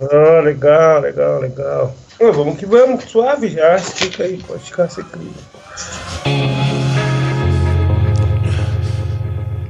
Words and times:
Ah, 0.00 0.40
legal, 0.42 1.00
legal, 1.00 1.40
legal. 1.40 1.94
Ah, 2.20 2.30
vamos 2.30 2.58
que 2.58 2.66
vamos, 2.66 3.04
suave 3.04 3.48
já. 3.48 3.78
Fica 3.78 4.24
aí, 4.24 4.36
pode 4.46 4.62
ficar 4.62 4.90
secreto. 4.90 5.56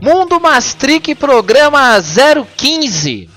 Mundo 0.00 0.40
Mastric 0.40 1.14
Programa 1.14 2.00
015. 2.56 3.35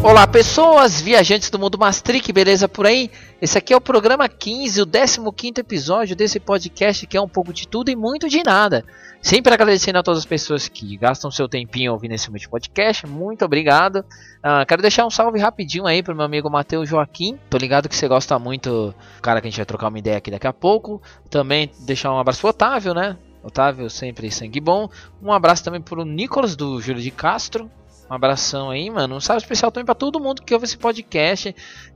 Olá 0.00 0.26
pessoas, 0.28 1.00
viajantes 1.00 1.50
do 1.50 1.58
mundo 1.58 1.76
Mastric, 1.76 2.32
beleza 2.32 2.68
por 2.68 2.86
aí? 2.86 3.10
Esse 3.42 3.58
aqui 3.58 3.72
é 3.72 3.76
o 3.76 3.80
programa 3.80 4.28
15, 4.28 4.82
o 4.82 5.32
15 5.32 5.54
episódio 5.58 6.14
desse 6.14 6.38
podcast 6.38 7.04
que 7.04 7.16
é 7.16 7.20
um 7.20 7.28
pouco 7.28 7.52
de 7.52 7.66
tudo 7.66 7.90
e 7.90 7.96
muito 7.96 8.28
de 8.28 8.42
nada. 8.44 8.84
Sempre 9.20 9.52
agradecendo 9.52 9.98
a 9.98 10.02
todas 10.02 10.20
as 10.20 10.24
pessoas 10.24 10.68
que 10.68 10.96
gastam 10.96 11.32
seu 11.32 11.48
tempinho 11.48 11.92
ouvindo 11.92 12.12
esse 12.12 12.30
último 12.30 12.52
podcast, 12.52 13.06
muito 13.08 13.44
obrigado. 13.44 13.96
Uh, 14.38 14.64
quero 14.66 14.80
deixar 14.80 15.04
um 15.04 15.10
salve 15.10 15.40
rapidinho 15.40 15.84
aí 15.84 16.00
pro 16.00 16.14
meu 16.14 16.24
amigo 16.24 16.48
Matheus 16.48 16.88
Joaquim, 16.88 17.36
tô 17.50 17.58
ligado 17.58 17.88
que 17.88 17.96
você 17.96 18.06
gosta 18.06 18.38
muito, 18.38 18.94
cara 19.20 19.40
que 19.40 19.48
a 19.48 19.50
gente 19.50 19.58
vai 19.58 19.66
trocar 19.66 19.88
uma 19.88 19.98
ideia 19.98 20.18
aqui 20.18 20.30
daqui 20.30 20.46
a 20.46 20.52
pouco. 20.52 21.02
Também 21.28 21.72
deixar 21.80 22.12
um 22.12 22.18
abraço 22.18 22.40
pro 22.40 22.50
Otávio, 22.50 22.94
né? 22.94 23.16
Otávio 23.42 23.90
sempre 23.90 24.30
sangue 24.30 24.60
bom. 24.60 24.88
Um 25.22 25.32
abraço 25.32 25.64
também 25.64 25.80
pro 25.80 26.04
Nicolas 26.04 26.54
do 26.54 26.80
Júlio 26.80 27.02
de 27.02 27.10
Castro, 27.10 27.70
um 28.10 28.14
abração 28.14 28.70
aí, 28.70 28.88
mano. 28.88 29.16
Um 29.16 29.20
salve 29.20 29.42
especial 29.42 29.70
também 29.70 29.84
pra 29.84 29.94
todo 29.94 30.18
mundo 30.20 30.42
que 30.42 30.54
ouve 30.54 30.64
esse 30.64 30.78
podcast. 30.78 31.54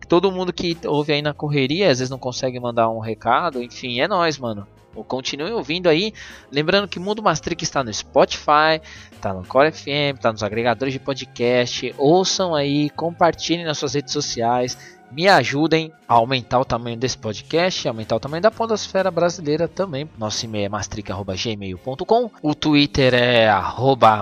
Todo 0.09 0.30
mundo 0.30 0.53
que 0.53 0.77
ouve 0.84 1.12
aí 1.12 1.23
na 1.23 1.33
correria, 1.33 1.91
às 1.91 1.98
vezes 1.98 2.11
não 2.11 2.19
consegue 2.19 2.61
mandar 2.61 2.91
um 2.91 2.98
recado. 2.98 3.62
Enfim, 3.62 4.01
é 4.01 4.07
nóis, 4.07 4.39
mano. 4.39 4.67
Continue 5.09 5.53
ouvindo 5.53 5.89
aí. 5.89 6.12
Lembrando 6.51 6.87
que 6.87 7.01
Mundo 7.01 7.23
Mastric 7.23 7.62
está 7.62 7.83
no 7.83 7.93
Spotify, 7.93 8.80
está 9.11 9.33
no 9.33 9.43
Core 9.47 9.73
FM, 9.73 10.17
está 10.17 10.30
nos 10.30 10.43
agregadores 10.43 10.93
de 10.93 11.01
podcast. 11.01 11.95
Ouçam 11.97 12.55
aí, 12.55 12.91
compartilhem 12.91 13.65
nas 13.65 13.79
suas 13.79 13.95
redes 13.95 14.12
sociais. 14.12 14.77
Me 15.13 15.29
ajudem 15.29 15.93
a 16.09 16.15
aumentar 16.15 16.59
o 16.59 16.65
tamanho 16.65 16.97
desse 16.97 17.19
podcast, 17.19 17.87
aumentar 17.87 18.17
o 18.17 18.21
tamanho 18.21 18.43
da 18.43 18.51
Podosfera 18.51 19.11
Brasileira 19.11 19.69
também. 19.69 20.09
Nosso 20.19 20.47
e-mail 20.47 20.65
é 20.65 20.69
mastric.gmail.com. 20.71 22.31
O 22.43 22.55
Twitter 22.55 23.13
é 23.13 23.49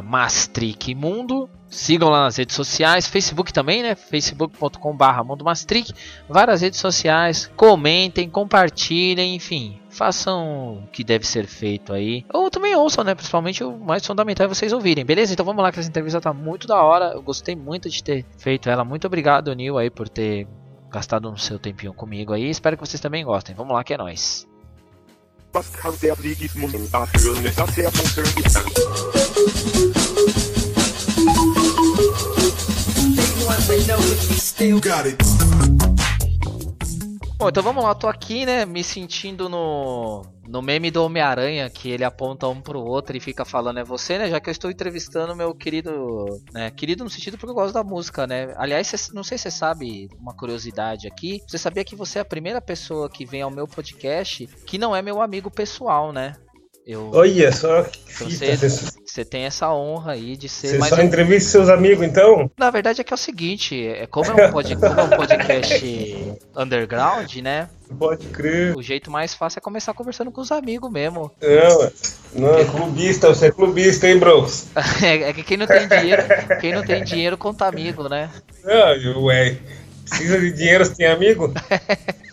mastricmundo. 0.03 1.49
Sigam 1.69 2.09
lá 2.09 2.25
nas 2.25 2.37
redes 2.37 2.57
sociais, 2.57 3.07
Facebook 3.07 3.53
também, 3.53 3.85
né? 3.85 3.95
facebook.com.br 3.95 5.25
Mundo 5.25 5.45
Mastric. 5.45 5.93
Várias 6.29 6.63
redes 6.63 6.81
sociais. 6.81 7.49
Comentem, 7.57 8.29
compartilhem, 8.29 9.37
enfim 9.37 9.81
façam 9.91 10.85
o 10.85 10.87
que 10.93 11.03
deve 11.05 11.27
ser 11.27 11.47
feito 11.47 11.93
aí. 11.93 12.25
Ou 12.33 12.49
também 12.49 12.75
ouçam, 12.75 13.05
né? 13.05 13.15
Principalmente 13.15 13.63
o 13.63 13.77
mais 13.77 14.07
fundamental 14.07 14.47
é 14.47 14.49
vocês 14.49 14.73
ouvirem, 14.73 15.05
beleza? 15.05 15.33
Então 15.33 15.45
vamos 15.45 15.63
lá, 15.63 15.71
que 15.71 15.81
essa 15.81 15.89
entrevista 15.89 16.21
tá 16.21 16.33
muito 16.33 16.67
da 16.67 16.81
hora. 16.83 17.13
Eu 17.13 17.23
gostei 17.23 17.55
muito 17.57 17.91
de 17.91 18.03
ter 18.03 18.25
feito 18.39 18.71
ela. 18.71 18.85
Muito 18.85 19.07
obrigado, 19.07 19.53
Nil, 19.55 19.77
aí, 19.77 19.91
por 19.91 20.09
ter 20.09 20.47
gastado 20.91 21.31
um 21.31 21.37
seu 21.37 21.59
tempinho 21.59 21.95
comigo 21.95 22.33
aí. 22.33 22.51
Espero 22.51 22.77
que 22.77 22.87
vocês 22.87 23.01
também 23.01 23.25
gostem. 23.25 23.55
Vamos 23.55 23.75
lá, 23.75 23.85
que 23.85 23.95
é 23.95 23.99
nóis. 23.99 24.47
Bom, 37.41 37.49
então 37.49 37.63
vamos 37.63 37.83
lá, 37.83 37.95
tô 37.95 38.07
aqui, 38.07 38.45
né, 38.45 38.67
me 38.67 38.85
sentindo 38.85 39.49
no, 39.49 40.27
no 40.47 40.61
meme 40.61 40.91
do 40.91 41.03
Homem-Aranha, 41.03 41.71
que 41.71 41.91
ele 41.91 42.05
aponta 42.05 42.47
um 42.47 42.61
pro 42.61 42.79
outro 42.79 43.17
e 43.17 43.21
fica 43.21 43.47
falando 43.47 43.79
é 43.79 43.83
você, 43.83 44.19
né, 44.19 44.29
já 44.29 44.39
que 44.39 44.51
eu 44.51 44.53
estou 44.53 44.71
entrevistando 44.71 45.35
meu 45.35 45.55
querido, 45.55 46.27
né, 46.53 46.71
querido 46.71 47.03
no 47.03 47.09
sentido 47.09 47.39
porque 47.39 47.51
eu 47.51 47.55
gosto 47.55 47.73
da 47.73 47.83
música, 47.83 48.27
né. 48.27 48.53
Aliás, 48.59 48.89
cê, 48.89 49.11
não 49.15 49.25
sei 49.25 49.39
se 49.39 49.45
você 49.45 49.53
sabe 49.53 50.11
uma 50.21 50.37
curiosidade 50.37 51.09
aqui, 51.09 51.41
você 51.49 51.57
sabia 51.57 51.83
que 51.83 51.97
você 51.97 52.19
é 52.19 52.21
a 52.21 52.27
primeira 52.27 52.61
pessoa 52.61 53.09
que 53.09 53.25
vem 53.25 53.41
ao 53.41 53.51
meu 53.51 53.67
podcast 53.67 54.47
que 54.67 54.77
não 54.77 54.95
é 54.95 55.01
meu 55.01 55.23
amigo 55.23 55.51
pessoal, 55.51 56.13
né? 56.13 56.35
Eu, 56.87 57.11
Olha 57.13 57.53
só 57.53 57.85
que 57.85 58.01
fita, 58.13 58.57
você, 58.57 58.91
você 59.07 59.25
tem 59.25 59.45
essa 59.45 59.73
honra 59.73 60.13
aí 60.13 60.37
de 60.37 60.49
ser. 60.49 60.69
Você 60.69 60.79
mais 60.79 60.93
só 60.93 61.01
um... 61.01 61.05
entrevista 61.05 61.51
seus 61.51 61.69
amigos, 61.69 62.05
então? 62.05 62.51
Na 62.59 62.71
verdade 62.71 63.01
é 63.01 63.05
que 63.05 63.13
é 63.13 63.15
o 63.15 63.19
seguinte, 63.19 63.87
é 63.87 64.07
como 64.07 64.31
é 64.33 64.47
um, 64.47 64.51
pod... 64.51 64.77
como 64.77 65.01
é 65.01 65.05
um 65.05 65.11
podcast 65.11 65.85
underground, 66.57 67.35
né? 67.37 67.69
Pode 67.99 68.27
crer. 68.29 68.77
O 68.77 68.83
jeito 68.83 69.11
mais 69.11 69.35
fácil 69.35 69.59
é 69.59 69.61
começar 69.61 69.93
conversando 69.95 70.31
com 70.31 70.41
os 70.41 70.53
amigos 70.53 70.91
mesmo. 70.91 71.31
Não, 71.41 72.43
não, 72.43 72.59
é 72.59 72.65
clubista, 72.65 73.29
você 73.29 73.47
é 73.47 73.51
clubista, 73.51 74.09
hein, 74.09 74.19
bro? 74.19 74.47
é, 75.03 75.31
é, 75.31 75.33
que 75.33 75.43
quem 75.43 75.57
não 75.57 75.67
tem 75.67 75.89
dinheiro, 75.89 76.23
quem 76.61 76.73
não 76.73 76.85
tem 76.85 77.05
dinheiro 77.05 77.37
conta 77.37 77.67
amigo, 77.67 78.09
né? 78.09 78.31
Não, 78.65 79.25
ué. 79.25 79.59
Precisa 80.09 80.41
de 80.41 80.53
dinheiro, 80.53 80.85
você 80.85 80.95
tem 80.95 81.07
amigo? 81.07 81.53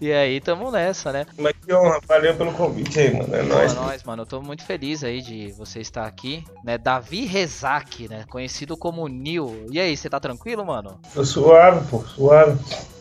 E 0.00 0.10
aí, 0.14 0.40
tamo 0.40 0.70
nessa, 0.70 1.12
né? 1.12 1.26
Mas 1.36 1.52
que 1.62 1.74
honra, 1.74 2.00
valeu 2.08 2.34
pelo 2.34 2.52
convite 2.52 2.98
aí, 2.98 3.12
mano. 3.12 3.34
É 3.34 3.42
nóis. 3.42 3.72
É 3.72 3.74
nóis, 3.74 4.02
mano. 4.02 4.22
Eu 4.22 4.26
tô 4.26 4.40
muito 4.40 4.64
feliz 4.64 5.04
aí 5.04 5.20
de 5.20 5.52
você 5.52 5.80
estar 5.80 6.06
aqui, 6.06 6.42
né? 6.64 6.78
Davi 6.78 7.26
Rezak, 7.26 8.08
né? 8.08 8.24
Conhecido 8.30 8.78
como 8.78 9.06
Nil. 9.08 9.66
E 9.70 9.78
aí, 9.78 9.94
você 9.94 10.08
tá 10.08 10.18
tranquilo, 10.18 10.64
mano? 10.64 10.98
Tô 11.12 11.22
suave, 11.22 11.86
pô, 11.90 12.00
suave. 12.00 12.58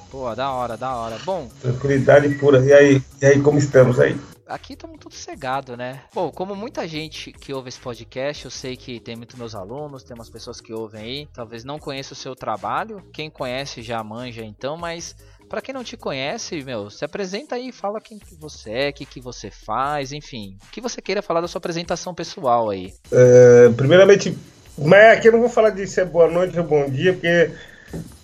Pô, 0.09 0.33
da 0.35 0.51
hora, 0.51 0.75
da 0.75 0.95
hora. 0.95 1.17
Bom. 1.23 1.49
Tranquilidade 1.61 2.29
pura. 2.35 2.59
E 2.65 2.73
aí, 2.73 3.01
e 3.21 3.25
aí 3.25 3.41
como 3.41 3.59
estamos 3.59 3.99
aí? 3.99 4.17
aqui 4.49 4.73
estamos 4.73 4.97
tudo 4.99 5.13
cegado, 5.13 5.77
né? 5.77 6.01
Bom, 6.13 6.31
como 6.31 6.55
muita 6.55 6.87
gente 6.87 7.31
que 7.31 7.53
ouve 7.53 7.69
esse 7.69 7.79
podcast, 7.79 8.45
eu 8.45 8.51
sei 8.51 8.75
que 8.75 8.99
tem 8.99 9.15
muitos 9.15 9.37
meus 9.37 9.53
alunos, 9.53 10.03
tem 10.03 10.15
umas 10.15 10.29
pessoas 10.29 10.59
que 10.59 10.73
ouvem 10.73 11.01
aí, 11.01 11.27
talvez 11.31 11.63
não 11.63 11.77
conheçam 11.77 12.13
o 12.13 12.15
seu 12.15 12.35
trabalho. 12.35 13.03
Quem 13.13 13.29
conhece 13.29 13.83
já 13.83 14.03
manja 14.03 14.43
então, 14.43 14.75
mas 14.75 15.15
para 15.47 15.61
quem 15.61 15.73
não 15.73 15.83
te 15.83 15.95
conhece, 15.95 16.63
meu, 16.63 16.89
se 16.89 17.05
apresenta 17.05 17.55
aí, 17.55 17.71
fala 17.71 18.01
quem 18.01 18.17
que 18.17 18.35
você 18.35 18.71
é, 18.71 18.89
o 18.89 18.93
que, 18.93 19.05
que 19.05 19.21
você 19.21 19.51
faz, 19.51 20.11
enfim. 20.11 20.57
O 20.67 20.71
que 20.71 20.81
você 20.81 21.01
queira 21.01 21.21
falar 21.21 21.41
da 21.41 21.47
sua 21.47 21.59
apresentação 21.59 22.13
pessoal 22.15 22.71
aí. 22.71 22.93
É, 23.11 23.69
primeiramente, 23.69 24.35
mas 24.77 25.17
aqui 25.17 25.27
eu 25.27 25.33
não 25.33 25.41
vou 25.41 25.49
falar 25.49 25.69
de 25.69 25.85
ser 25.85 26.05
boa 26.05 26.29
noite 26.29 26.57
ou 26.57 26.65
bom 26.65 26.89
dia, 26.89 27.13
porque 27.13 27.51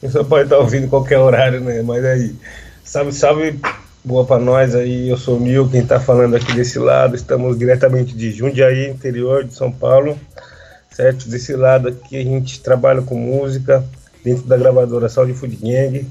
você 0.02 0.24
pode 0.24 0.46
estar 0.46 0.58
ouvindo 0.58 0.88
qualquer 0.88 1.18
horário, 1.20 1.59
né? 1.62 1.81
Mas 1.81 2.03
aí, 2.06 2.36
salve, 2.84 3.12
salve, 3.12 3.59
boa 4.03 4.26
para 4.26 4.42
nós 4.42 4.76
aí. 4.76 5.09
Eu 5.09 5.18
sou 5.18 5.38
o 5.38 5.40
Nil, 5.40 5.70
quem 5.70 5.86
tá 5.86 6.00
falando 6.00 6.36
aqui 6.36 6.53
desse 6.53 6.80
lado. 6.80 7.16
Estamos 7.16 7.58
diretamente 7.58 8.16
de 8.16 8.31
Jundiaí, 8.31 8.90
interior 8.90 9.44
de 9.44 9.53
São 9.53 9.72
Paulo, 9.72 10.18
certo? 10.92 11.28
Desse 11.30 11.53
lado 11.56 11.88
aqui 11.90 12.18
a 12.18 12.24
gente 12.24 12.62
trabalha 12.62 13.02
com 13.02 13.16
música 13.16 13.84
dentro 14.24 14.44
da 14.44 14.58
gravadora 14.58 15.09
Sound 15.09 15.34
Food 15.34 15.56
Gang 15.58 16.08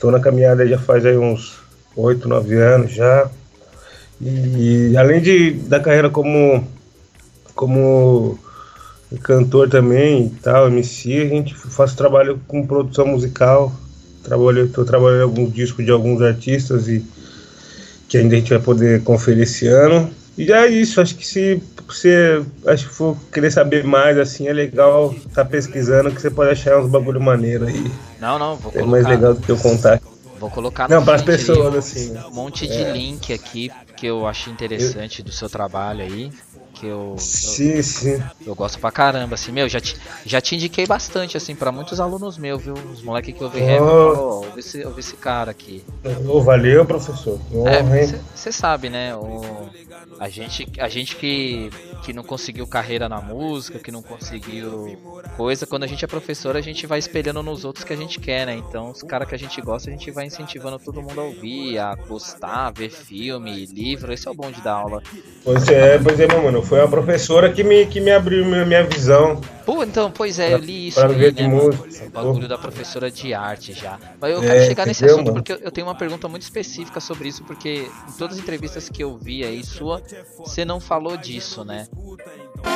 Estou 0.00 0.10
na 0.10 0.18
caminhada 0.18 0.66
já 0.66 0.78
faz 0.78 1.04
aí 1.04 1.18
uns 1.18 1.58
8, 1.94 2.26
9 2.26 2.54
anos 2.56 2.90
já. 2.90 3.30
E 4.18 4.96
além 4.96 5.20
de, 5.20 5.50
da 5.50 5.78
carreira 5.78 6.08
como, 6.08 6.66
como 7.54 8.38
cantor 9.18 9.68
também 9.68 10.26
e 10.26 10.30
tal, 10.42 10.68
MC, 10.68 11.22
a 11.22 11.28
gente 11.28 11.54
faz 11.54 11.94
trabalho 11.94 12.40
com 12.46 12.66
produção 12.66 13.06
musical. 13.06 13.72
Trabalho, 14.22 14.66
estou 14.66 14.84
trabalhando 14.84 15.20
em 15.20 15.22
alguns 15.22 15.52
discos 15.52 15.84
de 15.84 15.90
alguns 15.90 16.22
artistas 16.22 16.88
e 16.88 17.04
que 18.08 18.18
ainda 18.18 18.34
a 18.34 18.38
gente 18.38 18.50
vai 18.50 18.58
poder 18.58 19.02
conferir 19.02 19.42
esse 19.42 19.66
ano. 19.66 20.10
E 20.36 20.46
já 20.46 20.66
é 20.66 20.68
isso, 20.68 21.00
acho 21.00 21.16
que 21.16 21.26
se 21.26 21.60
você 21.86 22.42
acho 22.66 22.88
que 22.88 22.94
for 22.94 23.16
querer 23.32 23.50
saber 23.50 23.84
mais, 23.84 24.16
assim, 24.16 24.46
é 24.46 24.52
legal 24.52 25.12
estar 25.12 25.44
tá 25.44 25.44
pesquisando 25.44 26.10
que 26.10 26.20
você 26.20 26.30
pode 26.30 26.50
achar 26.50 26.78
uns 26.78 26.88
bagulho 26.88 27.20
maneiro 27.20 27.66
aí. 27.66 27.90
Não, 28.20 28.38
não, 28.38 28.56
vou 28.56 28.70
colocar. 28.70 28.80
É 28.80 28.90
mais 28.90 29.06
legal 29.06 29.34
do 29.34 29.40
que 29.40 29.50
eu 29.50 29.56
contar. 29.56 30.00
Vou 30.38 30.48
colocar 30.48 30.88
Não, 30.88 31.04
para 31.04 31.16
as 31.16 31.22
pessoas, 31.22 31.74
assim. 31.74 32.16
Um 32.16 32.34
monte 32.34 32.66
de 32.66 32.78
é. 32.78 32.92
link 32.92 33.30
aqui 33.30 33.70
que 33.94 34.06
eu 34.06 34.26
achei 34.26 34.50
interessante 34.50 35.18
eu... 35.18 35.24
do 35.26 35.30
seu 35.30 35.50
trabalho 35.50 36.00
aí 36.00 36.32
que 36.80 36.86
eu. 36.86 37.14
Sim, 37.18 37.74
eu, 37.74 37.82
sim. 37.82 38.22
Eu 38.46 38.54
gosto 38.54 38.78
pra 38.78 38.90
caramba, 38.90 39.34
assim, 39.34 39.52
meu, 39.52 39.68
já 39.68 39.80
te, 39.80 39.96
já 40.24 40.40
te 40.40 40.54
indiquei 40.54 40.86
bastante, 40.86 41.36
assim, 41.36 41.54
pra 41.54 41.70
muitos 41.70 42.00
alunos 42.00 42.38
meus, 42.38 42.62
viu? 42.62 42.74
Os 42.74 43.02
moleques 43.02 43.36
que 43.36 43.44
ouvem 43.44 43.62
oh. 43.62 43.66
rap, 43.66 43.80
oh, 43.82 44.46
ouve 44.46 44.60
esse, 44.60 44.84
ouve 44.84 45.00
esse 45.00 45.16
cara 45.16 45.50
aqui. 45.50 45.84
Oh, 46.26 46.40
valeu, 46.40 46.84
professor. 46.86 47.38
Você 48.34 48.48
é, 48.48 48.52
sabe, 48.52 48.88
né? 48.88 49.14
O, 49.14 49.68
a 50.18 50.28
gente, 50.28 50.66
a 50.78 50.88
gente 50.88 51.16
que, 51.16 51.70
que 52.00 52.12
não 52.12 52.22
conseguiu 52.22 52.66
carreira 52.66 53.08
na 53.08 53.20
música, 53.20 53.78
que 53.78 53.90
não 53.90 54.02
conseguiu 54.02 54.98
coisa, 55.36 55.66
quando 55.66 55.84
a 55.84 55.86
gente 55.86 56.04
é 56.04 56.08
professor, 56.08 56.56
a 56.56 56.60
gente 56.60 56.86
vai 56.86 56.98
espelhando 56.98 57.42
nos 57.42 57.64
outros 57.64 57.84
que 57.84 57.92
a 57.92 57.96
gente 57.96 58.18
quer, 58.18 58.46
né? 58.46 58.54
Então, 58.56 58.90
os 58.90 59.02
caras 59.02 59.28
que 59.28 59.34
a 59.34 59.38
gente 59.38 59.60
gosta, 59.60 59.90
a 59.90 59.92
gente 59.92 60.10
vai 60.10 60.26
incentivando 60.26 60.78
todo 60.78 61.02
mundo 61.02 61.20
a 61.20 61.24
ouvir, 61.24 61.78
a 61.78 61.94
gostar, 61.94 62.70
ver 62.70 62.90
filme, 62.90 63.66
livro, 63.66 64.12
esse 64.12 64.26
é 64.26 64.30
o 64.30 64.34
bom 64.34 64.50
de 64.50 64.60
dar 64.60 64.74
aula. 64.74 65.02
Pois 65.44 65.68
é, 65.68 65.98
pois 65.98 66.18
é, 66.18 66.26
meu 66.26 66.42
mano. 66.42 66.62
Foi 66.62 66.80
a 66.80 66.88
professora 66.88 67.52
que 67.52 67.62
me, 67.62 67.86
que 67.86 68.00
me 68.00 68.10
abriu 68.10 68.44
minha, 68.44 68.64
minha 68.64 68.84
visão. 68.84 69.40
Pô, 69.64 69.84
então, 69.84 70.10
pois 70.10 70.38
é, 70.38 70.52
eu 70.52 70.58
li 70.58 70.88
isso 70.88 71.00
aí, 71.00 71.14
ver 71.14 71.34
né, 71.34 71.46
música, 71.46 72.06
o 72.06 72.10
bagulho 72.10 72.48
da 72.48 72.58
professora 72.58 73.10
de 73.10 73.32
arte 73.32 73.72
já. 73.72 73.98
Mas 74.20 74.32
eu 74.32 74.42
é, 74.42 74.46
quero 74.46 74.64
chegar 74.66 74.86
nesse 74.86 75.04
assunto 75.04 75.26
mano? 75.26 75.34
porque 75.34 75.52
eu 75.52 75.70
tenho 75.70 75.86
uma 75.86 75.94
pergunta 75.94 76.28
muito 76.28 76.42
específica 76.42 76.98
sobre 77.00 77.28
isso, 77.28 77.44
porque 77.44 77.88
em 78.08 78.12
todas 78.18 78.36
as 78.36 78.42
entrevistas 78.42 78.88
que 78.88 79.02
eu 79.02 79.16
vi 79.16 79.44
aí 79.44 79.64
sua, 79.64 80.02
você 80.38 80.64
não 80.64 80.80
falou 80.80 81.16
disso, 81.16 81.64
né? 81.64 81.86
escuta, 81.90 82.30
então. 82.36 82.70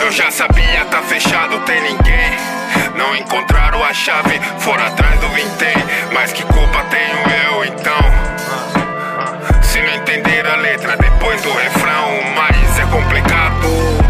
Eu 0.00 0.12
já 0.12 0.30
sabia, 0.30 0.84
tá 0.90 1.02
fechado, 1.02 1.58
tem 1.64 1.80
ninguém. 1.82 2.55
Não 2.96 3.14
encontraram 3.14 3.84
a 3.84 3.92
chave, 3.92 4.40
foram 4.58 4.86
atrás 4.86 5.20
do 5.20 5.28
vintém. 5.28 5.74
Mas 6.12 6.32
que 6.32 6.42
culpa 6.44 6.82
tenho 6.90 7.18
eu 7.44 7.64
então? 7.64 9.62
Se 9.62 9.80
não 9.82 9.94
entender 9.94 10.46
a 10.46 10.56
letra 10.56 10.96
depois 10.96 11.42
do 11.42 11.52
refrão, 11.52 12.20
mas 12.34 12.78
é 12.78 12.86
complicado. 12.86 13.68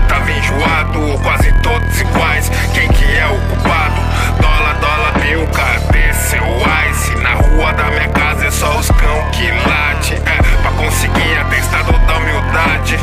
Tava 0.09 0.31
enjoado, 0.31 1.21
quase 1.23 1.53
todos 1.63 2.01
iguais. 2.01 2.49
Quem 2.73 2.89
que 2.89 3.05
é 3.17 3.27
o 3.27 3.41
culpado? 3.49 4.01
Dólar, 4.41 4.75
dólar, 4.79 5.19
bill, 5.21 5.47
cadê 5.49 6.13
seu 6.13 6.45
ice? 6.91 7.15
Na 7.17 7.35
rua 7.35 7.73
da 7.73 7.85
minha 7.91 8.09
casa 8.11 8.47
é 8.47 8.51
só 8.51 8.79
os 8.79 8.89
cão 8.93 9.31
que 9.33 9.51
late. 9.51 10.15
É, 10.15 10.63
pra 10.63 10.71
conseguir 10.73 11.39
atestado 11.39 11.93
da 12.07 12.17
humildade. 12.19 12.99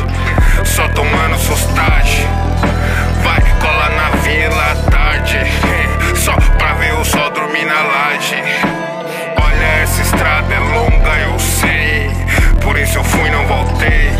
Só 0.64 0.88
tomando 0.88 1.36
sustagem. 1.38 2.26
Vai, 3.22 3.40
cola 3.60 3.90
na 3.90 4.10
vila 4.22 4.76
tarde. 4.90 5.63
Só 7.04 7.18
o 7.18 7.20
sol 7.20 7.30
dormir 7.30 7.66
na 7.66 7.82
laje. 7.82 8.36
Olha, 9.40 9.82
essa 9.82 10.02
estrada 10.02 10.54
é 10.54 10.58
longa, 10.58 11.18
eu 11.30 11.38
sei. 11.38 12.10
Por 12.62 12.78
isso 12.78 12.98
eu 12.98 13.04
fui, 13.04 13.30
não 13.30 13.46
voltei. 13.46 14.10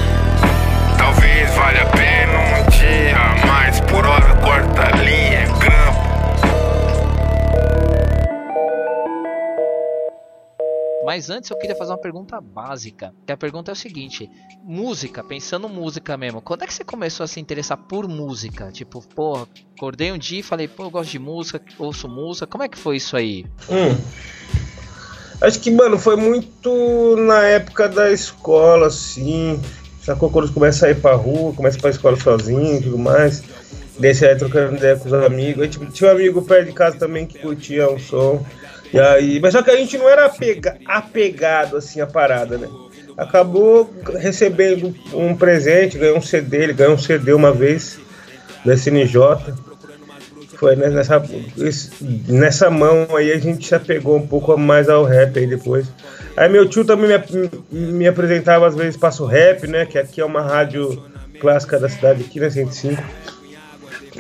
Talvez 0.99 1.55
valha 1.55 1.83
a 1.83 1.87
pena 1.87 2.39
um 2.39 2.71
dia, 2.71 3.47
mas 3.47 3.81
por 3.81 4.07
hora 4.07 4.35
corta 4.37 4.83
a 4.83 4.97
linha, 4.99 5.41
é 5.41 5.59
grampo. 5.59 5.84
Mas 11.05 11.29
antes 11.29 11.51
eu 11.51 11.59
queria 11.59 11.77
fazer 11.77 11.93
uma 11.93 11.99
pergunta 11.99 12.41
básica. 12.41 13.13
Que 13.27 13.33
a 13.33 13.37
pergunta 13.37 13.71
é 13.71 13.75
o 13.75 13.77
seguinte: 13.77 14.31
música, 14.63 15.23
pensando 15.23 15.69
música 15.69 16.17
mesmo, 16.17 16.41
quando 16.41 16.63
é 16.63 16.67
que 16.67 16.75
você 16.75 16.85
começou 16.85 17.25
a 17.25 17.27
se 17.27 17.39
interessar 17.39 17.77
por 17.77 18.09
música? 18.09 18.73
Tipo, 18.73 19.07
pô, 19.15 19.47
acordei 19.77 20.13
um 20.13 20.19
dia 20.19 20.41
e 20.41 20.43
falei, 20.43 20.67
pô, 20.67 20.85
eu 20.85 20.91
gosto 20.91 21.11
de 21.11 21.19
música, 21.19 21.63
ouço 21.79 22.09
música. 22.09 22.47
Como 22.47 22.65
é 22.65 22.69
que 22.69 22.79
foi 22.79 22.97
isso 22.97 23.17
aí? 23.17 23.45
Hum. 23.69 23.97
Acho 25.41 25.61
que, 25.61 25.71
mano, 25.71 25.99
foi 25.99 26.17
muito 26.17 27.17
na 27.19 27.43
época 27.43 27.89
da 27.89 28.11
escola, 28.11 28.87
assim. 28.87 29.61
Sacou? 30.01 30.31
Quando 30.31 30.53
começa 30.53 30.87
a 30.87 30.91
ir 30.91 31.01
pra 31.01 31.15
rua, 31.15 31.53
começa 31.53 31.79
pra 31.79 31.91
escola 31.91 32.17
sozinho 32.19 32.79
e 32.79 32.83
tudo 32.83 32.99
mais. 32.99 33.43
Desse 33.99 34.27
aí 34.27 34.37
trocando 34.37 34.77
ideia 34.77 34.97
com 34.97 35.07
os 35.07 35.13
amigos. 35.13 35.63
Aí, 35.63 35.69
tipo, 35.69 35.87
tinha 35.87 36.11
um 36.11 36.13
amigo 36.13 36.43
perto 36.43 36.67
de 36.67 36.73
casa 36.73 36.97
também 36.99 37.27
que 37.27 37.39
curtia 37.39 37.91
um 37.91 37.99
som. 37.99 38.45
E 38.95 39.01
aí, 39.01 39.41
mas 39.41 39.53
só 39.53 39.61
que 39.61 39.73
a 39.73 39.77
gente 39.77 39.99
não 39.99 40.09
era 40.09 40.27
apega, 40.27 40.79
apegado 40.87 41.77
assim 41.77 42.01
a 42.01 42.07
parada, 42.07 42.57
né? 42.57 42.69
Acabou 43.17 43.93
recebendo 44.21 44.95
um 45.13 45.35
presente, 45.35 45.99
ganhou 45.99 46.19
um 46.19 46.23
CD, 46.23 46.59
ele 46.59 46.73
ganhou 46.75 46.95
um 46.95 46.99
CD 46.99 47.33
uma 47.33 47.51
vez 47.51 47.99
da 48.65 48.73
SNJ. 48.75 49.19
Foi 50.57 50.77
nessa, 50.77 51.21
nessa 52.29 52.71
mão 52.71 53.09
aí 53.17 53.33
a 53.33 53.39
gente 53.39 53.67
se 53.67 53.75
apegou 53.75 54.17
um 54.17 54.29
pouco 54.29 54.57
mais 54.57 54.89
ao 54.89 55.03
rap 55.03 55.41
aí 55.41 55.47
depois. 55.49 55.89
Aí 56.37 56.49
meu 56.49 56.69
tio 56.69 56.85
também 56.85 57.11
me, 57.73 57.89
me 57.97 58.07
apresentava 58.07 58.65
às 58.65 58.77
vezes 58.77 58.97
Passo 58.97 59.27
Rap, 59.27 59.67
né? 59.67 59.87
Que 59.87 59.99
aqui 59.99 60.21
é 60.21 60.25
uma 60.25 60.41
rádio 60.41 61.03
clássica 61.41 61.81
da 61.81 61.89
cidade 61.89 62.23
aqui, 62.23 62.39
né? 62.39 62.49
105. 62.49 63.03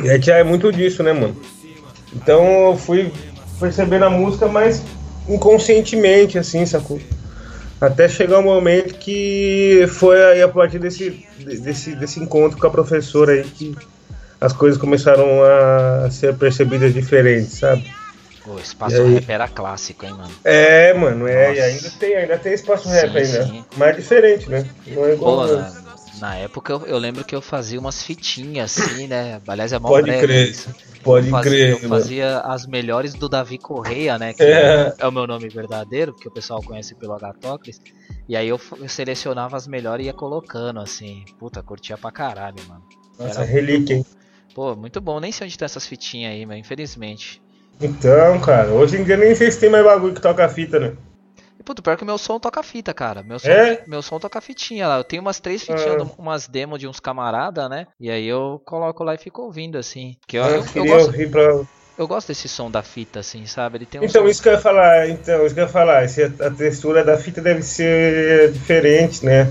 E 0.02 0.10
aí 0.10 0.18
tinha 0.18 0.42
muito 0.42 0.72
disso, 0.72 1.00
né, 1.04 1.12
mano? 1.12 1.40
Então 2.12 2.70
eu 2.70 2.76
fui 2.76 3.12
percebendo 3.58 4.04
a 4.04 4.10
música 4.10 4.46
mais 4.46 4.82
inconscientemente, 5.28 6.38
assim, 6.38 6.64
sacou? 6.66 7.00
Até 7.80 8.08
chegar 8.08 8.38
um 8.38 8.44
momento 8.44 8.94
que 8.94 9.84
foi 9.88 10.22
aí 10.22 10.42
a 10.42 10.48
partir 10.48 10.78
desse, 10.78 11.26
desse, 11.38 11.94
desse 11.94 12.20
encontro 12.20 12.58
com 12.58 12.66
a 12.66 12.70
professora 12.70 13.32
aí 13.32 13.44
que 13.44 13.76
as 14.40 14.52
coisas 14.52 14.80
começaram 14.80 15.26
a 15.42 16.10
ser 16.10 16.34
percebidas 16.36 16.92
diferentes, 16.92 17.58
sabe? 17.58 17.84
O 18.46 18.58
espaço 18.58 19.00
aí... 19.00 19.14
rap 19.14 19.30
era 19.30 19.48
clássico, 19.48 20.04
hein, 20.04 20.12
mano? 20.12 20.30
É, 20.44 20.92
mano, 20.92 21.26
é, 21.26 21.48
Nossa. 21.48 21.58
e 21.58 21.62
ainda 21.62 21.90
tem, 21.98 22.14
ainda 22.14 22.38
tem 22.38 22.52
espaço 22.52 22.84
sim, 22.84 22.94
rap 22.94 23.16
ainda. 23.16 23.46
Sim. 23.46 23.64
Mas 23.76 23.88
é 23.88 23.92
diferente, 23.92 24.50
né? 24.50 24.66
Não 24.86 25.06
é 25.06 25.14
igual. 25.14 25.48
Pô, 25.48 25.83
na, 26.20 26.36
época 26.36 26.72
eu, 26.72 26.86
eu, 26.86 26.98
lembro 26.98 27.24
que 27.24 27.34
eu 27.34 27.40
fazia 27.40 27.78
umas 27.78 28.02
fitinhas 28.02 28.78
assim, 28.78 29.06
né? 29.06 29.40
Aliás, 29.46 29.72
é 29.72 29.78
mó 29.78 29.88
Pode 29.88 30.06
breve, 30.06 30.26
crer. 30.26 30.48
Isso. 30.50 30.74
Pode 31.02 31.26
eu 31.26 31.30
fazia, 31.30 31.50
crer. 31.50 31.82
Eu 31.82 31.88
fazia 31.88 32.38
as 32.40 32.66
melhores 32.66 33.14
do 33.14 33.28
Davi 33.28 33.58
Correia, 33.58 34.18
né? 34.18 34.32
Que 34.32 34.42
é. 34.42 34.94
é 34.98 35.06
o 35.06 35.12
meu 35.12 35.26
nome 35.26 35.48
verdadeiro, 35.48 36.14
que 36.14 36.28
o 36.28 36.30
pessoal 36.30 36.62
conhece 36.62 36.94
pelo 36.94 37.12
Agatocles. 37.12 37.80
E 38.28 38.36
aí 38.36 38.48
eu, 38.48 38.60
eu 38.78 38.88
selecionava 38.88 39.56
as 39.56 39.66
melhores 39.66 40.04
e 40.04 40.08
ia 40.08 40.12
colocando, 40.12 40.80
assim. 40.80 41.24
Puta, 41.38 41.62
curtia 41.62 41.98
pra 41.98 42.10
caralho, 42.10 42.56
mano. 42.68 42.82
Nossa, 43.18 43.40
Era 43.40 43.50
relíquia, 43.50 43.96
hein? 43.96 44.06
Pô, 44.54 44.74
muito 44.74 45.00
bom. 45.00 45.20
Nem 45.20 45.32
sei 45.32 45.46
onde 45.46 45.58
tem 45.58 45.66
essas 45.66 45.86
fitinhas 45.86 46.32
aí, 46.32 46.46
mas 46.46 46.58
infelizmente. 46.58 47.42
Então, 47.80 48.40
cara, 48.40 48.70
hoje 48.70 48.96
em 48.96 49.04
dia 49.04 49.16
nem 49.16 49.34
sei 49.34 49.50
se 49.50 49.58
tem 49.58 49.68
mais 49.68 49.84
bagulho 49.84 50.14
que 50.14 50.20
toca 50.20 50.48
fita, 50.48 50.78
né? 50.78 50.92
Puto, 51.64 51.82
pior 51.82 51.96
que 51.96 52.02
o 52.02 52.06
meu 52.06 52.18
som 52.18 52.38
toca 52.38 52.62
fita, 52.62 52.92
cara. 52.92 53.22
Meu 53.22 53.38
som, 53.38 53.48
é? 53.48 53.82
meu 53.86 54.02
som 54.02 54.18
toca 54.18 54.40
fitinha 54.40 54.86
lá. 54.86 54.98
Eu 54.98 55.04
tenho 55.04 55.22
umas 55.22 55.40
três 55.40 55.62
fitinhas, 55.62 56.02
ah. 56.02 56.10
umas 56.18 56.46
demos 56.46 56.78
de 56.78 56.86
uns 56.86 57.00
camarada, 57.00 57.68
né? 57.68 57.86
E 57.98 58.10
aí 58.10 58.26
eu 58.26 58.60
coloco 58.64 59.02
lá 59.02 59.14
e 59.14 59.18
fico 59.18 59.42
ouvindo, 59.42 59.78
assim. 59.78 60.16
Que 60.26 60.36
eu, 60.36 60.44
ah, 60.44 60.50
eu, 60.50 60.64
eu, 60.74 60.84
gosto, 60.84 61.30
pra... 61.30 61.60
eu 61.98 62.06
gosto 62.06 62.28
desse 62.28 62.48
som 62.48 62.70
da 62.70 62.82
fita, 62.82 63.20
assim, 63.20 63.46
sabe? 63.46 63.78
Ele 63.78 63.86
tem 63.86 64.00
um 64.00 64.04
então, 64.04 64.22
som... 64.22 64.28
isso 64.28 64.42
que 64.42 64.48
eu 64.48 64.52
ia 64.52 64.60
falar, 64.60 65.08
então, 65.08 65.46
isso 65.46 65.54
que 65.54 65.60
eu 65.60 65.64
ia 65.64 65.70
falar. 65.70 66.04
A 66.04 66.50
textura 66.50 67.02
da 67.02 67.16
fita 67.16 67.40
deve 67.40 67.62
ser 67.62 68.52
diferente, 68.52 69.24
né? 69.24 69.50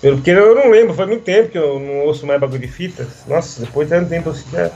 Porque 0.00 0.30
eu 0.30 0.54
não 0.54 0.70
lembro, 0.70 0.94
faz 0.94 1.08
muito 1.08 1.24
tempo 1.24 1.48
que 1.48 1.58
eu 1.58 1.80
não 1.80 2.06
ouço 2.06 2.26
mais 2.26 2.40
bagulho 2.40 2.60
de 2.60 2.68
fita. 2.68 3.06
Nossa, 3.26 3.60
depois 3.60 3.88
de 3.88 3.94
tanto 3.94 4.08
tempo 4.08 4.30
assim 4.30 4.48
já. 4.50 4.70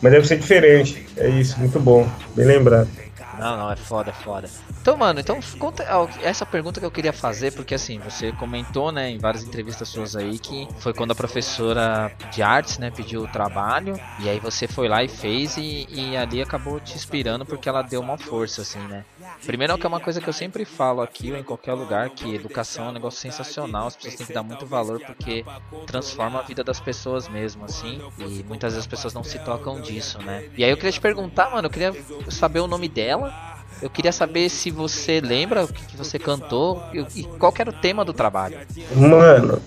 Mas 0.00 0.12
deve 0.12 0.26
ser 0.26 0.38
diferente. 0.38 1.06
É 1.16 1.28
isso, 1.28 1.58
muito 1.58 1.78
bom. 1.78 2.08
Bem 2.34 2.46
lembrado. 2.46 2.88
Não, 3.38 3.56
não, 3.56 3.70
é 3.70 3.76
foda, 3.76 4.10
é 4.10 4.12
foda. 4.12 4.48
Então, 4.80 4.96
mano, 4.96 5.20
então 5.20 5.38
conta 5.58 5.84
essa 6.22 6.44
pergunta 6.44 6.80
que 6.80 6.86
eu 6.86 6.90
queria 6.90 7.12
fazer, 7.12 7.52
porque 7.52 7.74
assim, 7.74 7.98
você 7.98 8.32
comentou, 8.32 8.90
né, 8.90 9.10
em 9.10 9.18
várias 9.18 9.44
entrevistas 9.44 9.88
suas 9.88 10.16
aí, 10.16 10.38
que 10.38 10.68
foi 10.78 10.92
quando 10.92 11.12
a 11.12 11.14
professora 11.14 12.12
de 12.32 12.42
artes, 12.42 12.78
né, 12.78 12.90
pediu 12.90 13.22
o 13.22 13.28
trabalho, 13.28 13.98
e 14.18 14.28
aí 14.28 14.40
você 14.40 14.66
foi 14.66 14.88
lá 14.88 15.02
e 15.02 15.08
fez, 15.08 15.56
e, 15.56 15.86
e 15.90 16.16
ali 16.16 16.42
acabou 16.42 16.80
te 16.80 16.94
inspirando 16.94 17.46
porque 17.46 17.68
ela 17.68 17.82
deu 17.82 18.00
uma 18.00 18.18
força, 18.18 18.62
assim, 18.62 18.80
né? 18.88 19.04
Primeiro, 19.44 19.76
que 19.76 19.86
é 19.86 19.88
uma 19.88 20.00
coisa 20.00 20.20
que 20.20 20.28
eu 20.28 20.32
sempre 20.32 20.64
falo 20.64 21.00
aqui 21.02 21.32
ou 21.32 21.38
em 21.38 21.42
qualquer 21.42 21.74
lugar, 21.74 22.10
que 22.10 22.34
educação 22.34 22.86
é 22.86 22.88
um 22.90 22.92
negócio 22.92 23.20
sensacional, 23.20 23.88
as 23.88 23.96
pessoas 23.96 24.14
têm 24.16 24.26
que 24.26 24.32
dar 24.32 24.42
muito 24.42 24.66
valor 24.66 25.00
porque 25.00 25.44
transforma 25.86 26.40
a 26.40 26.42
vida 26.42 26.62
das 26.62 26.80
pessoas 26.80 27.28
mesmo, 27.28 27.64
assim, 27.64 28.00
e 28.18 28.44
muitas 28.44 28.72
vezes 28.72 28.86
as 28.86 28.86
pessoas 28.86 29.14
não 29.14 29.24
se 29.24 29.38
tocam 29.40 29.80
disso, 29.80 30.18
né? 30.22 30.44
E 30.56 30.64
aí 30.64 30.70
eu 30.70 30.76
queria 30.76 30.92
te 30.92 31.00
perguntar, 31.00 31.50
mano, 31.50 31.66
eu 31.66 31.70
queria 31.70 31.92
saber 32.28 32.60
o 32.60 32.66
nome 32.66 32.88
dela, 32.88 33.32
eu 33.80 33.90
queria 33.90 34.12
saber 34.12 34.48
se 34.48 34.70
você 34.70 35.20
lembra 35.20 35.64
o 35.64 35.68
que, 35.68 35.86
que 35.86 35.96
você 35.96 36.18
cantou 36.18 36.82
e, 36.92 37.20
e 37.20 37.24
qual 37.24 37.52
era 37.58 37.70
o 37.70 37.72
tema 37.72 38.04
do 38.04 38.12
trabalho. 38.12 38.58
Mano, 38.94 39.60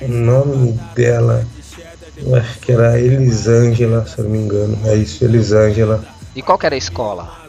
o 0.00 0.08
nome 0.08 0.72
dela, 0.94 1.44
eu 2.16 2.36
acho 2.36 2.60
que 2.60 2.72
era 2.72 2.98
Elisângela, 2.98 4.06
se 4.06 4.18
eu 4.18 4.24
não 4.24 4.30
me 4.30 4.38
engano. 4.38 4.78
É 4.84 4.94
isso, 4.94 5.24
Elisângela. 5.24 6.04
E 6.34 6.42
qual 6.42 6.58
era 6.62 6.74
a 6.74 6.78
escola? 6.78 7.43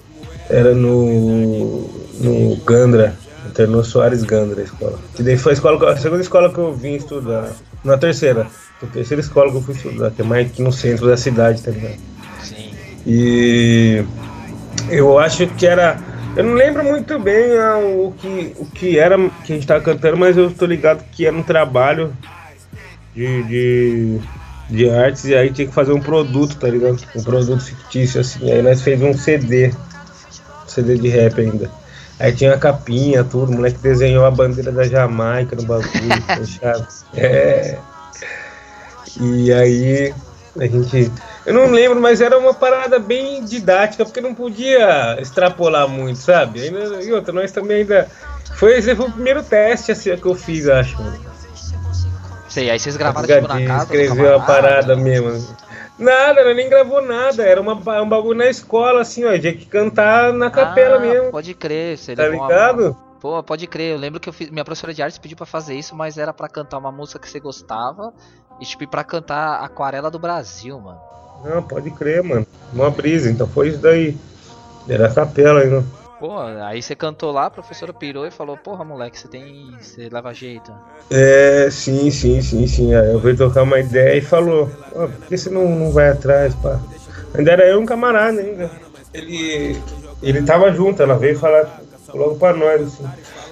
Era 0.49 0.73
no. 0.73 1.89
no 2.19 2.55
Gandra, 2.65 3.15
Internou 3.47 3.83
Soares 3.83 4.23
Gandra 4.23 4.61
a 4.61 4.63
escola. 4.63 4.99
Que 5.15 5.23
daí 5.23 5.37
foi 5.37 5.53
a, 5.53 5.55
escola, 5.55 5.91
a 5.91 5.97
segunda 5.97 6.21
escola 6.21 6.51
que 6.51 6.57
eu 6.57 6.73
vim 6.73 6.95
estudar. 6.95 7.51
Na 7.83 7.97
terceira. 7.97 8.47
A 8.81 8.85
terceira 8.87 9.21
escola 9.21 9.49
que 9.51 9.57
eu 9.57 9.61
fui 9.61 9.75
estudar, 9.75 10.11
que 10.11 10.21
é 10.21 10.25
mais 10.25 10.47
aqui 10.47 10.61
no 10.61 10.71
centro 10.71 11.07
da 11.07 11.15
cidade, 11.15 11.61
tá 11.61 11.71
ligado? 11.71 11.97
Sim. 12.43 12.71
E 13.05 14.03
eu 14.89 15.17
acho 15.17 15.47
que 15.47 15.65
era. 15.65 15.97
Eu 16.35 16.43
não 16.43 16.53
lembro 16.53 16.83
muito 16.83 17.17
bem 17.17 17.57
ah, 17.57 17.77
o, 17.77 18.13
que, 18.19 18.53
o 18.59 18.65
que 18.65 18.99
era 18.99 19.17
que 19.45 19.53
a 19.53 19.55
gente 19.55 19.65
tava 19.65 19.81
cantando, 19.81 20.17
mas 20.17 20.35
eu 20.35 20.51
tô 20.51 20.65
ligado 20.65 21.01
que 21.11 21.25
era 21.25 21.35
um 21.35 21.43
trabalho 21.43 22.11
de, 23.15 23.43
de, 23.43 24.19
de 24.69 24.89
artes 24.89 25.23
e 25.25 25.33
aí 25.33 25.49
tinha 25.49 25.67
que 25.67 25.73
fazer 25.73 25.93
um 25.93 26.01
produto, 26.01 26.57
tá 26.57 26.67
ligado? 26.67 26.97
Um 27.15 27.23
produto 27.23 27.63
fictício, 27.63 28.19
assim. 28.19 28.51
Aí 28.51 28.61
nós 28.61 28.81
fizemos 28.81 29.15
um 29.15 29.17
CD. 29.17 29.71
CD 30.75 30.97
de 30.97 31.07
rap 31.07 31.39
ainda. 31.39 31.69
Aí 32.19 32.31
tinha 32.31 32.53
a 32.53 32.57
capinha, 32.57 33.23
tudo, 33.23 33.51
o 33.51 33.55
moleque 33.55 33.77
desenhou 33.79 34.25
a 34.25 34.31
bandeira 34.31 34.71
da 34.71 34.83
Jamaica 34.83 35.55
no 35.55 35.63
bagulho, 35.63 35.89
fechado. 36.37 36.87
É. 37.13 37.77
E 39.19 39.51
aí 39.51 40.13
a 40.57 40.65
gente 40.65 41.11
eu 41.45 41.53
não 41.53 41.67
lembro, 41.69 42.01
mas 42.01 42.21
era 42.21 42.37
uma 42.39 42.53
parada 42.53 42.97
bem 42.97 43.45
didática, 43.45 44.03
porque 44.03 44.19
não 44.19 44.33
podia 44.33 45.15
extrapolar 45.21 45.87
muito, 45.87 46.17
sabe? 46.17 46.59
E 47.03 47.13
outra, 47.13 47.31
nós 47.31 47.51
também 47.51 47.81
ainda. 47.81 48.07
Foi, 48.55 48.77
esse 48.77 48.95
foi 48.95 49.07
o 49.07 49.11
primeiro 49.11 49.43
teste 49.43 49.91
assim, 49.91 50.15
que 50.17 50.25
eu 50.25 50.33
fiz, 50.33 50.67
acho. 50.67 50.97
Sei, 52.49 52.71
aí 52.71 52.79
vocês 52.79 52.97
gravaram 52.97 53.27
tipo, 53.27 53.47
na 53.47 53.63
casa. 53.63 53.83
Escreveu 53.83 54.35
a 54.35 54.39
parada 54.39 54.95
mesmo. 54.95 55.55
Nada, 55.97 56.41
ela 56.41 56.53
nem 56.53 56.69
gravou 56.69 57.01
nada. 57.01 57.43
Era 57.43 57.61
uma, 57.61 57.73
um 57.73 58.09
bagulho 58.09 58.37
na 58.37 58.47
escola, 58.47 59.01
assim, 59.01 59.23
ó. 59.23 59.37
Tinha 59.37 59.53
que 59.53 59.65
cantar 59.65 60.33
na 60.33 60.51
capela 60.51 60.97
ah, 60.97 60.99
mesmo. 60.99 61.31
Pode 61.31 61.53
crer, 61.53 61.97
você 61.97 62.15
Tá 62.15 62.27
ligado? 62.27 62.87
Uma... 62.87 63.05
Pô, 63.19 63.41
pode 63.41 63.65
crer, 63.65 63.93
eu 63.93 63.97
lembro 63.97 64.19
que 64.19 64.29
eu 64.29 64.33
fiz, 64.33 64.51
minha 64.51 64.63
professora 64.63 64.93
de 64.93 65.01
artes 65.01 65.17
pediu 65.17 65.35
para 65.35 65.47
fazer 65.47 65.73
isso, 65.73 65.95
mas 65.95 66.17
era 66.17 66.31
para 66.31 66.47
cantar 66.47 66.77
uma 66.77 66.91
música 66.91 67.17
que 67.17 67.27
você 67.27 67.39
gostava 67.39 68.13
e 68.59 68.65
tipo 68.65 68.87
para 68.87 69.03
cantar 69.03 69.63
Aquarela 69.63 70.11
do 70.11 70.19
Brasil, 70.19 70.79
mano. 70.79 70.99
Não, 71.43 71.63
pode 71.63 71.89
crer, 71.91 72.21
mano. 72.21 72.45
Uma 72.71 72.91
brisa, 72.91 73.29
então 73.29 73.47
foi 73.47 73.69
isso 73.69 73.79
daí. 73.79 74.15
Era 74.87 75.11
capela 75.11 75.61
ainda. 75.61 75.83
Pô, 76.25 76.39
aí 76.39 76.81
você 76.81 76.95
cantou 76.95 77.31
lá, 77.31 77.45
a 77.45 77.51
professora 77.51 77.93
pirou 77.93 78.25
e 78.25 78.31
falou, 78.31 78.57
porra, 78.57 78.83
moleque, 78.83 79.19
você 79.19 79.27
tem. 79.27 79.69
você 79.79 80.09
leva 80.11 80.33
jeito. 80.33 80.73
É, 81.11 81.69
sim, 81.69 82.09
sim, 82.09 82.41
sim, 82.41 82.65
sim. 82.65 82.95
Aí 82.95 83.13
eu 83.13 83.21
fui 83.21 83.35
trocar 83.35 83.61
uma 83.61 83.79
ideia 83.79 84.17
e 84.17 84.21
falou, 84.21 84.67
oh, 84.93 85.07
por 85.07 85.27
que 85.27 85.37
você 85.37 85.51
não, 85.51 85.69
não 85.69 85.91
vai 85.91 86.09
atrás, 86.09 86.55
pá? 86.55 86.79
Ainda 87.35 87.51
era 87.51 87.67
eu 87.67 87.79
um 87.79 87.85
camarada 87.85 88.41
ainda. 88.41 88.71
Ele. 89.13 89.79
Ele 90.23 90.41
tava 90.41 90.73
junto, 90.73 91.03
ela 91.03 91.15
veio 91.15 91.37
falar 91.37 91.79
logo 92.11 92.39
pra 92.39 92.53
nós, 92.53 92.81
assim. 92.81 93.05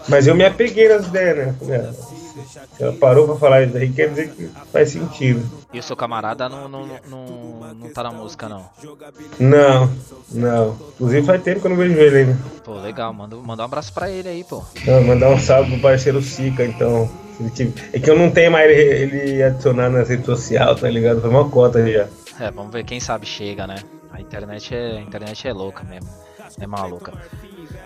Mas 0.09 0.25
eu 0.25 0.33
me 0.33 0.43
apeguei 0.43 0.89
nas 0.89 1.05
ideias, 1.05 1.55
né? 1.61 1.93
Ela 2.79 2.93
parou 2.93 3.27
pra 3.27 3.35
falar 3.35 3.63
isso 3.63 3.77
aí, 3.77 3.91
quer 3.91 4.09
dizer 4.09 4.31
que 4.31 4.49
faz 4.71 4.89
sentido. 4.89 5.43
E 5.71 5.79
o 5.79 5.83
seu 5.83 5.95
camarada 5.95 6.47
não, 6.49 6.67
não, 6.67 6.87
não, 7.09 7.73
não 7.73 7.89
tá 7.93 8.03
na 8.03 8.11
música, 8.11 8.47
não? 8.49 8.65
Não, 9.39 9.91
não. 10.31 10.77
Inclusive 10.95 11.25
faz 11.25 11.41
tempo 11.43 11.61
que 11.61 11.67
eu 11.67 11.69
não 11.69 11.77
vejo 11.77 11.97
ele 11.97 12.17
ainda. 12.17 12.37
Pô, 12.63 12.73
legal, 12.75 13.13
manda, 13.13 13.35
manda 13.35 13.63
um 13.63 13.65
abraço 13.65 13.93
pra 13.93 14.09
ele 14.09 14.29
aí, 14.29 14.43
pô. 14.43 14.63
Não, 14.85 15.03
mandar 15.03 15.29
um 15.29 15.39
salve 15.39 15.71
pro 15.71 15.81
parceiro 15.81 16.21
Sica, 16.21 16.65
então. 16.65 17.09
É 17.91 17.99
que 17.99 18.09
eu 18.09 18.15
não 18.15 18.29
tenho 18.29 18.51
mais 18.51 18.69
ele, 18.69 19.41
adicionado 19.41 19.95
nas 19.95 20.07
redes 20.07 20.25
sociais, 20.25 20.79
tá 20.79 20.89
ligado? 20.89 21.19
Foi 21.19 21.29
uma 21.29 21.49
cota 21.49 21.79
já. 21.91 22.07
É, 22.39 22.51
vamos 22.51 22.71
ver, 22.71 22.83
quem 22.83 22.99
sabe 22.99 23.25
chega, 23.25 23.65
né? 23.65 23.75
A 24.11 24.21
internet 24.21 24.73
é, 24.73 24.97
a 24.97 25.01
internet 25.01 25.47
é 25.47 25.51
louca 25.53 25.83
mesmo. 25.83 26.07
É 26.59 26.67
maluca. 26.67 27.11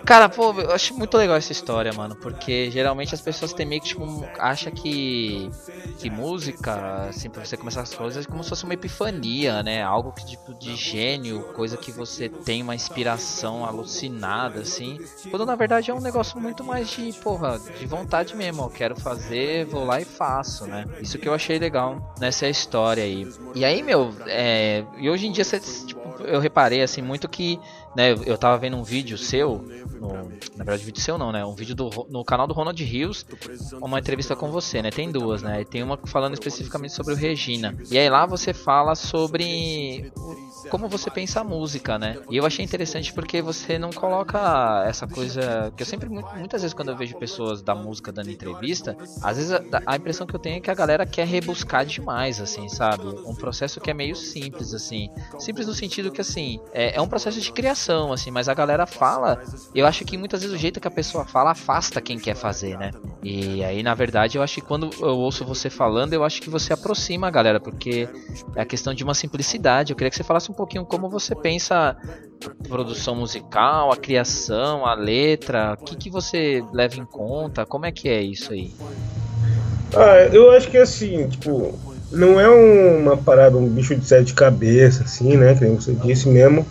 Cara, 0.08 0.26
pô, 0.26 0.58
eu 0.58 0.72
acho 0.72 0.94
muito 0.94 1.18
legal 1.18 1.36
essa 1.36 1.52
história, 1.52 1.92
mano, 1.92 2.16
porque 2.16 2.70
geralmente 2.70 3.14
as 3.14 3.20
pessoas 3.20 3.52
têm 3.52 3.66
meio 3.66 3.82
que, 3.82 3.88
tipo, 3.88 4.06
acha 4.38 4.70
que 4.70 5.50
que 5.98 6.08
música, 6.08 7.08
assim, 7.08 7.28
pra 7.28 7.44
você 7.44 7.56
começar 7.56 7.82
as 7.82 7.92
coisas 7.92 8.24
é 8.24 8.28
como 8.28 8.42
se 8.42 8.48
fosse 8.48 8.64
uma 8.64 8.72
epifania, 8.72 9.62
né? 9.62 9.82
Algo 9.82 10.12
que, 10.12 10.24
tipo, 10.24 10.54
de 10.54 10.76
gênio, 10.76 11.42
coisa 11.52 11.76
que 11.76 11.90
você 11.92 12.28
tem 12.28 12.62
uma 12.62 12.74
inspiração 12.74 13.66
alucinada, 13.66 14.60
assim. 14.60 14.98
Quando 15.28 15.44
na 15.44 15.56
verdade 15.56 15.90
é 15.90 15.94
um 15.94 16.00
negócio 16.00 16.40
muito 16.40 16.64
mais 16.64 16.88
de, 16.88 17.12
porra, 17.14 17.58
de 17.58 17.84
vontade 17.84 18.34
mesmo. 18.36 18.62
Eu 18.62 18.70
quero 18.70 18.96
fazer, 18.96 19.66
vou 19.66 19.84
lá 19.84 20.00
e 20.00 20.04
faço, 20.04 20.66
né? 20.66 20.86
Isso 21.02 21.18
que 21.18 21.28
eu 21.28 21.34
achei 21.34 21.58
legal 21.58 22.14
nessa 22.18 22.48
história 22.48 23.02
aí. 23.02 23.26
E 23.54 23.64
aí, 23.64 23.82
meu, 23.82 24.14
é, 24.26 24.84
e 24.96 25.10
hoje 25.10 25.26
em 25.26 25.32
dia, 25.32 25.44
você, 25.44 25.58
tipo, 25.58 26.22
eu 26.22 26.38
reparei, 26.40 26.80
assim, 26.80 27.02
muito 27.02 27.28
que 27.28 27.60
né, 27.96 28.14
eu 28.26 28.38
tava 28.38 28.56
vendo 28.58 28.76
um 28.76 28.82
vídeo 28.82 29.18
seu, 29.18 29.64
no, 30.00 30.12
na 30.56 30.64
verdade 30.64 30.84
vídeo 30.84 31.00
seu 31.00 31.18
não, 31.18 31.32
né, 31.32 31.44
um 31.44 31.54
vídeo 31.54 31.74
do, 31.74 32.06
no 32.10 32.24
canal 32.24 32.46
do 32.46 32.54
Ronald 32.54 32.82
Rios, 32.82 33.26
uma 33.80 33.98
entrevista 33.98 34.36
com 34.36 34.50
você, 34.50 34.82
né, 34.82 34.90
tem 34.90 35.10
duas, 35.10 35.42
né, 35.42 35.64
tem 35.64 35.82
uma 35.82 35.98
falando 36.04 36.34
especificamente 36.34 36.92
sobre 36.92 37.14
o 37.14 37.16
Regina, 37.16 37.76
e 37.90 37.98
aí 37.98 38.08
lá 38.08 38.26
você 38.26 38.52
fala 38.52 38.94
sobre 38.94 40.12
como 40.68 40.88
você 40.88 41.10
pensa 41.10 41.40
a 41.40 41.44
música, 41.44 41.98
né? 41.98 42.18
E 42.30 42.36
eu 42.36 42.44
achei 42.44 42.64
interessante 42.64 43.12
porque 43.12 43.40
você 43.40 43.78
não 43.78 43.90
coloca 43.90 44.84
essa 44.86 45.06
coisa 45.06 45.72
que 45.76 45.82
eu 45.82 45.86
sempre 45.86 46.08
muitas 46.08 46.62
vezes 46.62 46.74
quando 46.74 46.90
eu 46.90 46.96
vejo 46.96 47.16
pessoas 47.16 47.62
da 47.62 47.74
música 47.74 48.12
dando 48.12 48.30
entrevista, 48.30 48.96
às 49.22 49.36
vezes 49.36 49.52
a, 49.52 49.62
a 49.86 49.96
impressão 49.96 50.26
que 50.26 50.34
eu 50.34 50.38
tenho 50.38 50.56
é 50.56 50.60
que 50.60 50.70
a 50.70 50.74
galera 50.74 51.06
quer 51.06 51.26
rebuscar 51.26 51.86
demais, 51.86 52.40
assim, 52.40 52.68
sabe? 52.68 53.06
Um 53.26 53.34
processo 53.34 53.80
que 53.80 53.90
é 53.90 53.94
meio 53.94 54.14
simples, 54.14 54.74
assim, 54.74 55.10
simples 55.38 55.66
no 55.66 55.74
sentido 55.74 56.10
que 56.10 56.20
assim 56.20 56.60
é, 56.72 56.96
é 56.96 57.00
um 57.00 57.08
processo 57.08 57.40
de 57.40 57.52
criação, 57.52 57.77
assim, 58.12 58.30
mas 58.30 58.48
a 58.48 58.54
galera 58.54 58.86
fala, 58.86 59.42
eu 59.74 59.86
acho 59.86 60.04
que 60.04 60.16
muitas 60.16 60.42
vezes 60.42 60.54
o 60.54 60.58
jeito 60.58 60.80
que 60.80 60.88
a 60.88 60.90
pessoa 60.90 61.24
fala 61.24 61.52
afasta 61.52 62.00
quem 62.00 62.18
quer 62.18 62.34
fazer, 62.34 62.76
né? 62.78 62.90
E 63.22 63.62
aí 63.64 63.82
na 63.82 63.94
verdade 63.94 64.36
eu 64.36 64.42
acho 64.42 64.56
que 64.56 64.60
quando 64.60 64.90
eu 65.00 65.16
ouço 65.16 65.44
você 65.44 65.70
falando, 65.70 66.12
eu 66.12 66.24
acho 66.24 66.40
que 66.40 66.50
você 66.50 66.72
aproxima 66.72 67.28
a 67.28 67.30
galera, 67.30 67.60
porque 67.60 68.08
é 68.54 68.60
a 68.60 68.64
questão 68.64 68.92
de 68.92 69.04
uma 69.04 69.14
simplicidade. 69.14 69.92
Eu 69.92 69.96
queria 69.96 70.10
que 70.10 70.16
você 70.16 70.24
falasse 70.24 70.50
um 70.50 70.54
pouquinho 70.54 70.84
como 70.84 71.08
você 71.08 71.34
pensa 71.34 71.96
a 72.46 72.68
produção 72.68 73.14
musical, 73.14 73.92
a 73.92 73.96
criação, 73.96 74.86
a 74.86 74.94
letra, 74.94 75.76
o 75.80 75.84
que, 75.84 75.96
que 75.96 76.10
você 76.10 76.64
leva 76.72 76.96
em 76.96 77.04
conta, 77.04 77.66
como 77.66 77.86
é 77.86 77.92
que 77.92 78.08
é 78.08 78.22
isso 78.22 78.52
aí? 78.52 78.72
Ah, 79.94 80.28
eu 80.32 80.50
acho 80.50 80.70
que 80.70 80.76
assim, 80.76 81.28
tipo, 81.28 81.74
não 82.10 82.40
é 82.40 82.48
uma 82.48 83.16
parada, 83.16 83.56
um 83.56 83.68
bicho 83.68 83.94
de 83.94 84.04
sete 84.04 84.34
cabeças, 84.34 85.02
assim, 85.02 85.36
né, 85.36 85.54
que 85.54 85.66
você 85.66 85.94
disse 85.94 86.28
mesmo, 86.28 86.66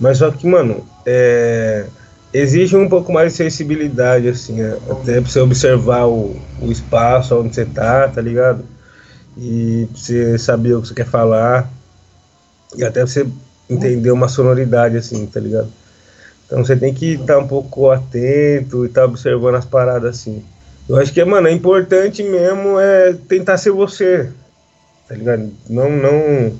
mas 0.00 0.18
só 0.18 0.30
que, 0.30 0.46
mano, 0.46 0.84
é, 1.04 1.84
exige 2.32 2.74
um 2.76 2.88
pouco 2.88 3.12
mais 3.12 3.32
de 3.32 3.36
sensibilidade, 3.36 4.28
assim, 4.28 4.62
é, 4.62 4.78
até 4.90 5.20
pra 5.20 5.30
você 5.30 5.40
observar 5.40 6.06
o, 6.06 6.34
o 6.60 6.72
espaço 6.72 7.38
onde 7.38 7.54
você 7.54 7.66
tá, 7.66 8.08
tá 8.08 8.20
ligado? 8.20 8.64
E 9.36 9.86
pra 9.92 10.00
você 10.00 10.38
saber 10.38 10.74
o 10.74 10.82
que 10.82 10.88
você 10.88 10.94
quer 10.94 11.06
falar, 11.06 11.70
e 12.76 12.82
até 12.82 13.02
você 13.02 13.26
entender 13.68 14.10
uma 14.10 14.28
sonoridade 14.28 14.96
assim, 14.96 15.26
tá 15.26 15.38
ligado? 15.38 15.68
Então 16.46 16.64
você 16.64 16.74
tem 16.74 16.92
que 16.92 17.12
estar 17.12 17.34
tá 17.34 17.38
um 17.38 17.46
pouco 17.46 17.90
atento 17.90 18.84
e 18.84 18.88
estar 18.88 19.02
tá 19.02 19.06
observando 19.06 19.56
as 19.56 19.64
paradas 19.64 20.16
assim. 20.16 20.42
Eu 20.88 20.96
acho 20.96 21.12
que, 21.12 21.24
mano, 21.24 21.46
é 21.46 21.52
importante 21.52 22.22
mesmo 22.22 22.80
é 22.80 23.12
tentar 23.28 23.58
ser 23.58 23.70
você, 23.70 24.30
tá 25.08 25.14
ligado? 25.14 25.50
Não, 25.68 25.88
não 25.90 26.52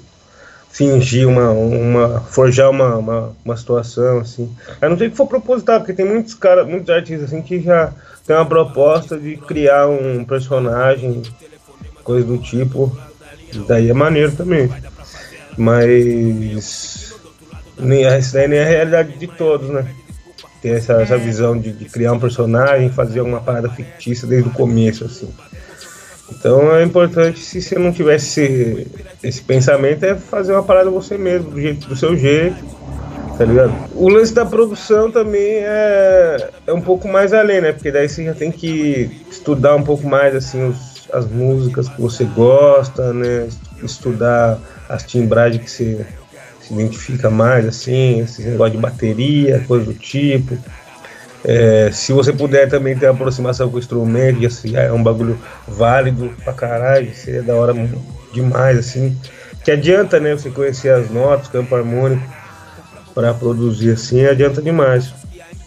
fingir 0.71 1.29
uma, 1.29 1.50
uma 1.50 2.21
forjar 2.21 2.71
uma, 2.71 2.97
uma, 2.97 3.33
uma 3.45 3.57
situação 3.57 4.21
assim. 4.21 4.50
A 4.81 4.89
não 4.89 4.97
ser 4.97 5.11
que 5.11 5.17
for 5.17 5.27
proposital, 5.27 5.81
porque 5.81 5.93
tem 5.93 6.07
muitos 6.07 6.35
caras, 6.35 6.67
muitos 6.67 6.89
artistas 6.91 7.25
assim 7.25 7.43
que 7.43 7.61
já 7.61 7.93
tem 8.27 8.37
uma 8.37 8.47
proposta 8.47 9.19
de 9.19 9.37
criar 9.37 9.89
um 9.89 10.25
personagem, 10.25 11.23
coisa 12.05 12.27
do 12.27 12.39
tipo. 12.39 12.97
Daí 13.67 13.91
é 13.91 13.93
maneiro 13.93 14.33
também. 14.33 14.71
Mas 15.57 17.12
nem, 17.79 18.19
isso 18.19 18.33
daí 18.33 18.47
nem 18.47 18.59
é 18.59 18.65
a 18.65 18.69
realidade 18.69 19.19
de 19.19 19.27
todos, 19.27 19.69
né? 19.69 19.87
Ter 20.62 20.77
essa, 20.77 21.03
essa 21.03 21.17
visão 21.17 21.59
de, 21.59 21.73
de, 21.73 21.87
criar 21.87 22.12
um 22.12 22.21
personagem, 22.21 22.91
fazer 22.91 23.21
alguma 23.21 23.41
parada 23.41 23.69
fictícia 23.71 24.29
desde 24.29 24.49
o 24.49 24.53
começo, 24.53 25.05
assim. 25.05 25.33
Então 26.33 26.75
é 26.75 26.83
importante, 26.83 27.41
se 27.41 27.61
você 27.61 27.79
não 27.79 27.93
tivesse 27.93 28.41
esse, 28.41 28.87
esse 29.23 29.43
pensamento, 29.43 30.05
é 30.05 30.15
fazer 30.15 30.53
uma 30.53 30.63
parada 30.63 30.91
você 30.91 31.19
mesmo, 31.19 31.51
do, 31.51 31.61
jeito, 31.61 31.89
do 31.89 31.97
seu 31.97 32.17
jeito, 32.17 32.57
tá 33.37 33.45
ligado? 33.45 33.73
O 33.95 34.09
lance 34.09 34.33
da 34.33 34.47
produção 34.47 35.11
também 35.11 35.57
é, 35.57 36.51
é 36.67 36.73
um 36.73 36.81
pouco 36.81 37.09
mais 37.09 37.33
além, 37.33 37.61
né? 37.61 37.73
Porque 37.73 37.91
daí 37.91 38.09
você 38.09 38.25
já 38.25 38.35
tem 38.35 38.51
que 38.51 39.25
estudar 39.31 39.77
um 39.77 39.83
pouco 39.83 40.07
mais, 40.07 40.35
assim, 40.35 40.69
os, 40.69 41.09
as 41.13 41.27
músicas 41.27 41.89
que 41.89 42.01
você 42.01 42.25
gosta, 42.25 43.13
né? 43.13 43.49
Estudar 43.83 44.59
as 44.89 45.03
timbragens 45.03 45.63
que 45.63 45.71
você 45.71 46.07
se 46.61 46.75
identifica 46.75 47.31
mais, 47.31 47.67
assim, 47.67 48.21
esse 48.21 48.43
negócio 48.43 48.73
de 48.73 48.79
bateria, 48.79 49.65
coisa 49.67 49.87
do 49.87 49.95
tipo. 49.95 50.57
É, 51.45 51.91
se 51.93 52.13
você 52.13 52.33
puder 52.33 52.69
também 52.69 52.97
ter 52.97 53.07
aproximação 53.07 53.71
com 53.71 53.77
o 53.77 53.79
instrumento, 53.79 54.45
assim, 54.47 54.77
é 54.77 54.93
um 54.93 55.03
bagulho 55.03 55.39
válido 55.67 56.33
pra 56.45 56.53
caralho, 56.53 57.15
seria 57.15 57.43
da 57.43 57.55
hora 57.55 57.75
demais, 58.33 58.79
assim. 58.79 59.17
Que 59.65 59.71
adianta, 59.71 60.21
né, 60.21 60.35
você 60.35 60.51
conhecer 60.51 60.91
as 60.91 61.11
notas, 61.11 61.49
campo 61.49 61.75
harmônico, 61.75 62.23
para 63.15 63.35
produzir 63.35 63.93
assim, 63.93 64.25
adianta 64.25 64.63
demais. 64.63 65.13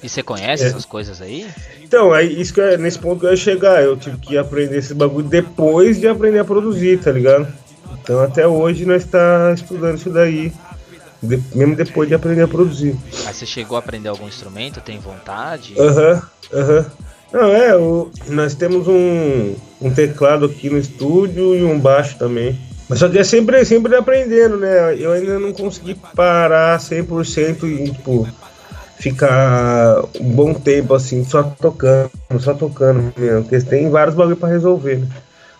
E 0.02 0.10
você 0.10 0.22
conhece 0.22 0.64
é. 0.64 0.68
essas 0.68 0.86
coisas 0.86 1.22
aí? 1.22 1.48
Então, 1.82 2.12
aí, 2.12 2.40
isso 2.40 2.54
que 2.54 2.62
é, 2.62 2.78
nesse 2.78 3.00
ponto 3.00 3.20
que 3.20 3.26
eu 3.26 3.32
ia 3.32 3.38
chegar, 3.38 3.82
eu 3.82 3.96
tive 3.96 4.18
que 4.18 4.38
aprender 4.38 4.78
esse 4.78 4.94
bagulho 4.94 5.28
depois 5.28 6.00
de 6.00 6.08
aprender 6.08 6.40
a 6.40 6.46
produzir, 6.46 7.00
tá 7.00 7.12
ligado? 7.12 7.48
Então 8.04 8.20
até 8.20 8.46
hoje 8.46 8.86
nós 8.86 9.04
está 9.04 9.54
estudando 9.54 9.98
isso 9.98 10.10
daí, 10.10 10.52
de, 11.24 11.42
mesmo 11.56 11.76
depois 11.76 12.08
de 12.08 12.16
aprender 12.16 12.44
a 12.44 12.48
produzir. 12.48 12.96
Mas 13.24 13.38
você 13.38 13.46
chegou 13.46 13.78
a 13.78 13.80
aprender 13.80 14.10
algum 14.10 14.28
instrumento? 14.28 14.82
Tem 14.82 15.00
vontade? 15.00 15.74
Aham, 15.80 16.22
uhum, 16.52 16.60
aham. 16.60 16.78
Uhum. 16.80 17.14
Não, 17.34 17.48
é, 17.48 17.76
o, 17.76 18.12
nós 18.28 18.54
temos 18.54 18.88
um, 18.88 19.56
um 19.82 19.92
teclado 19.92 20.46
aqui 20.46 20.70
no 20.70 20.78
estúdio 20.78 21.56
e 21.56 21.64
um 21.64 21.80
baixo 21.80 22.16
também. 22.20 22.56
Mas 22.88 23.00
só 23.00 23.10
que 23.10 23.18
é 23.18 23.24
sempre, 23.24 23.66
sempre 23.66 23.96
aprendendo, 23.96 24.58
né? 24.58 24.96
Eu 25.00 25.14
ainda 25.14 25.40
não 25.40 25.52
consegui 25.52 25.96
parar 26.16 26.80
100% 26.80 27.64
e, 27.64 27.92
tipo, 27.92 28.28
ficar 29.00 30.04
um 30.20 30.30
bom 30.30 30.54
tempo 30.54 30.94
assim, 30.94 31.26
só 31.26 31.42
tocando, 31.42 32.12
só 32.40 32.54
tocando 32.54 33.12
mesmo. 33.18 33.42
Porque 33.42 33.60
tem 33.62 33.90
vários 33.90 34.16
bagulho 34.16 34.38
pra 34.38 34.50
resolver, 34.50 34.98
né? 35.00 35.08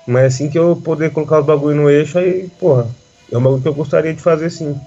Mas 0.06 0.36
assim 0.36 0.50
que 0.50 0.60
eu 0.60 0.76
poder 0.76 1.12
colocar 1.12 1.40
os 1.40 1.46
bagulho 1.46 1.76
no 1.76 1.90
eixo, 1.90 2.20
aí, 2.20 2.52
porra, 2.60 2.88
é 3.32 3.38
um 3.38 3.42
bagulho 3.42 3.64
que 3.64 3.68
eu 3.68 3.74
gostaria 3.74 4.14
de 4.14 4.22
fazer 4.22 4.52
sim. 4.52 4.80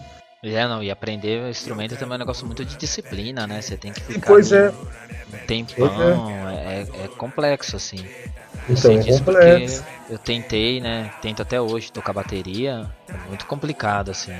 É, 0.54 0.68
não, 0.68 0.82
e 0.82 0.90
aprender 0.90 1.48
instrumento 1.48 1.96
também 1.96 2.14
é 2.14 2.16
um 2.16 2.18
negócio 2.18 2.46
muito 2.46 2.64
de 2.64 2.76
disciplina, 2.76 3.46
né? 3.46 3.60
Você 3.60 3.76
tem 3.76 3.92
que 3.92 4.00
ficar 4.00 4.26
pois 4.26 4.52
é. 4.52 4.70
um 4.70 5.46
tempão, 5.46 6.30
é. 6.48 6.80
É, 6.80 7.04
é. 7.04 7.08
complexo, 7.08 7.76
assim. 7.76 8.04
Eu 8.68 8.74
então, 8.74 8.92
é 8.92 9.18
complexo. 9.18 9.84
eu 10.10 10.18
tentei, 10.18 10.80
né? 10.80 11.12
Tento 11.22 11.42
até 11.42 11.60
hoje 11.60 11.92
tocar 11.92 12.12
bateria. 12.12 12.90
É 13.08 13.28
muito 13.28 13.46
complicado, 13.46 14.10
assim. 14.10 14.32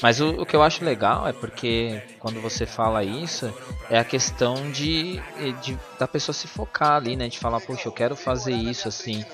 Mas 0.00 0.20
o, 0.20 0.42
o, 0.42 0.46
que 0.46 0.54
eu 0.54 0.62
acho 0.62 0.84
legal 0.84 1.26
é 1.26 1.32
porque 1.32 2.00
quando 2.18 2.40
você 2.40 2.64
fala 2.64 3.02
isso, 3.02 3.52
é 3.90 3.98
a 3.98 4.04
questão 4.04 4.70
de, 4.70 5.20
de 5.62 5.78
da 5.98 6.06
pessoa 6.06 6.34
se 6.34 6.46
focar 6.46 6.92
ali, 6.92 7.16
né? 7.16 7.28
De 7.28 7.38
falar, 7.38 7.60
poxa, 7.60 7.88
eu 7.88 7.92
quero 7.92 8.14
fazer 8.14 8.52
isso, 8.54 8.88
assim. 8.88 9.24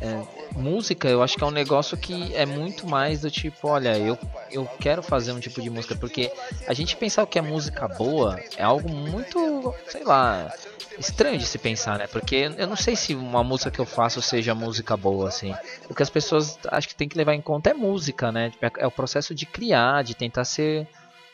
É, 0.00 0.22
música 0.56 1.08
eu 1.08 1.22
acho 1.22 1.36
que 1.36 1.44
é 1.44 1.46
um 1.46 1.50
negócio 1.50 1.96
que 1.96 2.34
é 2.34 2.46
muito 2.46 2.86
mais 2.86 3.20
do 3.20 3.30
tipo, 3.30 3.68
olha, 3.68 3.96
eu, 3.98 4.18
eu 4.50 4.66
quero 4.80 5.02
fazer 5.02 5.32
um 5.32 5.40
tipo 5.40 5.60
de 5.60 5.70
música, 5.70 5.94
porque 5.94 6.32
a 6.66 6.72
gente 6.72 6.96
pensar 6.96 7.22
o 7.22 7.26
que 7.26 7.38
é 7.38 7.42
música 7.42 7.86
boa 7.86 8.40
é 8.56 8.62
algo 8.62 8.88
muito, 8.88 9.74
sei 9.86 10.02
lá, 10.02 10.52
estranho 10.98 11.38
de 11.38 11.46
se 11.46 11.58
pensar, 11.58 11.98
né? 11.98 12.06
Porque 12.06 12.50
eu 12.56 12.66
não 12.66 12.76
sei 12.76 12.96
se 12.96 13.14
uma 13.14 13.44
música 13.44 13.70
que 13.70 13.78
eu 13.78 13.86
faço 13.86 14.20
seja 14.22 14.54
música 14.54 14.96
boa, 14.96 15.28
assim. 15.28 15.54
O 15.88 15.94
que 15.94 16.02
as 16.02 16.10
pessoas 16.10 16.58
acho 16.68 16.88
que 16.88 16.94
tem 16.94 17.08
que 17.08 17.16
levar 17.16 17.34
em 17.34 17.40
conta 17.40 17.70
é 17.70 17.74
música, 17.74 18.32
né? 18.32 18.50
Tipo, 18.50 18.66
é, 18.66 18.70
é 18.78 18.86
o 18.86 18.90
processo 18.90 19.34
de 19.34 19.46
criar, 19.46 20.02
de 20.02 20.14
tentar 20.14 20.44
ser 20.44 20.88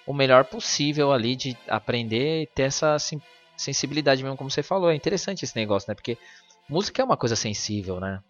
o 0.07 0.12
melhor 0.12 0.45
possível 0.45 1.12
ali, 1.12 1.37
de 1.37 1.57
aprender 1.69 2.43
e 2.43 2.47
ter 2.47 2.64
essa 2.64 2.97
sensibilidade 3.57 4.23
mesmo, 4.23 4.37
como 4.37 4.50
você 4.50 4.62
falou. 4.62 4.91
É 4.91 4.95
interessante 4.95 5.45
esse 5.45 5.57
negócio, 5.57 5.88
né? 5.88 5.95
Porque 5.95 6.19
música 6.69 7.00
é 7.00 7.05
uma 7.05 7.17
coisa 7.17 7.37
sensível, 7.37 8.00
né? 8.00 8.21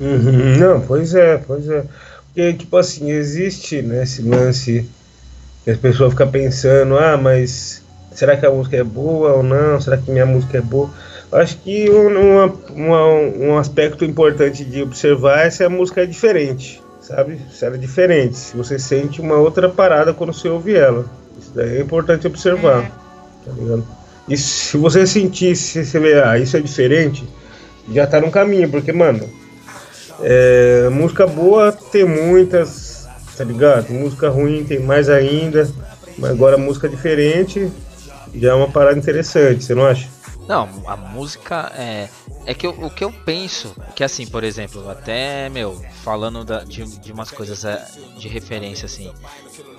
Uhum, 0.00 0.56
não, 0.58 0.80
pois 0.80 1.14
é, 1.14 1.38
pois 1.38 1.68
é. 1.68 1.84
Porque, 2.26 2.52
tipo 2.54 2.76
assim, 2.76 3.10
existe 3.10 3.82
né, 3.82 4.02
esse 4.02 4.22
lance 4.22 4.88
que 5.64 5.70
as 5.70 5.76
pessoas 5.76 6.12
ficam 6.12 6.30
pensando, 6.30 6.98
ah, 6.98 7.16
mas 7.16 7.82
será 8.12 8.36
que 8.36 8.46
a 8.46 8.50
música 8.50 8.76
é 8.78 8.84
boa 8.84 9.34
ou 9.34 9.42
não? 9.42 9.80
Será 9.80 9.96
que 9.96 10.10
minha 10.10 10.26
música 10.26 10.58
é 10.58 10.60
boa? 10.60 10.90
Acho 11.30 11.56
que 11.58 11.90
um, 11.90 13.48
um 13.48 13.58
aspecto 13.58 14.04
importante 14.04 14.64
de 14.64 14.82
observar 14.82 15.46
é 15.46 15.50
se 15.50 15.64
a 15.64 15.68
música 15.70 16.02
é 16.02 16.06
diferente, 16.06 16.82
sabe? 17.00 17.38
Se 17.50 17.64
ela 17.64 17.76
é 17.76 17.78
diferente, 17.78 18.36
se 18.36 18.56
você 18.56 18.78
sente 18.78 19.20
uma 19.20 19.36
outra 19.36 19.68
parada 19.68 20.12
quando 20.12 20.32
você 20.32 20.48
ouve 20.48 20.74
ela. 20.74 21.06
Isso 21.40 21.52
daí 21.54 21.78
é 21.78 21.80
importante 21.80 22.26
observar, 22.26 22.90
tá 23.44 23.52
ligado? 23.52 23.86
E 24.28 24.36
se 24.36 24.76
você 24.76 25.06
sentir, 25.06 25.56
se 25.56 25.84
você 25.84 25.98
ver, 25.98 26.22
ah, 26.22 26.38
isso 26.38 26.56
é 26.56 26.60
diferente, 26.60 27.26
já 27.92 28.06
tá 28.06 28.20
no 28.20 28.30
caminho, 28.30 28.68
porque, 28.70 28.92
mano, 28.92 29.26
é, 30.22 30.88
música 30.88 31.26
boa 31.26 31.72
tem 31.72 32.04
muitas, 32.04 33.08
tá 33.36 33.44
ligado? 33.44 33.92
Música 33.92 34.28
ruim 34.28 34.64
tem 34.64 34.78
mais 34.80 35.08
ainda. 35.08 35.68
Mas 36.18 36.30
agora 36.30 36.58
música 36.58 36.88
diferente 36.88 37.70
já 38.34 38.50
é 38.50 38.54
uma 38.54 38.68
parada 38.68 38.98
interessante, 38.98 39.64
você 39.64 39.74
não 39.74 39.86
acha? 39.86 40.08
Não, 40.48 40.68
a 40.86 40.96
música 40.96 41.72
é. 41.76 42.08
É 42.44 42.54
que 42.54 42.66
eu, 42.66 42.70
o 42.70 42.90
que 42.90 43.04
eu 43.04 43.12
penso, 43.12 43.74
que 43.94 44.02
assim, 44.02 44.26
por 44.26 44.42
exemplo, 44.42 44.90
até, 44.90 45.48
meu, 45.48 45.80
falando 46.02 46.44
da, 46.44 46.64
de, 46.64 46.84
de 46.98 47.12
umas 47.12 47.30
coisas 47.30 47.64
é, 47.64 47.86
de 48.18 48.26
referência, 48.28 48.86
assim, 48.86 49.12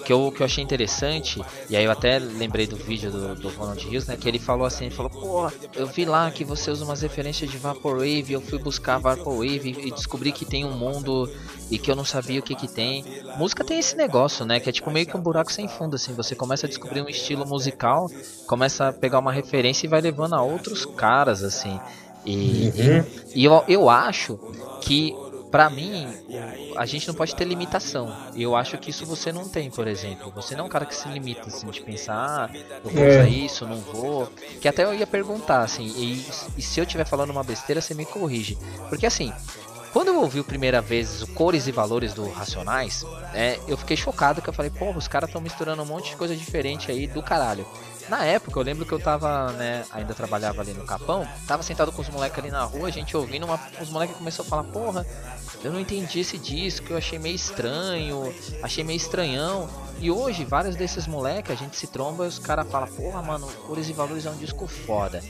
que 0.05 0.13
eu, 0.13 0.31
que 0.31 0.41
eu 0.41 0.45
achei 0.45 0.63
interessante, 0.63 1.41
e 1.69 1.75
aí 1.75 1.83
eu 1.83 1.91
até 1.91 2.19
lembrei 2.19 2.67
do 2.67 2.75
vídeo 2.75 3.11
do, 3.11 3.35
do 3.35 3.49
Ronald 3.49 3.85
Rios, 3.85 4.05
né? 4.05 4.15
Que 4.15 4.27
ele 4.27 4.39
falou 4.39 4.65
assim, 4.65 4.85
ele 4.85 4.95
falou, 4.95 5.09
pô, 5.09 5.51
eu 5.75 5.87
vi 5.87 6.05
lá 6.05 6.29
que 6.31 6.43
você 6.43 6.71
usa 6.71 6.85
umas 6.85 7.01
referências 7.01 7.49
de 7.49 7.57
Vaporwave, 7.57 8.31
eu 8.31 8.41
fui 8.41 8.59
buscar 8.59 8.97
Vaporwave 8.97 9.75
e 9.85 9.91
descobri 9.91 10.31
que 10.31 10.45
tem 10.45 10.65
um 10.65 10.71
mundo 10.71 11.29
e 11.71 11.77
que 11.77 11.89
eu 11.89 11.95
não 11.95 12.05
sabia 12.05 12.39
o 12.39 12.43
que 12.43 12.55
que 12.55 12.67
tem. 12.67 13.03
Música 13.37 13.63
tem 13.63 13.79
esse 13.79 13.95
negócio, 13.95 14.45
né? 14.45 14.59
Que 14.59 14.69
é 14.69 14.71
tipo 14.71 14.91
meio 14.91 15.05
que 15.05 15.17
um 15.17 15.21
buraco 15.21 15.51
sem 15.51 15.67
fundo, 15.67 15.95
assim. 15.95 16.13
Você 16.13 16.35
começa 16.35 16.65
a 16.65 16.69
descobrir 16.69 17.01
um 17.01 17.09
estilo 17.09 17.45
musical, 17.45 18.09
começa 18.45 18.89
a 18.89 18.93
pegar 18.93 19.19
uma 19.19 19.31
referência 19.31 19.85
e 19.85 19.89
vai 19.89 20.01
levando 20.01 20.33
a 20.33 20.41
outros 20.41 20.85
caras, 20.85 21.43
assim. 21.43 21.79
E, 22.25 22.71
uhum. 22.75 23.05
e, 23.35 23.41
e 23.41 23.45
eu, 23.45 23.63
eu 23.67 23.89
acho 23.89 24.39
que 24.81 25.15
para 25.53 25.69
mim, 25.69 26.07
a 26.75 26.83
gente 26.83 27.07
não 27.07 27.13
pode 27.13 27.35
ter 27.35 27.45
limitação. 27.45 28.11
Eu 28.35 28.55
acho 28.55 28.75
que 28.79 28.89
isso 28.89 29.05
você 29.05 29.31
não 29.31 29.47
tem, 29.47 29.69
por 29.69 29.87
exemplo. 29.87 30.31
Você 30.35 30.55
não 30.55 30.63
é 30.63 30.65
um 30.65 30.69
cara 30.69 30.83
que 30.83 30.95
se 30.95 31.07
limita, 31.07 31.45
assim, 31.45 31.67
de 31.67 31.79
pensar, 31.79 32.15
ah, 32.15 32.57
eu 32.83 32.89
vou 32.89 33.07
usar 33.07 33.27
é. 33.27 33.29
isso, 33.29 33.67
não 33.67 33.77
vou. 33.77 34.27
Que 34.59 34.67
até 34.67 34.83
eu 34.83 34.95
ia 34.95 35.05
perguntar, 35.05 35.61
assim, 35.61 35.93
e, 35.95 36.25
e 36.57 36.61
se 36.63 36.79
eu 36.79 36.85
estiver 36.85 37.05
falando 37.05 37.29
uma 37.29 37.43
besteira, 37.43 37.81
você 37.81 37.93
me 37.93 38.03
corrige. 38.03 38.57
Porque 38.89 39.05
assim, 39.05 39.31
quando 39.93 40.07
eu 40.07 40.19
ouvi 40.21 40.39
a 40.39 40.43
primeira 40.43 40.81
vez 40.81 41.21
o 41.21 41.27
Cores 41.27 41.67
e 41.67 41.71
Valores 41.71 42.15
do 42.15 42.27
Racionais, 42.27 43.05
é, 43.31 43.59
eu 43.67 43.77
fiquei 43.77 43.95
chocado 43.95 44.41
que 44.41 44.49
eu 44.49 44.53
falei, 44.53 44.71
porra, 44.71 44.97
os 44.97 45.07
caras 45.07 45.29
estão 45.29 45.39
misturando 45.39 45.83
um 45.83 45.85
monte 45.85 46.09
de 46.09 46.15
coisa 46.15 46.35
diferente 46.35 46.89
aí 46.89 47.05
do 47.05 47.21
caralho. 47.21 47.63
Na 48.09 48.25
época, 48.25 48.59
eu 48.59 48.63
lembro 48.63 48.85
que 48.85 48.91
eu 48.91 48.99
tava, 48.99 49.51
né, 49.53 49.85
ainda 49.91 50.13
trabalhava 50.13 50.61
ali 50.61 50.73
no 50.73 50.85
Capão, 50.85 51.27
tava 51.47 51.63
sentado 51.63 51.91
com 51.91 52.01
os 52.01 52.09
moleques 52.09 52.37
ali 52.37 52.51
na 52.51 52.63
rua, 52.63 52.89
a 52.89 52.91
gente 52.91 53.15
ouvindo, 53.15 53.45
uma, 53.45 53.59
os 53.81 53.89
moleques 53.89 54.17
começaram 54.17 54.45
a 54.45 54.49
falar, 54.49 54.63
porra, 54.65 55.05
eu 55.63 55.71
não 55.71 55.79
entendi 55.79 56.19
esse 56.19 56.37
disco, 56.37 56.91
eu 56.91 56.97
achei 56.97 57.17
meio 57.17 57.35
estranho, 57.35 58.33
achei 58.61 58.83
meio 58.83 58.97
estranhão. 58.97 59.69
E 59.99 60.11
hoje, 60.11 60.43
vários 60.43 60.75
desses 60.75 61.07
moleques, 61.07 61.51
a 61.51 61.55
gente 61.55 61.77
se 61.77 61.87
tromba 61.87 62.25
e 62.25 62.27
os 62.27 62.37
caras 62.37 62.69
falam, 62.69 62.87
porra, 62.89 63.21
mano, 63.21 63.47
Cores 63.67 63.87
e 63.87 63.93
Valores 63.93 64.25
é 64.25 64.29
um 64.29 64.37
disco 64.37 64.67
foda. 64.67 65.23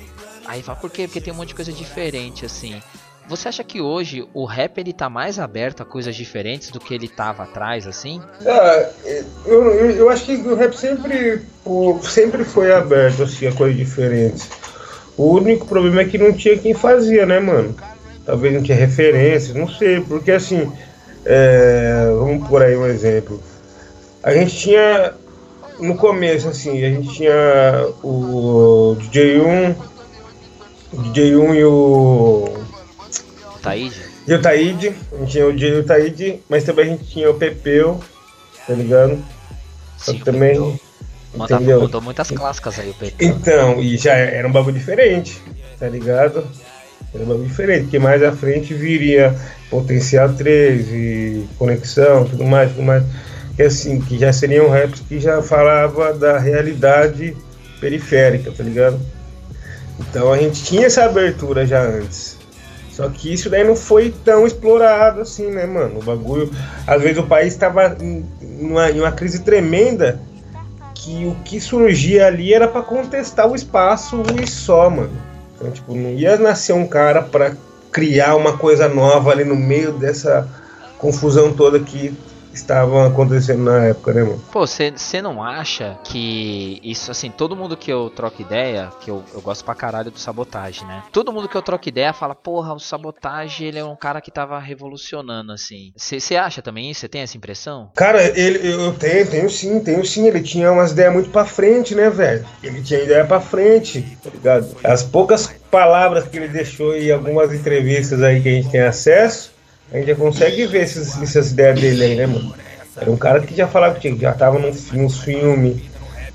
Aí 0.45 0.63
fala, 0.63 0.79
por 0.79 0.89
quê? 0.89 1.07
Porque 1.07 1.21
tem 1.21 1.31
um 1.31 1.35
monte 1.37 1.49
de 1.49 1.55
coisa 1.55 1.71
diferente, 1.71 2.45
assim. 2.45 2.81
Você 3.27 3.47
acha 3.47 3.63
que 3.63 3.79
hoje 3.79 4.27
o 4.33 4.45
rap 4.45 4.77
ele 4.77 4.91
tá 4.91 5.09
mais 5.09 5.39
aberto 5.39 5.81
a 5.81 5.85
coisas 5.85 6.15
diferentes 6.15 6.71
do 6.71 6.79
que 6.79 6.93
ele 6.93 7.07
tava 7.07 7.43
atrás, 7.43 7.87
assim? 7.87 8.21
Ah, 8.45 8.89
eu, 9.45 9.63
eu, 9.91 10.09
acho 10.09 10.25
que 10.25 10.35
o 10.35 10.55
rap 10.55 10.73
sempre, 10.73 11.41
o, 11.63 11.99
sempre 12.03 12.43
foi 12.43 12.73
aberto 12.73 13.23
assim, 13.23 13.47
a 13.47 13.53
coisas 13.53 13.77
diferentes. 13.77 14.49
O 15.17 15.35
único 15.35 15.65
problema 15.65 16.01
é 16.01 16.05
que 16.05 16.17
não 16.17 16.33
tinha 16.33 16.57
quem 16.57 16.73
fazia, 16.73 17.25
né, 17.25 17.39
mano? 17.39 17.73
Talvez 18.25 18.53
não 18.53 18.61
tinha 18.61 18.77
referência, 18.77 19.53
não 19.53 19.69
sei, 19.69 20.01
porque 20.01 20.31
assim, 20.31 20.71
é, 21.25 22.07
vamos 22.17 22.47
por 22.47 22.61
aí 22.61 22.75
um 22.75 22.85
exemplo. 22.85 23.41
A 24.21 24.33
gente 24.33 24.57
tinha, 24.57 25.13
no 25.79 25.95
começo, 25.95 26.49
assim, 26.49 26.83
a 26.83 26.89
gente 26.89 27.13
tinha 27.13 27.87
o 28.03 28.97
DJ1, 28.99 29.75
o 30.91 30.97
DJ1 30.97 31.55
e 31.55 31.63
o 31.63 32.62
Taíde? 33.63 34.01
E 34.27 34.33
o 34.33 34.41
Taíde, 34.41 34.93
a 35.11 35.17
gente 35.17 35.31
tinha 35.31 35.47
o 35.47 35.53
Dia 35.53 35.69
e 35.69 35.79
o 35.79 35.83
Taíde, 35.83 36.39
mas 36.49 36.63
também 36.63 36.85
a 36.85 36.89
gente 36.89 37.05
tinha 37.05 37.31
o 37.31 37.33
Pepeu, 37.33 37.99
tá 38.67 38.73
ligado? 38.73 39.17
Sim, 39.97 40.19
também. 40.19 40.79
Entendeu? 41.33 41.81
Mudou 41.81 42.01
muitas 42.01 42.29
clássicas 42.29 42.77
aí 42.77 42.89
o 42.89 42.93
Pepeu. 42.93 43.27
Então, 43.27 43.81
e 43.81 43.97
já 43.97 44.13
era 44.13 44.47
um 44.47 44.51
bagulho 44.51 44.77
diferente, 44.77 45.41
tá 45.79 45.87
ligado? 45.87 46.45
Era 47.13 47.23
um 47.23 47.27
bagulho 47.27 47.47
diferente, 47.47 47.83
porque 47.83 47.99
mais 47.99 48.21
à 48.21 48.31
frente 48.33 48.73
viria 48.73 49.35
Potencial 49.69 50.33
3 50.33 50.87
e 50.89 51.47
Conexão, 51.57 52.25
tudo 52.25 52.43
mais, 52.43 52.69
tudo 52.71 52.83
mais. 52.83 53.03
Que 53.55 53.63
assim, 53.63 54.01
que 54.01 54.17
já 54.17 54.33
seriam 54.33 54.67
raps 54.67 54.99
que 55.07 55.19
já 55.19 55.41
falava 55.41 56.13
da 56.13 56.37
realidade 56.37 57.35
periférica, 57.79 58.51
tá 58.51 58.63
ligado? 58.63 58.99
Então 59.99 60.33
a 60.33 60.37
gente 60.37 60.63
tinha 60.63 60.87
essa 60.87 61.05
abertura 61.05 61.65
já 61.65 61.81
antes. 61.81 62.42
Só 62.95 63.09
que 63.09 63.33
isso 63.33 63.49
daí 63.49 63.63
não 63.63 63.75
foi 63.75 64.13
tão 64.23 64.45
explorado 64.45 65.21
assim, 65.21 65.49
né, 65.49 65.65
mano? 65.65 65.99
O 65.99 66.03
bagulho. 66.03 66.51
Às 66.85 67.01
vezes 67.01 67.17
o 67.17 67.23
país 67.23 67.53
estava 67.53 67.97
em 67.99 68.23
uma, 68.41 68.91
em 68.91 68.99
uma 68.99 69.11
crise 69.11 69.39
tremenda 69.39 70.19
que 70.93 71.25
o 71.25 71.35
que 71.43 71.59
surgia 71.59 72.27
ali 72.27 72.53
era 72.53 72.67
para 72.67 72.83
contestar 72.83 73.49
o 73.49 73.55
espaço 73.55 74.21
e 74.41 74.47
só, 74.47 74.89
mano. 74.89 75.11
Então, 75.55 75.71
tipo, 75.71 75.95
não 75.95 76.11
ia 76.11 76.37
nascer 76.37 76.73
um 76.73 76.87
cara 76.87 77.21
para 77.21 77.55
criar 77.91 78.35
uma 78.35 78.57
coisa 78.57 78.87
nova 78.87 79.31
ali 79.31 79.43
no 79.43 79.55
meio 79.55 79.91
dessa 79.93 80.47
confusão 80.97 81.51
toda 81.51 81.79
que 81.79 82.15
estavam 82.53 83.05
acontecendo 83.05 83.63
na 83.63 83.85
época, 83.85 84.13
né, 84.13 84.23
mano? 84.23 84.41
Pô, 84.51 84.65
você 84.65 85.21
não 85.21 85.43
acha 85.43 85.97
que 86.03 86.79
isso, 86.83 87.11
assim, 87.11 87.29
todo 87.29 87.55
mundo 87.55 87.77
que 87.77 87.91
eu 87.91 88.09
troco 88.09 88.41
ideia, 88.41 88.89
que 89.01 89.09
eu, 89.09 89.23
eu 89.33 89.41
gosto 89.41 89.63
pra 89.63 89.75
caralho 89.75 90.11
do 90.11 90.19
sabotagem, 90.19 90.87
né? 90.87 91.03
Todo 91.11 91.31
mundo 91.31 91.47
que 91.47 91.55
eu 91.55 91.61
troco 91.61 91.87
ideia 91.87 92.13
fala, 92.13 92.35
porra, 92.35 92.73
o 92.73 92.79
sabotagem, 92.79 93.67
ele 93.67 93.79
é 93.79 93.85
um 93.85 93.95
cara 93.95 94.21
que 94.21 94.31
tava 94.31 94.59
revolucionando, 94.59 95.51
assim. 95.51 95.93
Você 95.95 96.35
acha 96.35 96.61
também 96.61 96.89
isso? 96.89 97.01
Você 97.01 97.09
tem 97.09 97.21
essa 97.21 97.37
impressão? 97.37 97.91
Cara, 97.95 98.21
ele, 98.37 98.67
eu 98.67 98.93
tenho, 98.93 99.29
tenho 99.29 99.49
sim, 99.49 99.79
tenho 99.79 100.05
sim. 100.05 100.27
Ele 100.27 100.41
tinha 100.41 100.71
umas 100.71 100.91
ideias 100.91 101.13
muito 101.13 101.29
pra 101.29 101.45
frente, 101.45 101.95
né, 101.95 102.09
velho? 102.09 102.45
Ele 102.61 102.81
tinha 102.81 103.01
ideia 103.01 103.25
pra 103.25 103.39
frente, 103.39 104.17
tá 104.23 104.29
ligado? 104.29 104.75
As 104.83 105.03
poucas 105.03 105.53
palavras 105.69 106.27
que 106.27 106.37
ele 106.37 106.47
deixou 106.47 106.95
em 106.95 107.11
algumas 107.11 107.53
entrevistas 107.53 108.21
aí 108.21 108.41
que 108.41 108.49
a 108.49 108.51
gente 108.51 108.69
tem 108.69 108.81
acesso, 108.81 109.52
a 109.93 109.97
gente 109.97 110.07
já 110.07 110.15
consegue 110.15 110.65
ver 110.65 110.81
esses, 110.81 111.21
essas 111.21 111.51
ideias 111.51 111.79
dele 111.79 112.03
aí, 112.03 112.15
né, 112.15 112.25
mano? 112.25 112.53
Era 112.99 113.11
um 113.11 113.17
cara 113.17 113.39
que 113.41 113.55
já 113.55 113.67
falava 113.67 113.99
que 113.99 114.15
já 114.17 114.33
tava 114.33 114.57
nos, 114.57 114.91
nos 114.91 115.19
filmes, 115.19 115.77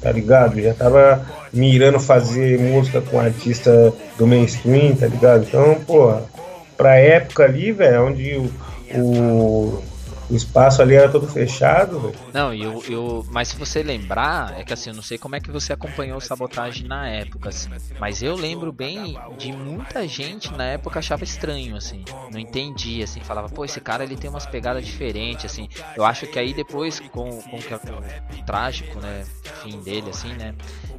tá 0.01 0.13
ligado? 0.13 0.61
Já 0.61 0.73
tava 0.75 1.27
mirando 1.53 1.99
fazer 1.99 2.59
música 2.59 3.01
com 3.01 3.19
artista 3.19 3.93
do 4.17 4.27
mainstream, 4.27 4.95
tá 4.95 5.07
ligado? 5.07 5.45
Então, 5.45 5.75
porra, 5.87 6.23
pra 6.77 6.97
época 6.97 7.45
ali, 7.45 7.73
velho, 7.73 8.07
onde 8.07 8.37
o, 8.37 8.51
o, 8.95 9.83
O 10.31 10.37
espaço 10.37 10.83
ali 10.83 10.95
era 10.95 11.09
todo 11.09 11.27
fechado, 11.27 12.01
velho. 12.01 12.15
Não, 12.35 12.53
e 12.53 12.63
eu, 12.63 12.83
eu. 12.89 13.27
Mas 13.31 13.49
se 13.49 13.57
você 13.57 13.83
lembrar, 13.83 14.59
é 14.59 14.65
que 14.65 14.73
assim, 14.73 14.91
eu 14.91 14.97
não 14.97 15.03
sei 15.03 15.17
como 15.17 15.37
é 15.37 15.41
que 15.41 15.51
você 15.51 15.73
acompanhou 15.73 16.19
o 16.19 16.21
sabotagem 16.21 16.87
na 16.87 17.09
época, 17.09 17.49
assim. 17.49 17.71
Mas 17.99 18.23
eu 18.23 18.35
lembro 18.35 18.71
bem 18.71 19.19
de 19.39 19.53
muita 19.53 20.07
gente 20.07 20.53
na 20.53 20.65
época 20.65 20.99
achava 20.99 21.25
estranho, 21.25 21.77
assim. 21.77 22.05
Não 22.31 22.39
entendia, 22.39 23.05
assim. 23.05 23.21
Falava, 23.21 23.49
pô, 23.49 23.65
esse 23.65 23.81
cara 23.81 24.05
ele 24.05 24.17
tem 24.17 24.29
umas 24.29 24.45
pegadas 24.45 24.85
diferentes, 24.85 25.47
assim. 25.47 25.69
Eu 25.97 26.05
acho 26.05 26.27
que 26.27 26.39
aí 26.39 26.53
depois, 26.53 27.01
com, 27.01 27.41
com, 27.41 27.57
o 27.57 28.45
trágico, 28.45 29.01
né? 29.01 29.25
Fim 29.63 29.81
dele, 29.81 30.11
assim, 30.11 30.35
né? 30.35 30.55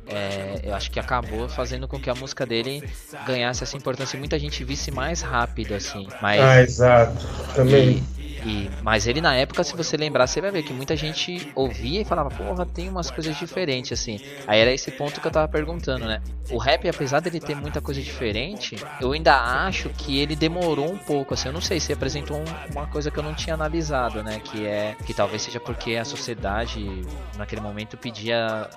É, 0.07 0.61
eu 0.63 0.73
acho 0.73 0.89
que 0.89 0.99
acabou 0.99 1.47
fazendo 1.47 1.87
com 1.87 1.99
que 1.99 2.09
a 2.09 2.15
música 2.15 2.45
dele 2.45 2.83
ganhasse 3.27 3.63
essa 3.63 3.77
importância 3.77 4.17
e 4.17 4.19
muita 4.19 4.39
gente 4.39 4.63
visse 4.63 4.89
mais 4.89 5.21
rápido, 5.21 5.75
assim. 5.75 6.07
Mas, 6.19 6.41
ah, 6.41 6.61
exato. 6.61 7.27
Também. 7.53 8.03
E, 8.17 8.18
e, 8.45 8.69
mas 8.81 9.07
ele 9.07 9.21
na 9.21 9.35
época, 9.35 9.63
se 9.63 9.75
você 9.75 9.97
lembrar, 9.97 10.27
você 10.27 10.41
vai 10.41 10.51
ver 10.51 10.63
que 10.63 10.73
muita 10.73 10.95
gente 10.95 11.51
ouvia 11.55 12.01
e 12.01 12.05
falava, 12.05 12.29
porra, 12.29 12.65
tem 12.65 12.89
umas 12.89 13.09
coisas 13.09 13.37
diferentes, 13.37 13.91
assim. 13.91 14.19
Aí 14.47 14.59
era 14.59 14.71
esse 14.71 14.91
ponto 14.91 15.19
que 15.19 15.27
eu 15.27 15.31
tava 15.31 15.47
perguntando, 15.47 16.05
né? 16.05 16.21
O 16.51 16.57
rap, 16.57 16.87
apesar 16.87 17.19
dele 17.19 17.39
ter 17.39 17.55
muita 17.55 17.79
coisa 17.81 18.01
diferente, 18.01 18.75
eu 18.99 19.11
ainda 19.11 19.35
acho 19.65 19.89
que 19.89 20.19
ele 20.19 20.35
demorou 20.35 20.91
um 20.91 20.97
pouco, 20.97 21.33
assim. 21.33 21.49
Eu 21.49 21.53
não 21.53 21.61
sei 21.61 21.79
se 21.79 21.93
apresentou 21.93 22.37
um, 22.37 22.71
uma 22.71 22.87
coisa 22.87 23.09
que 23.11 23.17
eu 23.17 23.23
não 23.23 23.33
tinha 23.33 23.53
analisado, 23.53 24.23
né? 24.23 24.39
Que 24.39 24.65
é 24.65 24.95
que 25.05 25.13
talvez 25.13 25.41
seja 25.41 25.59
porque 25.59 25.95
a 25.95 26.05
sociedade 26.05 27.01
naquele 27.37 27.61
momento 27.61 27.97
pedia 27.97 28.69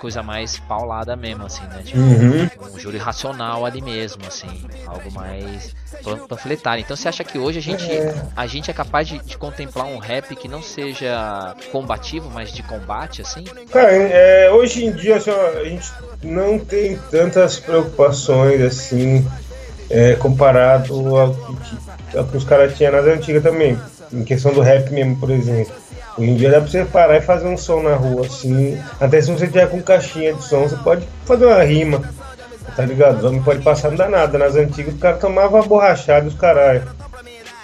coisa 0.00 0.22
mais 0.22 0.58
paulada 0.58 1.16
mesmo, 1.16 1.44
assim, 1.44 1.64
né? 1.64 1.82
Tipo, 1.84 1.98
uhum. 1.98 2.74
um 2.74 2.78
júri 2.78 2.98
racional 2.98 3.64
ali 3.64 3.80
mesmo, 3.80 4.24
assim. 4.26 4.66
Algo 4.86 5.12
mais 5.12 5.74
panfletário. 6.28 6.82
Então 6.82 6.96
você 6.96 7.08
acha 7.08 7.24
que 7.24 7.38
hoje 7.38 7.58
a 7.58 7.62
gente, 7.62 7.90
é. 7.90 8.26
a 8.36 8.46
gente 8.46 8.70
é 8.70 8.74
capaz 8.74 8.97
capaz 8.98 9.08
de, 9.08 9.18
de, 9.18 9.38
contemplar 9.38 9.86
um 9.86 9.98
rap 9.98 10.34
que 10.34 10.48
não 10.48 10.62
seja 10.62 11.54
combativo, 11.70 12.30
mas 12.32 12.52
de 12.52 12.62
combate, 12.62 13.22
assim? 13.22 13.44
Cara, 13.70 13.92
é, 13.92 14.50
hoje 14.50 14.84
em 14.84 14.92
dia 14.92 15.16
assim, 15.16 15.30
a 15.30 15.64
gente 15.64 15.92
não 16.22 16.58
tem 16.58 16.98
tantas 17.10 17.58
preocupações 17.58 18.60
assim, 18.60 19.26
é, 19.88 20.14
comparado 20.14 21.16
ao 21.16 21.34
que, 21.34 22.18
ao 22.18 22.24
que 22.24 22.36
os 22.36 22.44
caras 22.44 22.76
tinham 22.76 22.92
nas 22.92 23.06
antigas 23.06 23.42
também. 23.42 23.78
Em 24.12 24.24
questão 24.24 24.52
do 24.52 24.62
rap 24.62 24.90
mesmo, 24.90 25.16
por 25.16 25.30
exemplo. 25.30 25.72
Hoje 26.16 26.30
em 26.30 26.34
dia 26.34 26.50
dá 26.50 26.60
pra 26.60 26.68
você 26.68 26.84
parar 26.84 27.16
e 27.18 27.20
fazer 27.20 27.46
um 27.46 27.56
som 27.56 27.82
na 27.82 27.94
rua, 27.94 28.26
assim. 28.26 28.80
Até 28.98 29.20
se 29.20 29.30
você 29.30 29.46
tiver 29.46 29.68
com 29.68 29.82
caixinha 29.82 30.34
de 30.34 30.42
som, 30.42 30.62
você 30.62 30.76
pode 30.76 31.06
fazer 31.24 31.44
uma 31.44 31.62
rima. 31.62 32.02
Tá 32.74 32.84
ligado? 32.84 33.30
Não 33.30 33.42
pode 33.42 33.60
passar, 33.62 33.90
não 33.90 33.96
dá 33.96 34.08
nada. 34.08 34.38
Nas 34.38 34.56
antigas 34.56 34.94
os 34.94 35.00
caras 35.00 35.20
tomavam 35.20 35.62
borrachada 35.62 36.26
os 36.26 36.34
caralho. 36.34 36.97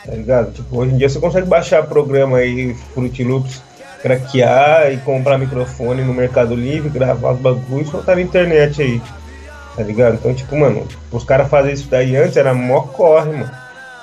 Tá 0.05 0.13
ligado? 0.13 0.53
Tipo, 0.53 0.79
hoje 0.79 0.95
em 0.95 0.99
dia 0.99 1.09
você 1.09 1.19
consegue 1.19 1.47
baixar 1.47 1.83
programa 1.87 2.39
aí, 2.39 2.75
Fruit 2.93 3.25
Loops, 3.25 3.63
craquear 4.03 4.93
e 4.93 4.99
comprar 4.99 5.39
microfone 5.39 6.03
no 6.03 6.13
Mercado 6.13 6.55
Livre, 6.55 6.91
gravar 6.91 7.33
os 7.33 7.41
bagulhos 7.41 7.89
e 7.89 7.91
soltar 7.91 8.17
na 8.17 8.23
internet 8.23 8.83
aí. 8.83 9.01
Tá 9.75 9.83
ligado? 9.83 10.15
Então, 10.15 10.35
tipo, 10.35 10.57
mano, 10.57 10.87
os 11.11 11.25
caras 11.25 11.49
fazerem 11.49 11.75
isso 11.75 11.89
daí 11.89 12.15
antes 12.17 12.37
era 12.37 12.53
mó 12.53 12.83
corre, 12.83 13.33
mano. 13.33 13.51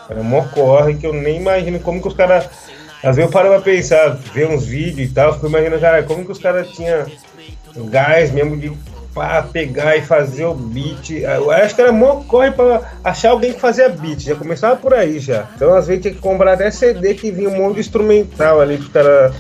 Era 0.10 0.24
mó 0.24 0.44
corre 0.44 0.96
que 0.96 1.06
eu 1.06 1.14
nem 1.14 1.38
imagino 1.38 1.80
como 1.80 2.02
que 2.02 2.08
os 2.08 2.14
caras. 2.14 2.50
Às 3.04 3.16
vezes 3.16 3.30
eu 3.30 3.30
paro 3.30 3.50
pra 3.50 3.62
pensar, 3.62 4.10
ver 4.34 4.48
uns 4.48 4.66
vídeos 4.66 5.10
e 5.10 5.14
tal, 5.14 5.34
fico 5.34 5.48
imaginando, 5.48 5.82
cara, 5.82 6.04
como 6.04 6.26
que 6.26 6.32
os 6.32 6.40
caras 6.40 6.70
tinham 6.70 7.06
gás 7.90 8.32
mesmo 8.32 8.58
de 8.58 8.72
pra 9.14 9.42
pegar 9.42 9.98
e 9.98 10.02
fazer 10.02 10.46
o 10.46 10.54
beat. 10.54 11.12
Eu 11.12 11.52
acho 11.52 11.76
que 11.76 11.82
era 11.82 11.92
mó 11.92 12.24
corre 12.28 12.52
pra 12.52 12.82
achar 13.04 13.32
alguém 13.32 13.54
que 13.54 13.60
fazia 13.60 13.90
beat. 13.90 14.22
Já 14.22 14.36
começava 14.36 14.76
por 14.76 14.94
aí 14.94 15.20
já. 15.20 15.50
Então 15.56 15.74
às 15.74 15.88
vezes 15.88 16.02
tinha 16.02 16.14
que 16.14 16.20
comprar 16.20 16.54
até 16.54 16.72
CD 16.72 17.14
que 17.14 17.32
vinha 17.32 17.50
um 17.50 17.58
monte 17.58 17.76
de 17.76 17.82
instrumental 17.82 18.62
ali 18.62 18.78
pro 18.78 18.90
cara 18.90 19.34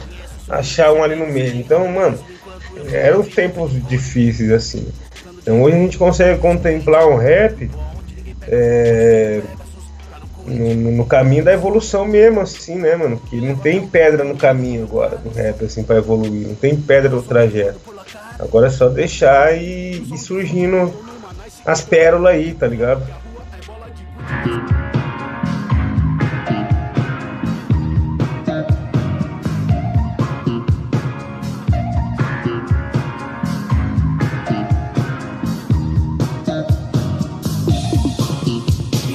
achar 0.49 0.91
um 0.93 1.03
ali 1.03 1.15
no 1.15 1.27
meio. 1.27 1.55
Então, 1.55 1.87
mano, 1.87 2.19
eram 2.91 3.23
tempos 3.23 3.71
difíceis 3.87 4.51
assim. 4.51 4.87
Então 5.41 5.61
hoje 5.61 5.75
a 5.75 5.79
gente 5.79 5.97
consegue 5.97 6.39
contemplar 6.39 7.07
um 7.07 7.15
rap 7.15 7.69
é, 8.47 9.41
no, 10.45 10.91
no, 10.91 11.05
caminho 11.05 11.43
da 11.43 11.53
evolução 11.53 12.05
mesmo, 12.05 12.41
assim, 12.41 12.75
né, 12.75 12.95
mano? 12.95 13.19
Que 13.29 13.39
não 13.39 13.55
tem 13.55 13.85
pedra 13.87 14.23
no 14.23 14.35
caminho 14.35 14.83
agora 14.83 15.17
do 15.17 15.29
rap, 15.29 15.63
assim, 15.63 15.83
pra 15.83 15.97
evoluir. 15.97 16.47
Não 16.47 16.55
tem 16.55 16.75
pedra 16.75 17.09
no 17.09 17.21
trajeto. 17.21 17.79
Agora 18.41 18.67
é 18.67 18.71
só 18.71 18.89
deixar 18.89 19.55
e 19.55 20.03
surgindo 20.17 20.91
as 21.63 21.81
pérolas 21.81 22.33
aí, 22.33 22.53
tá 22.53 22.67
ligado? 22.67 23.05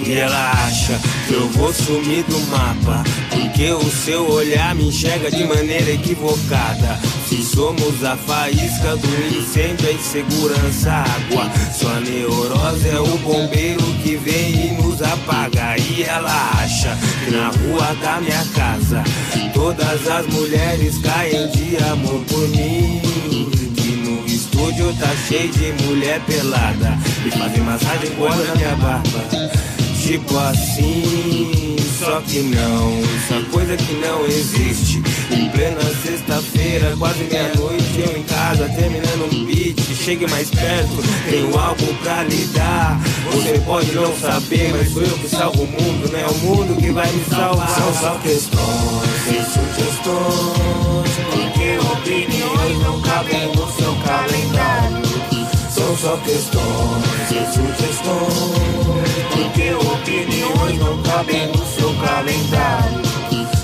Relaxa, 0.05 1.01
que 1.27 1.35
eu 1.35 1.49
vou 1.49 1.73
sumir 1.73 2.23
do 2.25 2.39
mapa. 2.47 3.03
Porque 3.31 3.73
o 3.73 3.91
seu 3.91 4.31
olhar 4.31 4.75
me 4.77 4.89
enxerga 4.89 5.31
de 5.31 5.43
maneira 5.45 5.91
equivocada. 5.91 7.16
Somos 7.57 8.05
a 8.05 8.15
faísca 8.19 8.97
do 8.99 9.35
incêndio, 9.35 9.89
a 9.89 9.93
insegurança, 9.93 10.93
água. 10.93 11.51
Sua 11.73 12.01
neurose 12.01 12.87
é 12.87 13.01
o 13.01 13.17
bombeiro 13.17 13.83
que 14.03 14.15
vem 14.15 14.67
e 14.67 14.83
nos 14.83 15.01
apaga. 15.01 15.75
E 15.79 16.03
ela 16.03 16.51
acha 16.63 16.95
que 17.25 17.31
na 17.31 17.49
rua 17.49 17.95
da 18.03 18.21
minha 18.21 18.45
casa 18.55 19.03
todas 19.55 20.07
as 20.07 20.27
mulheres 20.27 20.99
caem 20.99 21.49
de 21.49 21.79
amor 21.79 22.23
por 22.27 22.47
mim. 22.51 23.01
Que 23.75 23.93
no 24.05 24.27
estúdio 24.27 24.95
tá 25.01 25.09
cheio 25.27 25.51
de 25.51 25.83
mulher 25.85 26.21
pelada 26.27 26.99
e 27.25 27.31
fazem 27.31 27.63
massagem 27.63 28.11
quando 28.19 28.47
na 28.49 28.55
minha 28.55 28.77
barba 28.77 29.25
tipo 30.07 30.39
assim. 30.39 31.66
Só 32.07 32.21
que 32.21 32.39
não, 32.39 33.03
é 33.37 33.51
coisa 33.51 33.77
que 33.77 33.95
não 33.95 34.25
existe. 34.27 35.03
Em 35.29 35.51
plena 35.51 35.81
sexta-feira, 36.05 36.95
quase 36.97 37.25
meia-noite, 37.25 37.99
eu 37.99 38.17
em 38.17 38.23
casa 38.23 38.69
terminando 38.69 39.35
um 39.35 39.45
beat. 39.45 39.81
Chegue 39.81 40.25
mais 40.29 40.49
perto, 40.49 41.03
tenho 41.29 41.59
algo 41.59 41.95
pra 42.05 42.23
lhe 42.23 42.45
dar. 42.55 43.01
Você 43.33 43.59
pode 43.67 43.91
não 43.91 44.17
saber, 44.19 44.73
mas 44.73 44.93
sou 44.93 45.03
eu 45.03 45.19
que 45.19 45.29
salvo 45.29 45.65
o 45.65 45.67
mundo, 45.67 46.13
não 46.13 46.21
é 46.21 46.27
o 46.29 46.35
mundo 46.37 46.81
que 46.81 46.93
vai 46.93 47.11
me 47.11 47.25
salvar. 47.25 47.71
São 47.71 47.93
só 47.95 48.19
questões 48.19 49.27
e 49.27 49.43
sugestões, 49.51 51.11
porque 51.33 51.77
opiniões 51.93 52.79
não 52.85 53.01
cabem 53.01 53.49
no 53.49 53.73
seu 53.73 53.97
calendário. 54.05 54.96
São 55.77 55.95
só 55.95 56.17
questões 56.17 57.31
e 57.31 57.53
sugestões, 57.53 59.11
porque 59.31 59.73
opiniões 59.75 60.79
não 60.79 61.03
cabem 61.03 61.49
no 61.49 61.67
seu 61.67 61.95
calendário. 61.97 63.03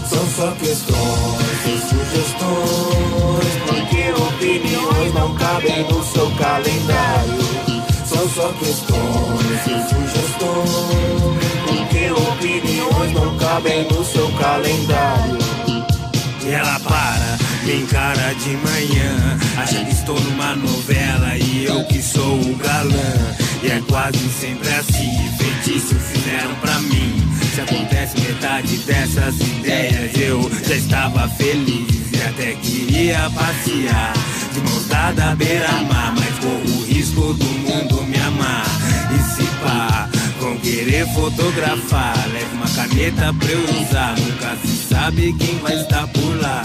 São 0.05 0.27
só 0.37 0.51
questões 0.53 1.65
e 1.65 1.79
sugestões, 1.89 3.53
porque 3.67 4.13
opiniões 4.13 5.15
não 5.15 5.35
cabem 5.37 5.85
no 5.85 6.05
seu 6.05 6.31
calendário. 6.33 7.43
São 8.05 8.29
só 8.29 8.53
questões 8.59 9.67
e 9.67 9.77
sugestões, 9.89 11.41
porque 11.67 12.11
opiniões 12.11 13.13
não 13.15 13.39
cabem 13.39 13.89
no 13.89 14.05
seu 14.05 14.31
calendário. 14.33 15.39
E 16.45 16.51
ela 16.51 16.79
para, 16.81 17.22
me 17.65 17.83
encara 17.83 18.35
de 18.35 18.57
manhã, 18.57 19.39
acha 19.57 19.85
que 19.85 19.93
estou 19.93 20.19
numa 20.21 20.57
novela 20.57 21.37
e 21.37 21.65
eu 21.65 21.85
que 21.85 22.03
sou 22.03 22.41
o 22.41 22.57
galã. 22.57 23.37
E 23.63 23.71
é 23.71 23.83
quase 23.89 24.19
sempre 24.29 24.69
assim, 24.69 25.11
feitiço 25.39 25.95
fizeram 25.95 26.55
pra 26.57 26.79
mim. 26.81 27.23
Se 27.55 27.61
acontece 27.61 28.21
metade 28.21 28.77
dessas 28.79 29.41
ideias, 29.41 30.11
eu 30.17 30.51
já 30.67 30.75
estava 30.75 31.29
feliz 31.29 32.11
e 32.13 32.23
até 32.23 32.55
queria 32.55 33.31
passear. 33.31 34.13
De 34.53 34.61
mãos 34.61 34.87
dadas 34.89 35.25
à 35.25 35.35
beira-mar, 35.37 36.15
mas 36.17 36.39
corro 36.41 36.81
o 36.81 36.85
risco 36.85 37.33
do 37.35 37.45
mundo 37.45 38.03
me 38.05 38.19
amar. 38.19 38.67
E 39.15 39.35
se 39.35 39.47
pá, 39.63 40.09
vão 40.41 40.57
querer 40.57 41.07
fotografar, 41.15 42.29
leve 42.33 42.55
uma 42.55 42.69
caneta 42.69 43.33
pra 43.33 43.51
eu 43.51 43.65
usar. 43.83 44.17
Nunca 44.19 44.57
se 44.65 44.89
sabe 44.89 45.33
quem 45.35 45.59
vai 45.59 45.81
estar 45.81 46.09
por 46.09 46.41
lá 46.41 46.63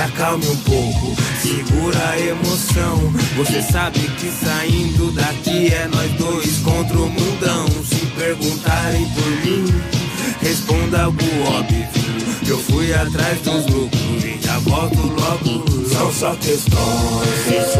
acalme 0.00 0.46
um 0.46 0.56
pouco, 0.56 1.16
segura 1.40 2.10
a 2.10 2.20
emoção. 2.20 2.98
Você 3.36 3.62
sabe 3.62 4.00
que 4.00 4.30
saindo 4.30 5.12
daqui 5.12 5.72
é 5.72 5.88
nós 5.88 6.10
dois 6.12 6.58
contra 6.58 6.96
o 6.96 7.08
mundão. 7.08 7.66
Se 7.84 8.06
perguntarem 8.18 9.06
por 9.10 9.30
mim, 9.44 9.64
responda 10.40 11.04
algo 11.04 11.22
óbvio. 11.58 11.88
Eu 12.46 12.58
fui 12.58 12.92
atrás 12.92 13.40
dos 13.42 13.66
lucros 13.66 14.24
e 14.24 14.40
já 14.42 14.58
volto 14.60 15.00
logo. 15.00 15.88
São 15.88 16.12
só 16.12 16.34
questões 16.36 17.79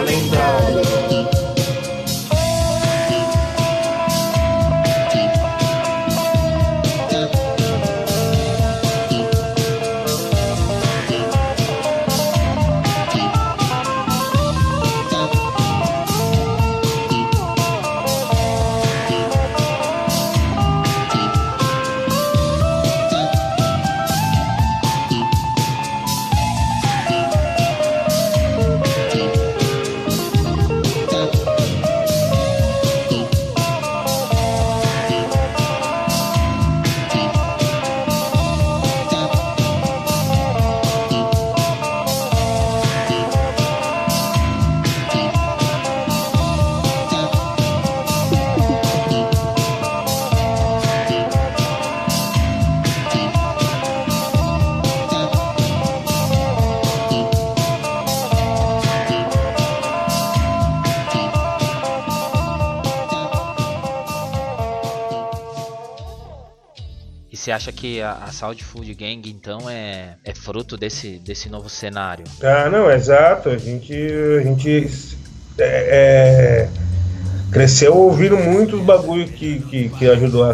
calendário. 0.00 0.79
Que 67.80 68.02
a, 68.02 68.12
a 68.12 68.30
Sound 68.30 68.62
Food 68.62 68.92
Gang 68.94 69.22
então 69.30 69.70
é, 69.70 70.16
é 70.22 70.34
fruto 70.34 70.76
desse, 70.76 71.18
desse 71.18 71.48
novo 71.48 71.70
cenário? 71.70 72.24
Ah, 72.42 72.68
não, 72.68 72.90
exato. 72.90 73.48
A 73.48 73.56
gente, 73.56 73.94
a 73.94 74.42
gente 74.42 74.90
é, 75.58 76.68
é, 76.68 76.68
cresceu 77.50 77.96
ouvindo 77.96 78.36
muitos 78.36 78.82
bagulho 78.82 79.26
que, 79.26 79.60
que, 79.60 79.88
que 79.88 80.10
ajudou 80.10 80.44
a, 80.44 80.52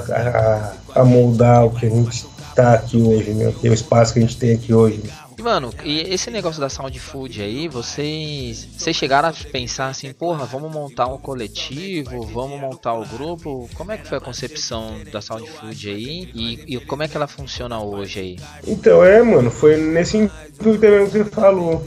a, 0.94 1.00
a 1.00 1.04
moldar 1.04 1.66
o 1.66 1.70
que 1.70 1.86
a 1.86 1.90
gente 1.90 2.24
tá 2.54 2.74
aqui 2.74 2.96
hoje, 2.96 3.32
né? 3.32 3.52
O 3.60 3.72
espaço 3.72 4.12
que 4.12 4.20
a 4.20 4.22
gente 4.22 4.36
tem 4.36 4.54
aqui 4.54 4.72
hoje. 4.72 5.02
E, 5.38 5.42
mano, 5.42 5.70
e 5.85 6.01
esse 6.14 6.31
negócio 6.31 6.61
da 6.61 6.68
Sound 6.70 6.99
Food 6.99 7.42
aí, 7.42 7.68
vocês, 7.68 8.66
vocês 8.77 8.96
chegaram 8.96 9.29
a 9.29 9.33
pensar 9.53 9.88
assim, 9.88 10.11
porra, 10.12 10.46
vamos 10.46 10.72
montar 10.72 11.07
um 11.07 11.18
coletivo, 11.18 12.22
vamos 12.22 12.59
montar 12.59 12.94
o 12.94 13.05
grupo? 13.05 13.68
Como 13.75 13.92
é 13.92 13.99
que 13.99 14.09
foi 14.09 14.16
a 14.16 14.20
concepção 14.20 14.94
da 15.12 15.20
Sound 15.20 15.46
Food 15.51 15.90
aí? 15.90 16.31
E, 16.35 16.77
e 16.77 16.81
como 16.81 17.03
é 17.03 17.09
que 17.09 17.16
ela 17.16 17.27
funciona 17.27 17.79
hoje 17.81 18.18
aí? 18.20 18.37
Então, 18.66 19.05
é, 19.05 19.22
mano, 19.22 19.51
foi 19.51 19.77
nesse 19.77 20.16
intuito 20.16 20.81
que 20.81 21.09
você 21.11 21.25
falou. 21.27 21.85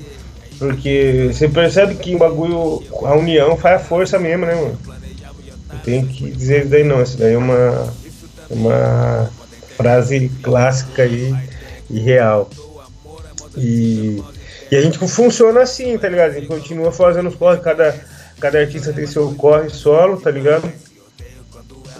Porque 0.59 1.31
você 1.31 1.47
percebe 1.47 1.95
que 1.95 2.13
o 2.15 2.19
bagulho, 2.19 2.83
a 3.05 3.15
união 3.15 3.55
faz 3.55 3.81
a 3.81 3.83
força 3.83 4.19
mesmo, 4.19 4.45
né, 4.45 4.53
mano? 4.53 4.77
Não 5.71 5.79
tem 5.79 6.05
que 6.05 6.29
dizer 6.29 6.61
isso 6.61 6.69
daí 6.69 6.83
não, 6.83 7.01
isso 7.01 7.17
daí 7.17 7.33
é 7.33 7.37
uma, 7.37 7.93
uma 8.49 9.31
frase 9.77 10.29
clássica 10.43 11.03
aí 11.03 11.33
e 11.89 11.99
real. 11.99 12.49
E, 13.59 14.23
e 14.71 14.75
a 14.75 14.81
gente 14.81 14.97
funciona 14.97 15.61
assim, 15.61 15.97
tá 15.97 16.07
ligado? 16.07 16.31
A 16.31 16.33
gente 16.33 16.47
continua 16.47 16.91
fazendo 16.91 17.27
os 17.27 17.35
corre, 17.35 17.57
cada, 17.57 17.93
cada 18.39 18.59
artista 18.59 18.93
tem 18.93 19.05
seu 19.05 19.33
corre 19.35 19.69
solo, 19.69 20.19
tá 20.19 20.31
ligado? 20.31 20.71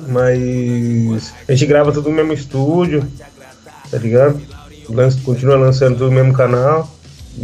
Mas 0.08 1.34
a 1.48 1.52
gente 1.52 1.66
grava 1.66 1.92
tudo 1.92 2.10
no 2.10 2.16
mesmo 2.16 2.34
estúdio, 2.34 3.06
tá 3.92 3.98
ligado? 3.98 4.42
Lança, 4.88 5.20
continua 5.24 5.58
lançando 5.58 5.98
tudo 5.98 6.10
no 6.10 6.16
mesmo 6.16 6.34
canal, 6.34 6.90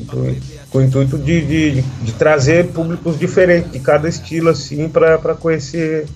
com, 0.08 0.36
com 0.69 0.78
o 0.80 0.82
intuito 0.82 1.17
de, 1.17 1.41
de, 1.41 1.82
de, 1.82 2.12
trazer 2.13 2.67
públicos 2.67 3.19
diferentes 3.19 3.71
de 3.71 3.80
cada 3.80 4.08
estilo, 4.08 4.49
assim, 4.49 4.88
pra 4.89 5.36
conhecer 5.36 6.08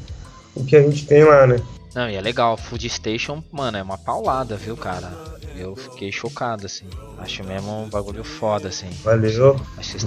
o 0.56 0.64
que 0.64 0.76
a 0.76 0.82
gente 0.82 1.06
tem 1.06 1.24
lá, 1.24 1.46
né? 1.46 1.58
Não, 2.00 2.10
e 2.10 2.16
é 2.16 2.22
legal, 2.22 2.56
Food 2.56 2.90
Station, 2.90 3.44
mano, 3.52 3.78
é 3.78 3.84
uma 3.84 3.98
paulada, 3.98 4.56
viu, 4.56 4.78
cara? 4.78 5.12
Eu 5.58 5.76
fiquei 5.76 6.14
chocado, 6.14 6.66
assim. 6.66 6.86
Acho 7.18 7.44
mesmo 7.44 7.78
um 7.78 7.90
bagulho 7.90 8.24
foda, 8.24 8.70
assim. 8.70 8.90
Valeu. 9.04 9.60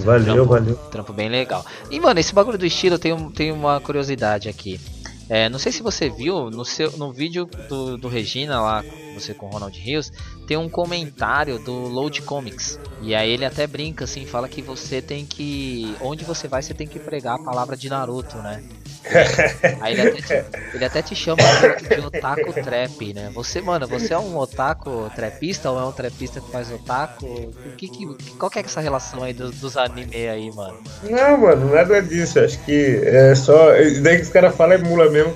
valeu, 0.03 0.33
trampo, 0.33 0.45
valeu. 0.49 0.75
Trampo 0.89 1.13
bem 1.13 1.29
legal. 1.29 1.63
E, 1.91 1.99
mano, 1.99 2.19
esse 2.19 2.33
bagulho 2.33 2.57
do 2.57 2.65
estilo 2.65 2.97
tem, 2.97 3.15
tem 3.29 3.51
uma 3.51 3.79
curiosidade 3.79 4.49
aqui. 4.49 4.81
É, 5.29 5.47
não 5.49 5.59
sei 5.59 5.71
se 5.71 5.83
você 5.83 6.09
viu 6.09 6.49
no, 6.49 6.65
seu, 6.65 6.91
no 6.97 7.13
vídeo 7.13 7.47
do, 7.69 7.95
do 7.95 8.07
Regina 8.07 8.59
lá, 8.59 8.83
você 9.13 9.35
com 9.35 9.45
o 9.45 9.49
Ronald 9.49 9.77
Rios, 9.79 10.11
tem 10.47 10.57
um 10.57 10.67
comentário 10.67 11.59
do 11.59 11.73
Load 11.73 12.23
Comics. 12.23 12.79
E 13.03 13.13
aí 13.13 13.29
ele 13.29 13.45
até 13.45 13.67
brinca 13.67 14.05
assim, 14.05 14.25
fala 14.25 14.49
que 14.49 14.63
você 14.63 14.99
tem 14.99 15.27
que. 15.27 15.95
Onde 16.01 16.25
você 16.25 16.47
vai, 16.47 16.63
você 16.63 16.73
tem 16.73 16.87
que 16.87 16.97
pregar 16.97 17.35
a 17.35 17.43
palavra 17.43 17.77
de 17.77 17.87
Naruto, 17.87 18.37
né? 18.37 18.63
Aí 19.81 19.93
ele 19.93 20.01
até 20.01 20.21
te, 20.21 20.45
ele 20.73 20.85
até 20.85 21.01
te 21.01 21.15
chama 21.15 21.43
de, 21.89 21.99
otaku 21.99 22.53
trap, 22.53 23.13
né? 23.13 23.31
Você, 23.33 23.61
mano, 23.61 23.87
você 23.87 24.13
é 24.13 24.17
um 24.17 24.37
otaku 24.37 25.11
trapista 25.15 25.69
ou 25.69 25.79
é 25.79 25.85
um 25.85 25.91
trapista 25.91 26.39
que 26.39 26.51
faz 26.51 26.71
otaku? 26.71 27.25
O 27.25 27.75
que, 27.75 27.87
que, 27.89 28.07
qual 28.37 28.49
que 28.49 28.59
é 28.59 28.61
essa 28.61 28.81
relação 28.81 29.23
aí 29.23 29.33
dos, 29.33 29.59
dos 29.59 29.75
anime 29.77 30.15
aí, 30.15 30.51
mano? 30.53 30.77
Não, 31.03 31.37
mano, 31.37 31.73
nada 31.73 32.01
disso. 32.01 32.39
Acho 32.39 32.57
que 32.63 33.01
é 33.03 33.35
só. 33.35 33.71
Daí 34.01 34.17
que 34.17 34.23
os 34.23 34.29
caras 34.29 34.55
falam 34.55 34.75
é 34.75 34.77
mula 34.77 35.09
mesmo. 35.09 35.33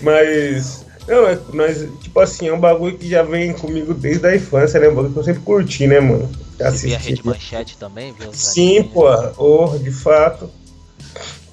Mas. 0.00 0.86
Não, 1.06 1.26
é, 1.26 1.38
mas, 1.54 1.88
tipo 2.02 2.20
assim, 2.20 2.48
é 2.48 2.52
um 2.52 2.60
bagulho 2.60 2.98
que 2.98 3.08
já 3.08 3.22
vem 3.22 3.54
comigo 3.54 3.94
desde 3.94 4.26
a 4.26 4.36
infância, 4.36 4.78
né? 4.78 4.88
Um 4.88 4.94
bagulho 4.94 5.12
que 5.14 5.18
eu 5.18 5.24
sempre 5.24 5.42
curti, 5.42 5.86
né, 5.86 6.00
mano? 6.00 6.30
Você 6.58 6.88
via 6.88 6.96
a 6.96 7.00
Rede 7.00 7.24
Manchete 7.24 7.78
também, 7.78 8.12
viu? 8.12 8.30
Sim, 8.32 8.82
pô, 8.82 9.06
oh, 9.38 9.78
de 9.78 9.90
fato 9.90 10.50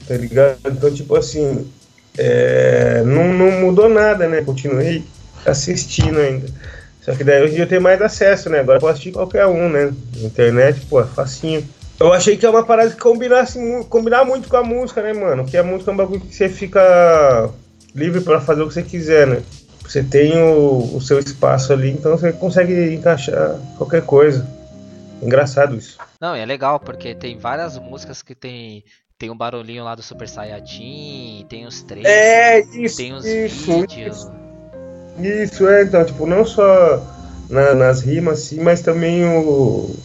tá 0.08 0.16
ligado? 0.16 0.58
Então, 0.66 0.94
tipo 0.94 1.16
assim, 1.16 1.70
é, 2.18 3.04
não, 3.06 3.34
não 3.34 3.62
mudou 3.62 3.90
nada, 3.90 4.28
né? 4.28 4.42
Continuei 4.42 5.04
assistindo 5.46 6.20
ainda. 6.20 6.48
Só 7.02 7.14
que 7.14 7.24
daí 7.24 7.44
hoje 7.44 7.60
eu 7.60 7.68
tenho 7.68 7.82
mais 7.82 8.02
acesso, 8.02 8.50
né? 8.50 8.60
Agora 8.60 8.78
eu 8.78 8.82
posso 8.82 8.94
assistir 8.94 9.12
qualquer 9.12 9.46
um, 9.46 9.70
né? 9.70 9.94
Internet, 10.18 10.82
pô, 10.88 11.02
é 11.02 11.06
facinho. 11.06 11.64
Eu 12.00 12.12
achei 12.12 12.36
que 12.36 12.46
é 12.46 12.50
uma 12.50 12.66
parada 12.66 12.90
que 12.90 12.98
combinasse, 12.98 13.60
combinar 13.90 14.26
muito 14.26 14.50
com 14.50 14.58
a 14.58 14.64
música, 14.64 15.02
né, 15.02 15.14
mano? 15.14 15.46
Que 15.46 15.56
a 15.56 15.64
música 15.64 15.92
é 15.92 15.94
um 15.94 15.98
bagulho 15.98 16.20
que 16.20 16.36
você 16.36 16.50
fica 16.50 17.50
livre 17.94 18.22
para 18.22 18.42
fazer 18.42 18.64
o 18.64 18.68
que 18.68 18.74
você 18.74 18.84
quiser, 18.84 19.28
né? 19.28 19.42
Você 19.82 20.04
tem 20.04 20.36
o, 20.36 20.96
o 20.96 21.02
seu 21.02 21.20
espaço 21.20 21.72
ali, 21.72 21.92
então 21.92 22.18
você 22.18 22.34
consegue 22.34 22.94
encaixar 22.96 23.56
qualquer 23.78 24.02
coisa. 24.02 24.46
Engraçado 25.22 25.76
isso. 25.76 25.98
Não, 26.20 26.36
é 26.36 26.46
legal, 26.46 26.80
porque 26.80 27.14
tem 27.14 27.38
várias 27.38 27.78
músicas 27.78 28.22
que 28.22 28.34
tem 28.34 28.84
tem 29.18 29.30
um 29.30 29.38
barulhinho 29.38 29.84
lá 29.84 29.96
do 29.96 30.04
Super 30.04 30.28
Saiyajin, 30.28 31.46
tem 31.48 31.66
os 31.66 31.82
três, 31.84 32.06
é, 32.06 32.60
isso, 32.60 32.98
tem 32.98 33.14
os 33.14 33.26
isso, 33.26 33.80
vídeos. 33.80 34.28
Isso, 35.18 35.54
isso, 35.54 35.68
é, 35.70 35.84
então, 35.84 36.04
tipo, 36.04 36.26
não 36.26 36.46
só 36.46 37.02
na, 37.50 37.74
nas 37.74 38.02
rimas, 38.02 38.40
sim, 38.40 38.60
mas 38.60 38.82
também 38.82 39.24
o, 39.24 39.96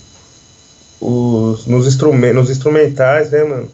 os, 1.01 1.67
nos, 1.67 1.89
instrumentos, 1.89 2.37
nos 2.37 2.51
instrumentais, 2.51 3.31
né, 3.33 3.43
mano? 3.43 3.69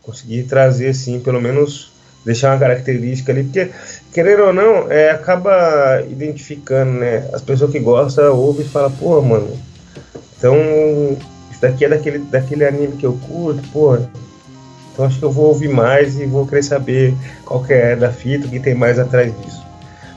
Conseguir 0.00 0.44
trazer, 0.44 0.88
assim, 0.88 1.20
pelo 1.20 1.42
menos 1.42 1.92
deixar 2.24 2.52
uma 2.52 2.58
característica 2.58 3.30
ali, 3.30 3.44
porque, 3.44 3.70
querendo 4.14 4.44
ou 4.44 4.52
não, 4.54 4.90
é, 4.90 5.10
acaba 5.10 6.00
identificando, 6.08 6.92
né? 6.92 7.28
As 7.34 7.42
pessoas 7.42 7.70
que 7.70 7.80
gostam 7.80 8.34
ouvem 8.34 8.64
e 8.64 8.68
falam, 8.68 8.90
pô, 8.92 9.20
mano, 9.20 9.60
então, 10.38 10.56
isso 11.50 11.60
daqui 11.60 11.84
é 11.84 11.88
daquele, 11.90 12.20
daquele 12.20 12.64
anime 12.64 12.96
que 12.96 13.04
eu 13.04 13.12
curto, 13.28 13.62
pô, 13.70 13.98
então 14.98 15.06
acho 15.06 15.20
que 15.20 15.24
eu 15.24 15.30
vou 15.30 15.46
ouvir 15.46 15.68
mais 15.68 16.18
e 16.18 16.26
vou 16.26 16.44
querer 16.44 16.64
saber 16.64 17.14
qual 17.44 17.62
que 17.62 17.72
é 17.72 17.94
da 17.94 18.10
fita, 18.10 18.48
o 18.48 18.50
que 18.50 18.58
tem 18.58 18.74
mais 18.74 18.98
atrás 18.98 19.32
disso. 19.40 19.64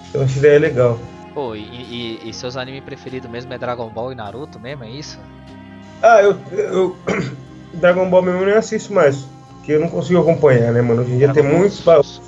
Então 0.10 0.24
acho 0.24 0.40
que 0.40 0.48
é 0.48 0.58
legal. 0.58 0.98
Pô, 1.36 1.54
e, 1.54 1.60
e, 1.60 2.28
e, 2.28 2.34
seus 2.34 2.58
animes 2.58 2.84
preferidos 2.84 3.30
mesmo 3.30 3.54
é 3.54 3.60
Dragon 3.60 3.88
Ball 3.90 4.12
e 4.12 4.16
Naruto 4.16 4.60
mesmo, 4.60 4.84
é 4.84 4.90
isso? 4.90 5.20
Ah, 6.02 6.24
eu, 6.24 6.36
eu 6.52 6.96
Dragon 7.76 8.10
Ball 8.10 8.24
mesmo 8.24 8.40
eu 8.40 8.46
nem 8.48 8.56
assisto 8.56 8.92
mais. 8.92 9.24
Porque 9.58 9.74
eu 9.74 9.80
não 9.80 9.88
consigo 9.88 10.20
acompanhar, 10.20 10.74
né, 10.74 10.82
mano? 10.82 11.04
Hoje 11.04 11.12
em 11.12 11.18
dia 11.20 11.32
tem 11.32 11.44
muitos 11.44 11.84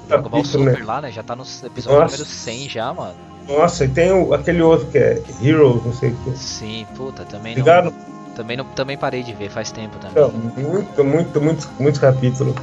Dragon 0.07 0.29
Ball 0.29 0.45
Super 0.45 0.77
né? 0.77 0.85
lá, 0.85 1.01
né? 1.01 1.11
Já 1.11 1.23
tá 1.23 1.35
no 1.35 1.41
episódio 1.41 2.01
Nossa. 2.01 2.17
número 2.17 2.25
100 2.29 2.69
já, 2.69 2.93
mano. 2.93 3.15
Nossa, 3.47 3.85
e 3.85 3.87
tem 3.87 4.11
o, 4.11 4.31
aquele 4.31 4.61
outro 4.61 4.85
que 4.91 4.99
é 4.99 5.19
Heroes, 5.41 5.83
não 5.83 5.91
sei 5.91 6.11
o 6.11 6.15
que. 6.17 6.37
Sim, 6.37 6.85
puta, 6.95 7.25
também 7.25 7.55
Ligado? 7.55 7.85
não. 7.85 8.12
Também, 8.35 8.57
não, 8.57 8.65
também 8.65 8.97
parei 8.97 9.21
de 9.23 9.33
ver, 9.33 9.49
faz 9.49 9.71
tempo 9.71 9.97
também. 9.99 10.23
Não, 10.23 10.31
muito, 10.31 11.03
muito, 11.03 11.41
muito, 11.41 11.69
muitos 11.79 11.99
capítulos. 11.99 12.55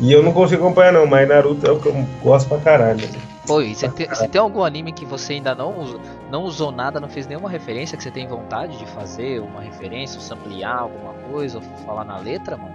E 0.00 0.12
eu 0.12 0.22
não 0.22 0.32
consigo 0.32 0.64
acompanhar 0.64 0.92
não, 0.92 1.06
mas 1.06 1.28
Naruto 1.28 1.66
é 1.66 1.72
o 1.72 1.78
que 1.80 1.86
eu 1.88 2.06
gosto 2.22 2.48
pra 2.48 2.58
caralho. 2.58 3.00
Pô, 3.46 3.60
e 3.60 3.74
você 3.74 3.88
tem, 3.88 4.06
tem 4.06 4.40
algum 4.40 4.62
anime 4.62 4.92
que 4.92 5.04
você 5.04 5.34
ainda 5.34 5.54
não, 5.54 5.76
usou- 5.76 6.00
não 6.30 6.42
usou 6.44 6.70
nada, 6.70 7.00
não 7.00 7.08
fez 7.08 7.26
nenhuma 7.26 7.48
referência, 7.48 7.96
que 7.96 8.02
você 8.02 8.10
tem 8.10 8.28
vontade 8.28 8.78
de 8.78 8.86
fazer 8.86 9.40
uma 9.40 9.60
referência, 9.60 10.18
ou 10.18 10.22
samplear 10.22 10.78
alguma 10.78 11.14
coisa, 11.30 11.58
ou 11.58 11.64
falar 11.84 12.04
na 12.04 12.18
letra, 12.18 12.56
mano? 12.56 12.74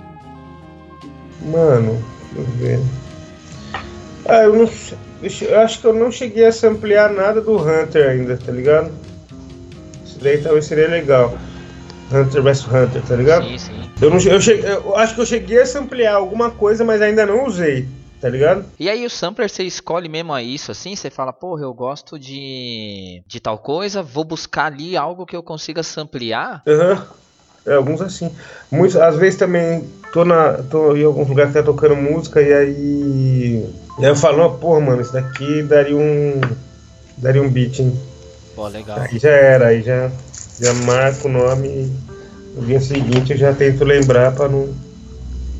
Mano, 1.41 2.03
deixa 2.33 2.49
eu 2.51 2.57
ver. 2.57 2.79
Ah, 4.27 4.43
eu 4.43 4.53
não 4.55 4.69
Eu 5.41 5.59
acho 5.61 5.79
que 5.79 5.87
eu 5.87 5.93
não 5.93 6.11
cheguei 6.11 6.45
a 6.45 6.51
samplear 6.51 7.11
nada 7.13 7.39
do 7.39 7.55
Hunter 7.57 8.09
ainda, 8.09 8.37
tá 8.37 8.51
ligado? 8.51 8.91
Isso 10.05 10.19
daí 10.19 10.41
talvez 10.41 10.65
seria 10.65 10.87
legal. 10.87 11.37
Hunter 12.13 12.41
vs 12.41 12.65
Hunter, 12.67 13.01
tá 13.01 13.15
ligado? 13.15 13.45
Sim, 13.47 13.57
sim. 13.57 13.89
Eu, 14.01 14.09
não, 14.09 14.19
eu, 14.19 14.39
cheguei, 14.41 14.69
eu 14.69 14.95
acho 14.95 15.15
que 15.15 15.21
eu 15.21 15.25
cheguei 15.25 15.61
a 15.61 15.65
samplear 15.65 16.15
alguma 16.15 16.51
coisa, 16.51 16.83
mas 16.83 17.01
ainda 17.01 17.25
não 17.25 17.45
usei, 17.45 17.87
tá 18.21 18.29
ligado? 18.29 18.65
E 18.79 18.89
aí 18.89 19.05
o 19.05 19.09
sampler 19.09 19.49
você 19.49 19.63
escolhe 19.63 20.07
mesmo 20.07 20.33
a 20.33 20.41
isso, 20.41 20.71
assim? 20.71 20.95
Você 20.95 21.09
fala, 21.09 21.33
porra, 21.33 21.63
eu 21.63 21.73
gosto 21.73 22.19
de, 22.19 23.23
de 23.27 23.39
tal 23.39 23.57
coisa, 23.57 24.03
vou 24.03 24.23
buscar 24.23 24.65
ali 24.65 24.95
algo 24.95 25.25
que 25.25 25.35
eu 25.35 25.43
consiga 25.43 25.81
samplear? 25.83 26.61
Aham. 26.67 27.07
É, 27.65 27.75
alguns 27.75 28.01
assim. 28.01 28.29
Muitos, 28.69 28.97
às 28.97 29.15
vezes 29.15 29.39
também 29.39 29.89
tô, 30.11 30.25
na, 30.25 30.61
tô 30.63 30.95
em 30.97 31.03
alguns 31.05 31.29
lugares 31.29 31.53
que 31.53 31.59
tá 31.59 31.63
tocando 31.63 31.95
música 31.95 32.41
e 32.41 32.53
aí. 32.53 33.65
E 33.97 34.03
aí 34.05 34.11
eu 34.11 34.15
falo, 34.15 34.37
"Não, 34.37 34.57
porra, 34.59 34.81
mano, 34.81 35.01
isso 35.01 35.13
daqui 35.13 35.63
daria 35.63 35.95
um. 35.95 36.41
Daria 37.17 37.41
um 37.41 37.49
beat, 37.49 37.79
hein? 37.79 37.97
Pô, 38.53 38.67
legal. 38.67 38.99
Aí 38.99 39.17
já 39.17 39.29
era, 39.29 39.67
aí 39.67 39.81
já, 39.81 40.11
já 40.59 40.73
marco 40.73 41.27
o 41.27 41.31
nome 41.31 41.91
no 42.55 42.65
dia 42.65 42.79
seguinte 42.79 43.31
eu 43.31 43.37
já 43.37 43.53
tento 43.53 43.83
lembrar 43.83 44.33
pra 44.33 44.47
não 44.47 44.73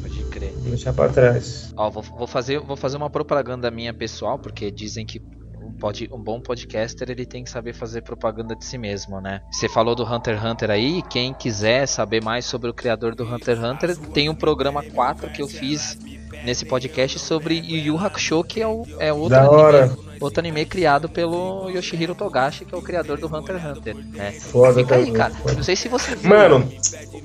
Pode 0.01 0.23
crer. 0.25 0.53
deixar 0.63 0.93
pra 0.93 1.09
trás. 1.09 1.73
Ó, 1.75 1.89
vou, 1.89 2.03
vou 2.03 2.27
fazer, 2.27 2.59
vou 2.59 2.75
fazer 2.75 2.97
uma 2.97 3.09
propaganda 3.09 3.71
minha 3.71 3.93
pessoal, 3.93 4.37
porque 4.37 4.69
dizem 4.69 5.05
que 5.05 5.21
um, 5.59 5.71
pod, 5.71 6.07
um 6.11 6.19
bom 6.21 6.39
podcaster 6.39 7.09
ele 7.09 7.25
tem 7.25 7.43
que 7.43 7.49
saber 7.49 7.73
fazer 7.73 8.01
propaganda 8.01 8.55
de 8.55 8.63
si 8.65 8.77
mesmo, 8.77 9.19
né? 9.19 9.41
Você 9.51 9.67
falou 9.67 9.95
do 9.95 10.03
Hunter 10.03 10.35
x 10.35 10.45
Hunter 10.45 10.69
aí, 10.69 11.01
quem 11.09 11.33
quiser 11.33 11.87
saber 11.87 12.23
mais 12.23 12.45
sobre 12.45 12.69
o 12.69 12.73
criador 12.73 13.15
do 13.15 13.23
Hunter 13.23 13.57
x 13.57 13.63
Hunter, 13.63 13.97
tem 14.13 14.29
um 14.29 14.35
programa 14.35 14.83
4 14.83 15.31
que 15.31 15.41
eu 15.41 15.47
fiz 15.47 15.97
nesse 16.43 16.65
podcast 16.65 17.19
sobre 17.19 17.55
Yu 17.55 17.77
Yu 17.93 17.97
Hakusho, 17.97 18.43
que 18.43 18.61
é, 18.61 18.67
o, 18.67 18.85
é 18.99 19.11
outro, 19.13 19.37
anime, 19.37 19.97
outro 20.19 20.39
anime 20.39 20.65
criado 20.65 21.07
pelo 21.09 21.69
Yoshihiro 21.69 22.13
Togashi, 22.15 22.65
que 22.65 22.73
é 22.73 22.77
o 22.77 22.81
criador 22.81 23.17
do 23.19 23.27
Hunter 23.27 23.55
x 23.55 23.65
Hunter, 23.77 23.95
né? 23.95 24.31
Foda 24.31 24.79
Fica 24.81 24.95
aí, 24.95 25.01
também, 25.05 25.13
cara. 25.13 25.33
foda. 25.33 25.53
Não 25.55 25.63
sei 25.63 25.75
se 25.75 25.87
você 25.87 26.15
viu. 26.15 26.29
Mano, 26.29 26.71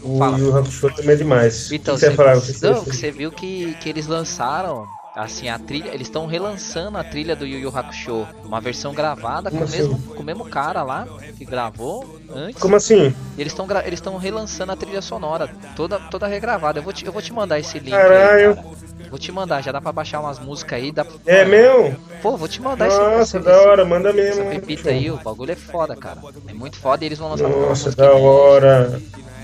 o 0.02 0.18
Fala. 0.18 0.38
Yu 0.38 0.46
Yu 0.46 0.56
Hakusho 0.58 0.94
também 0.94 1.12
é 1.12 1.16
demais. 1.16 1.70
Então, 1.72 1.96
você 1.96 2.10
você, 2.10 2.14
falar? 2.16 2.36
Se 2.40 2.62
não, 2.64 2.74
você- 2.84 2.92
você 2.92 3.10
viu 3.10 3.30
que, 3.32 3.74
que 3.80 3.88
eles 3.88 4.06
lançaram 4.06 4.86
assim 5.16 5.48
a 5.48 5.58
trilha, 5.58 5.88
eles 5.88 6.06
estão 6.06 6.26
relançando 6.26 6.96
a 6.96 7.02
trilha 7.02 7.34
do 7.34 7.44
Yu 7.44 7.58
Yu 7.58 7.72
Hakusho, 7.76 8.24
uma 8.44 8.60
versão 8.60 8.94
gravada 8.94 9.50
com 9.50 9.56
o 9.56 9.60
Como 9.60 9.70
mesmo 9.72 9.94
assim? 9.94 10.02
com 10.14 10.22
o 10.22 10.24
mesmo 10.24 10.44
cara 10.44 10.84
lá 10.84 11.08
que 11.36 11.44
gravou 11.44 12.20
antes. 12.32 12.60
Como 12.60 12.76
assim? 12.76 13.12
Eles 13.36 13.52
estão 13.52 13.66
eles 13.84 13.94
estão 13.98 14.16
relançando 14.16 14.70
a 14.70 14.76
trilha 14.76 15.02
sonora, 15.02 15.48
toda 15.74 15.98
toda 15.98 16.28
regravada. 16.28 16.78
Eu 16.78 16.84
vou 16.84 16.92
te, 16.92 17.04
eu 17.04 17.12
vou 17.12 17.20
te 17.20 17.32
mandar 17.32 17.58
esse 17.58 17.80
link 17.80 17.92
aí, 17.92 18.00
Caralho. 18.00 18.54
cara. 18.56 18.68
Vou 19.10 19.18
te 19.18 19.32
mandar, 19.32 19.62
já 19.62 19.72
dá 19.72 19.80
pra 19.80 19.92
baixar 19.92 20.20
umas 20.20 20.38
músicas 20.38 20.78
aí, 20.78 20.92
dá 20.92 21.04
É 21.26 21.44
meu? 21.44 21.96
Pô, 22.22 22.36
vou 22.36 22.48
te 22.48 22.60
mandar 22.60 22.88
esse 22.88 22.98
Nossa, 22.98 23.38
esse- 23.38 23.46
da 23.46 23.60
hora, 23.62 23.84
manda 23.84 24.10
Essa 24.10 24.16
mesmo. 24.16 24.50
pepita 24.50 24.90
aí, 24.90 25.10
o 25.10 25.16
bagulho 25.18 25.52
é 25.52 25.56
foda, 25.56 25.96
cara. 25.96 26.20
É 26.46 26.52
muito 26.52 26.76
foda 26.76 27.04
e 27.04 27.06
eles 27.08 27.18
vão 27.18 27.30
lançar 27.30 27.48
Nossa, 27.48 27.94
da 27.94 28.12
hora. 28.12 29.00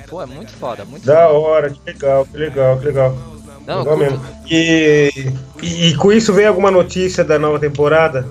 Pô, 0.09 0.21
é 0.21 0.27
muito 0.27 0.53
foda, 0.53 0.85
muito 0.85 1.07
Da 1.07 1.27
foda. 1.27 1.39
hora, 1.39 1.71
que 1.71 1.81
legal, 1.87 2.27
que 2.27 2.37
legal, 2.37 2.79
que 2.79 2.85
legal. 2.87 3.17
Não, 3.67 3.79
legal 3.79 3.97
mesmo. 3.97 4.21
E, 4.51 5.11
e, 5.63 5.87
e 5.89 5.97
com 5.97 6.13
isso 6.13 6.33
vem 6.33 6.47
alguma 6.47 6.71
notícia 6.71 7.25
da 7.25 7.39
nova 7.39 7.59
temporada? 7.59 8.29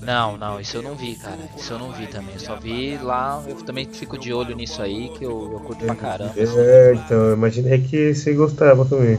Não, 0.00 0.36
não, 0.36 0.58
isso 0.58 0.78
eu 0.78 0.82
não 0.82 0.96
vi, 0.96 1.14
cara. 1.14 1.38
Isso 1.56 1.72
eu 1.72 1.78
não 1.78 1.92
vi 1.92 2.08
também. 2.08 2.34
Eu 2.34 2.40
só 2.40 2.56
vi 2.56 2.98
lá, 3.00 3.40
eu 3.46 3.54
também 3.64 3.86
fico 3.86 4.18
de 4.18 4.32
olho 4.32 4.56
nisso 4.56 4.82
aí, 4.82 5.08
que 5.10 5.24
eu, 5.24 5.48
eu 5.52 5.60
curto 5.60 5.84
pra 5.84 5.94
caramba. 5.94 6.32
É, 6.36 6.94
então, 6.94 7.32
imaginei 7.34 7.78
que 7.80 8.12
você 8.12 8.32
gostava 8.34 8.84
também. 8.84 9.16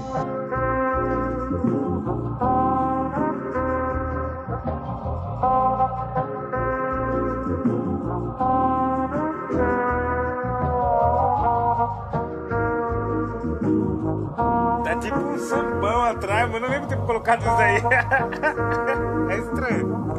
Tipo 15.04 15.20
um 15.20 15.38
sambão 15.38 16.04
atrás, 16.04 16.50
mas 16.50 16.62
não 16.62 16.70
lembro 16.70 16.88
ter 16.88 16.98
colocado 16.98 17.42
isso 17.42 17.50
aí. 17.50 17.82
é 19.30 19.38
estranho. 19.38 20.14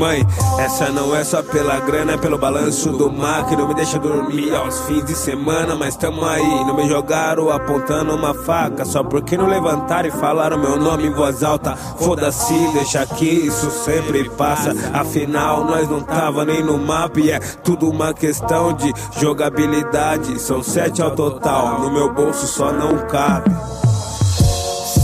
Mãe, 0.00 0.26
essa 0.58 0.88
não 0.88 1.14
é 1.14 1.22
só 1.22 1.42
pela 1.42 1.78
grana, 1.78 2.12
é 2.12 2.16
pelo 2.16 2.38
balanço 2.38 2.90
do 2.90 3.12
mar 3.12 3.44
que 3.44 3.54
não 3.54 3.68
me 3.68 3.74
deixa 3.74 3.98
dormir 3.98 4.54
aos 4.54 4.80
fins 4.86 5.04
de 5.04 5.14
semana. 5.14 5.76
Mas 5.76 5.94
tamo 5.94 6.24
aí, 6.24 6.64
não 6.64 6.74
me 6.74 6.88
jogaram 6.88 7.50
apontando 7.50 8.14
uma 8.14 8.32
faca 8.32 8.86
só 8.86 9.04
porque 9.04 9.36
não 9.36 9.46
levantaram 9.46 10.08
e 10.08 10.12
falaram 10.12 10.56
meu 10.56 10.78
nome 10.78 11.06
em 11.06 11.12
voz 11.12 11.42
alta. 11.42 11.76
Foda-se, 11.76 12.54
deixa 12.72 13.04
que 13.04 13.26
isso 13.26 13.70
sempre 13.70 14.30
passa. 14.30 14.74
Afinal, 14.94 15.64
nós 15.64 15.86
não 15.86 16.00
tava 16.00 16.46
nem 16.46 16.62
no 16.62 16.78
mapa 16.78 17.20
e 17.20 17.30
é 17.30 17.38
tudo 17.38 17.86
uma 17.86 18.14
questão 18.14 18.72
de 18.72 18.90
jogabilidade. 19.20 20.40
São 20.40 20.62
sete 20.62 21.02
ao 21.02 21.10
total, 21.10 21.78
no 21.78 21.92
meu 21.92 22.10
bolso 22.14 22.46
só 22.46 22.72
não 22.72 23.06
cabe. 23.06 23.54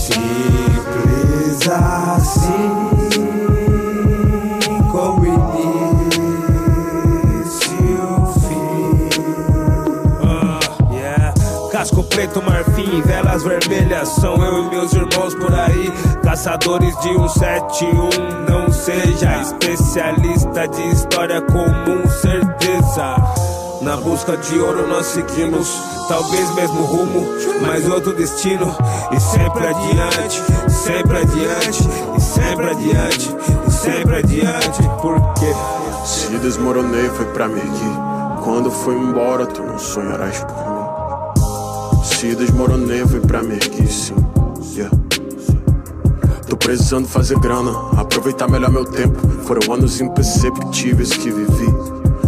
Simples 0.09 1.69
assim 1.69 2.76
preto, 12.17 12.43
marfim, 12.43 13.03
velas 13.03 13.43
vermelhas 13.43 14.09
São 14.09 14.43
eu 14.43 14.65
e 14.65 14.71
meus 14.71 14.91
irmãos 14.95 15.35
por 15.35 15.53
aí 15.53 15.93
Caçadores 16.25 16.97
de 17.01 17.13
171 17.13 18.09
Não 18.49 18.73
seja 18.73 19.43
especialista 19.43 20.67
de 20.67 20.89
história 20.89 21.43
comum 21.43 22.09
Certeza 22.09 23.17
na 23.83 23.95
busca 23.99 24.37
de 24.39 24.59
ouro 24.59 24.89
nós 24.89 25.07
seguimos, 25.07 25.81
talvez 26.09 26.53
mesmo 26.57 26.83
rumo, 26.83 27.25
mas 27.61 27.87
outro 27.87 28.15
destino. 28.15 28.75
E 29.13 29.21
sempre 29.21 29.65
adiante, 29.65 30.43
sempre 30.69 31.19
adiante, 31.19 31.89
e 32.17 32.21
sempre 32.21 32.71
adiante, 32.71 33.37
e 33.69 33.71
sempre 33.71 34.17
adiante. 34.17 34.83
Porque 35.01 35.55
Se 36.05 36.37
desmoronei 36.39 37.09
foi 37.11 37.27
pra 37.27 37.47
me 37.47 37.61
erguer. 37.61 38.43
Quando 38.43 38.73
fui 38.73 38.97
embora, 38.97 39.47
tu 39.47 39.63
não 39.63 39.79
sonharás 39.79 40.41
por 40.41 40.66
Se 42.19 42.35
desmoronei 42.35 43.07
foi 43.07 43.21
pra 43.21 43.43
me 43.43 43.57
erguer, 43.57 43.87
sim. 43.89 44.15
Yeah. 44.75 44.91
Tô 46.49 46.57
precisando 46.57 47.07
fazer 47.07 47.39
grana, 47.41 47.71
aproveitar 47.95 48.49
melhor 48.49 48.71
meu 48.71 48.87
tempo. 48.87 49.19
Foram 49.45 49.75
anos 49.75 50.01
imperceptíveis 50.01 51.11
que 51.11 51.31
vivi. 51.31 51.75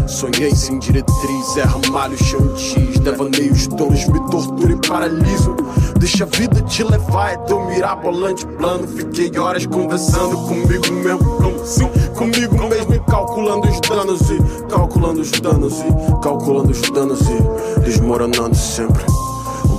Sonhei 0.06 0.54
sem 0.54 0.78
diretriz, 0.78 1.56
é 1.56 1.62
ramalho, 1.62 2.22
chantis, 2.22 2.98
devaneios 2.98 3.66
tolos, 3.66 4.06
me 4.08 4.20
tortura 4.30 4.72
e 4.72 4.86
paraliso. 4.86 5.56
Deixa 5.98 6.24
a 6.24 6.26
vida 6.26 6.60
te 6.60 6.82
levar, 6.82 7.32
é 7.32 7.36
teu 7.38 7.64
mirabolante 7.64 8.46
plano. 8.46 8.86
Fiquei 8.86 9.38
horas 9.38 9.64
conversando 9.64 10.36
comigo 10.36 10.92
mesmo, 10.92 11.24
como 11.38 11.64
sim, 11.64 11.88
comigo 12.14 12.68
mesmo, 12.68 12.94
e 12.94 13.00
calculando 13.00 13.66
os 13.66 13.80
danos 13.80 14.20
e 14.30 14.38
calculando 14.68 15.22
os 15.22 15.30
danos 15.30 15.78
e 15.80 16.22
calculando 16.22 16.72
os 16.72 16.90
danos 16.90 17.20
e 17.22 17.80
desmoronando 17.80 18.54
sempre. 18.54 19.06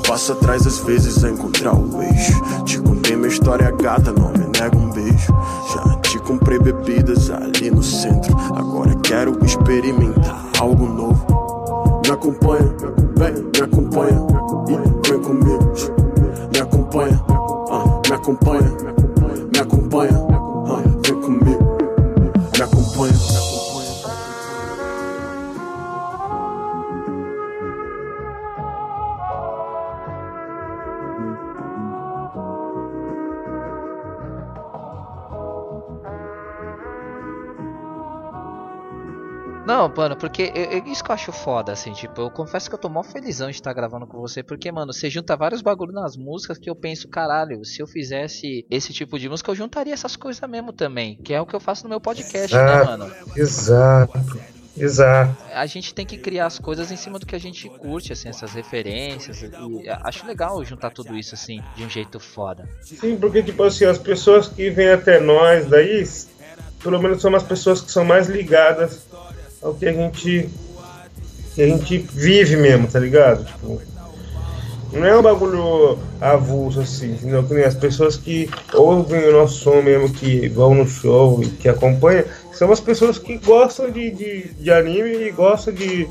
Passo 0.10 0.32
atrás, 0.32 0.65
às 0.65 0.80
vezes, 0.80 1.24
é 1.24 1.30
encontrar 1.30 1.76
o 1.76 2.02
eixo. 2.02 2.63
Te 2.65 2.80
contei 2.80 3.15
minha 3.15 3.28
história 3.28 3.70
gata, 3.70 4.12
não 4.12 4.32
me 4.32 4.39
nega 4.39 4.76
um 4.76 4.89
beijo. 4.89 5.32
Já 5.72 5.95
te 5.97 6.18
comprei 6.18 6.57
bebidas 6.57 7.30
ali 7.30 7.70
no 7.70 7.84
centro. 7.84 8.36
Agora 8.55 8.95
quero 9.03 9.38
experimentar 9.45 10.49
algo 10.60 10.88
novo. 10.88 12.01
Me 12.03 12.12
acompanha, 12.12 12.74
vem, 13.18 13.34
me 13.34 13.62
acompanha. 13.62 14.28
E 14.68 15.10
vem 15.12 15.22
comigo. 15.22 15.74
Me 16.51 16.60
acompanha, 16.60 17.24
ah, 17.30 18.01
me 18.07 18.16
acompanha. 18.16 19.09
Não, 39.80 39.88
mano, 39.95 40.17
porque 40.17 40.51
eu- 40.53 40.86
isso 40.91 41.01
que 41.01 41.09
eu 41.09 41.15
acho 41.15 41.32
foda, 41.32 41.71
assim, 41.71 41.93
tipo, 41.93 42.19
eu 42.19 42.30
confesso 42.30 42.67
que 42.67 42.75
eu 42.75 42.80
tô 42.80 42.89
mó 42.89 43.01
felizão 43.01 43.49
de 43.49 43.55
estar 43.55 43.71
gravando 43.71 44.05
com 44.05 44.19
você, 44.19 44.43
porque, 44.43 44.69
mano, 44.69 44.91
você 44.91 45.09
junta 45.09 45.38
vários 45.38 45.61
bagulho 45.61 45.93
nas 45.93 46.17
músicas 46.17 46.57
que 46.57 46.69
eu 46.69 46.75
penso, 46.75 47.07
caralho, 47.07 47.63
se 47.63 47.82
eu 47.82 47.88
fizesse 47.88 48.65
esse 48.69 48.91
tipo 48.91 49.17
de 49.17 49.30
música, 49.30 49.49
eu 49.51 49.55
juntaria 49.55 49.93
essas 49.93 50.17
coisas 50.17 50.49
mesmo 50.49 50.73
também, 50.73 51.15
que 51.23 51.34
é 51.34 51.39
o 51.39 51.45
que 51.45 51.55
eu 51.55 51.61
faço 51.61 51.84
no 51.84 51.89
meu 51.89 52.01
podcast, 52.01 52.53
né, 52.53 52.61
Exato. 52.61 52.86
mano? 52.86 53.15
Exato. 53.38 54.39
Exato. 54.77 55.38
A 55.53 55.65
gente 55.65 55.93
tem 55.93 56.05
que 56.05 56.17
criar 56.17 56.47
as 56.47 56.59
coisas 56.59 56.91
em 56.91 56.97
cima 56.97 57.17
do 57.17 57.25
que 57.25 57.36
a 57.36 57.39
gente 57.39 57.69
curte, 57.69 58.11
assim, 58.11 58.27
essas 58.27 58.51
referências, 58.53 59.41
e 59.41 59.89
acho 60.03 60.27
legal 60.27 60.61
juntar 60.65 60.89
tudo 60.89 61.15
isso, 61.15 61.36
assim, 61.36 61.61
de 61.75 61.86
um 61.86 61.89
jeito 61.89 62.19
foda. 62.19 62.67
Sim, 62.82 63.15
porque, 63.15 63.41
tipo 63.41 63.63
assim, 63.63 63.86
as 63.86 63.97
pessoas 63.97 64.49
que 64.49 64.69
vêm 64.69 64.89
até 64.89 65.21
nós 65.21 65.67
daí, 65.67 66.03
pelo 66.84 67.01
menos 67.01 67.21
são 67.21 67.34
as 67.36 67.43
pessoas 67.43 67.82
que 67.82 67.91
são 67.91 68.03
mais 68.05 68.27
ligadas 68.27 69.09
ao 69.62 69.74
que 69.74 69.88
a 69.88 69.93
gente. 69.93 70.49
que 71.53 71.62
a 71.62 71.68
gente 71.68 71.97
vive 71.97 72.55
mesmo, 72.55 72.88
tá 72.88 72.99
ligado? 72.99 73.45
Tipo. 73.45 73.82
Não 74.91 75.05
é 75.05 75.16
um 75.16 75.22
bagulho 75.22 75.99
avulso 76.20 76.80
assim, 76.80 77.12
entendeu? 77.12 77.43
Que 77.43 77.53
nem 77.53 77.64
as 77.64 77.76
pessoas 77.76 78.18
que 78.18 78.49
ouvem 78.74 79.24
o 79.28 79.34
nosso 79.34 79.60
som 79.60 79.84
mesmo, 79.84 80.12
que 80.12 80.49
vão 80.49 80.74
no 80.74 80.88
show 80.88 81.43
e 81.43 81.47
que 81.47 81.70
acompanham, 81.70 82.26
são 82.51 82.72
as 82.72 82.80
pessoas 82.80 83.20
que 83.20 83.38
gostam 83.38 83.91
de, 83.91 84.10
de, 84.10 84.47
de 84.53 84.72
anime 84.72 85.28
e 85.28 85.32
gostam 85.32 85.76
de, 85.76 86.07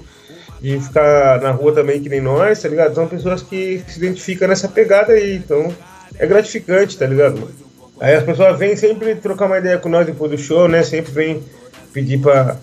de 0.61 0.79
ficar 0.79 1.41
na 1.41 1.51
rua 1.51 1.73
também 1.73 2.01
que 2.01 2.09
nem 2.09 2.21
nós, 2.21 2.63
tá 2.63 2.69
ligado? 2.69 2.95
São 2.95 3.09
pessoas 3.09 3.43
que 3.43 3.83
se 3.89 3.99
identificam 3.99 4.47
nessa 4.47 4.69
pegada 4.69 5.13
aí, 5.13 5.35
então 5.35 5.75
é 6.17 6.25
gratificante, 6.25 6.97
tá 6.97 7.05
ligado? 7.05 7.51
Aí 7.99 8.15
as 8.15 8.23
pessoas 8.23 8.57
vêm 8.57 8.77
sempre 8.77 9.17
trocar 9.17 9.47
uma 9.47 9.59
ideia 9.59 9.79
com 9.79 9.89
nós 9.89 10.07
depois 10.07 10.31
do 10.31 10.39
show, 10.39 10.69
né? 10.69 10.85
Sempre 10.85 11.11
vem 11.11 11.43
pedir 11.93 12.21
pra, 12.21 12.57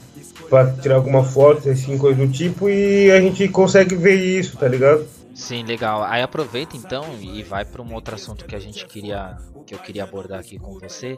pra 0.49 0.71
tirar 0.71 0.95
alguma 0.95 1.23
foto, 1.23 1.69
assim, 1.69 1.97
coisa 1.97 2.25
do 2.25 2.31
tipo, 2.31 2.69
e 2.69 3.11
a 3.11 3.19
gente 3.21 3.47
consegue 3.49 3.95
ver 3.95 4.15
isso, 4.15 4.57
tá 4.57 4.67
ligado? 4.67 5.05
Sim, 5.33 5.63
legal. 5.63 6.03
Aí 6.03 6.21
aproveita 6.21 6.77
então 6.77 7.03
e 7.19 7.43
vai 7.43 7.65
para 7.65 7.81
um 7.81 7.93
outro 7.93 8.15
assunto 8.15 8.45
que 8.45 8.55
a 8.55 8.59
gente 8.59 8.85
queria 8.85 9.37
que 9.65 9.73
eu 9.73 9.79
queria 9.79 10.03
abordar 10.03 10.39
aqui 10.39 10.59
com 10.59 10.79
você, 10.79 11.17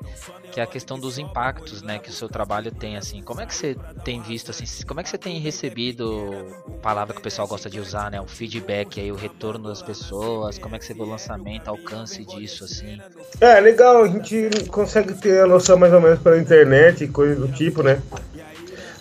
que 0.52 0.60
é 0.60 0.64
a 0.64 0.68
questão 0.68 0.98
dos 0.98 1.18
impactos, 1.18 1.82
né, 1.82 2.00
que 2.00 2.10
o 2.10 2.14
seu 2.14 2.30
trabalho 2.30 2.72
tem 2.72 2.96
assim. 2.96 3.22
Como 3.22 3.42
é 3.42 3.46
que 3.46 3.54
você 3.54 3.76
tem 4.06 4.22
visto 4.22 4.52
assim, 4.52 4.66
como 4.86 5.02
é 5.02 5.04
que 5.04 5.10
você 5.10 5.18
tem 5.18 5.38
recebido 5.40 6.46
palavra 6.82 7.14
que 7.14 7.20
o 7.20 7.24
pessoal 7.24 7.48
gosta 7.48 7.70
de 7.70 7.80
usar, 7.80 8.10
né, 8.10 8.22
o 8.22 8.28
feedback 8.28 9.02
aí, 9.02 9.12
o 9.12 9.16
retorno 9.16 9.68
das 9.68 9.82
pessoas, 9.82 10.58
como 10.58 10.76
é 10.76 10.80
que 10.80 10.86
você 10.86 10.94
vê 10.94 11.02
o 11.02 11.06
lançamento, 11.06 11.68
alcance 11.68 12.24
disso 12.26 12.64
assim? 12.64 13.02
É, 13.42 13.60
legal, 13.60 14.04
a 14.04 14.08
gente 14.08 14.50
consegue 14.70 15.14
ter 15.16 15.42
a 15.42 15.48
noção 15.48 15.78
mais 15.78 15.92
ou 15.94 16.00
menos 16.00 16.20
pela 16.20 16.40
internet 16.40 17.04
e 17.04 17.08
coisa 17.08 17.36
do 17.36 17.52
tipo, 17.52 17.84
né? 17.84 18.02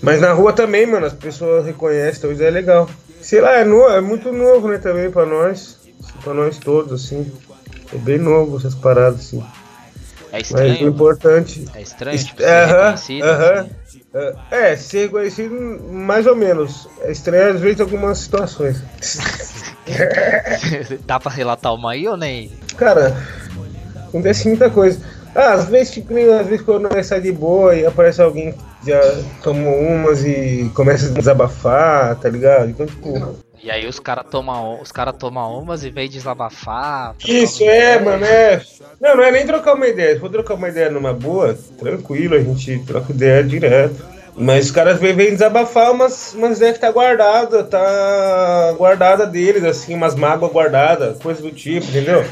Mas 0.02 0.20
na 0.20 0.32
rua 0.32 0.52
também, 0.52 0.86
mano, 0.86 1.06
as 1.06 1.12
pessoas 1.12 1.66
reconhecem, 1.66 2.18
então 2.18 2.32
isso 2.32 2.42
é 2.42 2.50
legal. 2.50 2.88
Sei 3.20 3.40
lá, 3.40 3.52
é, 3.58 3.64
no, 3.64 3.86
é 3.88 4.00
muito 4.00 4.32
novo, 4.32 4.68
né, 4.68 4.78
também 4.78 5.10
pra 5.10 5.26
nós. 5.26 5.76
Pra 6.22 6.32
nós 6.34 6.58
todos, 6.58 7.04
assim. 7.04 7.30
É 7.92 7.96
bem 7.96 8.18
novo 8.18 8.56
essas 8.58 8.74
paradas, 8.74 9.20
assim. 9.20 9.42
É 10.32 10.38
Mas 10.38 10.50
o 10.50 10.54
estranho? 10.54 10.88
importante. 10.88 11.64
É 11.74 11.82
estranho, 11.82 12.18
tipo, 12.18 12.42
É, 12.42 12.96
ser 12.96 13.22
aham, 13.22 13.32
aham. 13.32 13.60
assim? 13.64 14.00
É, 14.14 14.34
É, 14.72 14.76
ser 14.76 15.02
reconhecido 15.04 15.54
mais 15.90 16.26
ou 16.26 16.34
menos. 16.36 16.88
É 17.02 17.10
estranho 17.12 17.54
às 17.54 17.60
vezes 17.60 17.80
algumas 17.80 18.18
situações. 18.18 18.82
Dá 21.06 21.20
pra 21.20 21.30
relatar 21.30 21.74
uma 21.74 21.92
aí 21.92 22.06
ou 22.08 22.16
nem? 22.16 22.50
Cara, 22.76 23.16
acontece 24.08 24.48
muita 24.48 24.70
coisa. 24.70 25.00
Ah, 25.34 25.52
às 25.52 25.66
vezes, 25.66 25.92
tipo, 25.92 26.14
às 26.32 26.46
vezes 26.46 26.64
quando 26.64 26.88
nós 26.90 27.06
sai 27.06 27.20
de 27.20 27.30
boa 27.32 27.74
e 27.74 27.84
aparece 27.84 28.22
alguém 28.22 28.54
já 28.86 29.22
tomou 29.42 29.78
umas 29.78 30.24
e 30.24 30.70
começa 30.74 31.06
a 31.06 31.10
desabafar, 31.10 32.16
tá 32.16 32.28
ligado? 32.28 32.70
Então, 32.70 32.86
tipo. 32.86 33.36
E 33.62 33.70
aí 33.70 33.86
os 33.86 33.98
caras 33.98 34.26
tomam 34.30 34.80
os 34.80 34.92
cara 34.92 35.12
toma 35.12 35.48
umas 35.48 35.82
e 35.82 35.90
vem 35.90 36.08
desabafar. 36.08 37.16
Isso 37.26 37.64
é, 37.64 37.98
mano, 37.98 38.24
é. 38.24 38.62
Não, 39.00 39.16
não 39.16 39.24
é 39.24 39.32
nem 39.32 39.46
trocar 39.46 39.74
uma 39.74 39.88
ideia. 39.88 40.14
Se 40.14 40.20
for 40.20 40.30
trocar 40.30 40.54
uma 40.54 40.68
ideia 40.68 40.90
numa 40.90 41.12
boa, 41.12 41.58
tranquilo, 41.78 42.36
a 42.36 42.40
gente 42.40 42.78
troca 42.86 43.12
ideia 43.12 43.42
direto. 43.42 44.16
Mas 44.36 44.66
os 44.66 44.70
caras 44.70 45.00
vêm, 45.00 45.14
vêm 45.14 45.30
desabafar 45.30 45.90
umas, 45.90 46.34
umas 46.34 46.58
ideias 46.58 46.74
que 46.74 46.82
tá 46.82 46.90
guardada, 46.90 47.64
tá 47.64 48.74
guardada 48.76 49.26
deles, 49.26 49.64
assim, 49.64 49.94
umas 49.94 50.14
mágoas 50.14 50.52
guardadas, 50.52 51.18
coisa 51.18 51.40
do 51.40 51.50
tipo, 51.50 51.86
entendeu? 51.86 52.22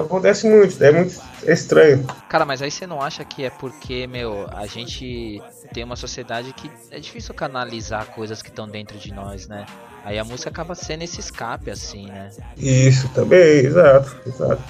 Acontece 0.00 0.48
muito, 0.48 0.82
é 0.82 0.92
muito 0.92 1.14
estranho. 1.46 2.04
Cara, 2.28 2.44
mas 2.44 2.60
aí 2.60 2.70
você 2.70 2.86
não 2.86 3.00
acha 3.00 3.24
que 3.24 3.44
é 3.44 3.50
porque, 3.50 4.06
meu, 4.06 4.46
a 4.52 4.66
gente 4.66 5.42
tem 5.72 5.84
uma 5.84 5.96
sociedade 5.96 6.52
que 6.52 6.70
é 6.90 7.00
difícil 7.00 7.34
canalizar 7.34 8.06
coisas 8.06 8.42
que 8.42 8.50
estão 8.50 8.68
dentro 8.68 8.98
de 8.98 9.12
nós, 9.12 9.48
né? 9.48 9.64
Aí 10.04 10.18
a 10.18 10.24
música 10.24 10.50
acaba 10.50 10.74
sendo 10.74 11.02
esse 11.02 11.18
escape, 11.20 11.70
assim, 11.70 12.06
né? 12.06 12.30
Isso 12.58 13.08
também, 13.14 13.64
exato, 13.64 14.14
exato. 14.26 14.62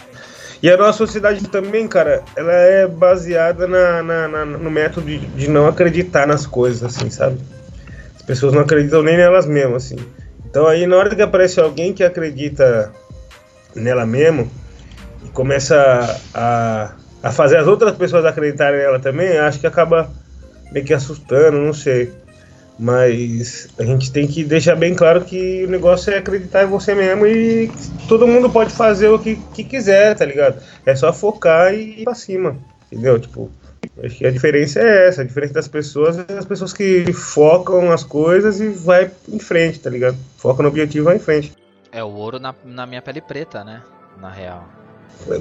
E 0.63 0.71
a 0.71 0.77
nossa 0.77 0.97
sociedade 0.99 1.47
também, 1.49 1.87
cara, 1.87 2.23
ela 2.35 2.53
é 2.53 2.87
baseada 2.87 3.67
na, 3.67 4.03
na- 4.03 4.29
na- 4.29 4.45
no 4.47 4.71
método 4.71 5.07
de, 5.07 5.19
de 5.19 5.49
não 5.51 5.67
acreditar 5.67 6.27
nas 6.27 6.47
coisas, 6.47 6.83
assim, 6.83 7.11
sabe? 7.11 7.39
As 8.15 8.23
pessoas 8.23 8.55
não 8.55 8.63
acreditam 8.63 9.03
nem 9.03 9.17
nelas 9.17 9.45
mesmas, 9.45 9.85
assim. 9.87 9.97
Então 10.49 10.67
aí 10.67 10.87
na 10.87 10.97
hora 10.97 11.15
que 11.15 11.21
aparece 11.21 11.61
alguém 11.61 11.93
que 11.93 12.03
acredita 12.03 12.91
nela 13.75 14.07
mesmo 14.07 14.51
começa 15.37 16.19
a, 16.33 16.93
a 17.23 17.31
fazer 17.31 17.59
as 17.59 17.67
outras 17.67 17.95
pessoas 17.95 18.25
acreditarem 18.25 18.81
nela 18.81 18.99
também, 18.99 19.37
acho 19.37 19.61
que 19.61 19.67
acaba 19.67 20.11
meio 20.73 20.85
que 20.85 20.95
assustando, 20.95 21.59
não 21.59 21.75
sei. 21.75 22.11
Mas 22.79 23.69
a 23.79 23.85
gente 23.85 24.11
tem 24.11 24.27
que 24.27 24.43
deixar 24.43 24.77
bem 24.77 24.95
claro 24.95 25.23
que 25.23 25.65
o 25.65 25.71
negócio 25.71 26.11
é 26.13 26.19
acreditar 26.19 26.65
em 26.65 26.69
você 26.69 26.95
mesmo 26.95 27.27
e 27.27 27.71
todo 28.09 28.27
mundo 28.27 28.49
pode 28.49 28.73
fazer 28.73 29.09
o 29.09 29.19
que, 29.19 29.37
que 29.55 29.63
quiser, 29.63 30.15
tá 30.15 30.25
ligado? 30.25 30.63
É 30.87 30.95
só 30.97 31.13
focar 31.13 31.75
e 31.75 32.01
ir 32.01 32.05
pra 32.05 32.15
cima, 32.15 32.57
entendeu? 32.91 33.19
Tipo, 33.19 33.51
acho 34.03 34.17
que 34.17 34.27
a 34.27 34.31
diferença 34.31 34.81
é 34.81 35.09
essa, 35.09 35.21
a 35.21 35.25
diferença 35.25 35.53
das 35.53 35.69
pessoas 35.69 36.19
é 36.19 36.39
as 36.39 36.47
pessoas 36.47 36.73
que 36.73 37.13
focam 37.13 37.93
as 37.93 38.03
coisas 38.03 38.59
e 38.59 38.69
vai 38.69 39.11
em 39.29 39.39
frente, 39.39 39.81
tá 39.81 39.91
ligado? 39.91 40.17
Foca 40.39 40.63
no 40.63 40.71
objetivo 40.71 41.05
e 41.05 41.09
vai 41.09 41.17
em 41.17 41.21
frente. 41.21 41.53
É 41.93 42.03
o 42.03 42.09
ouro 42.09 42.39
na, 42.39 42.55
na 42.65 42.87
minha 42.87 43.03
pele 43.03 43.21
preta, 43.21 43.63
né? 43.65 43.83
Na 44.21 44.31
real. 44.31 44.76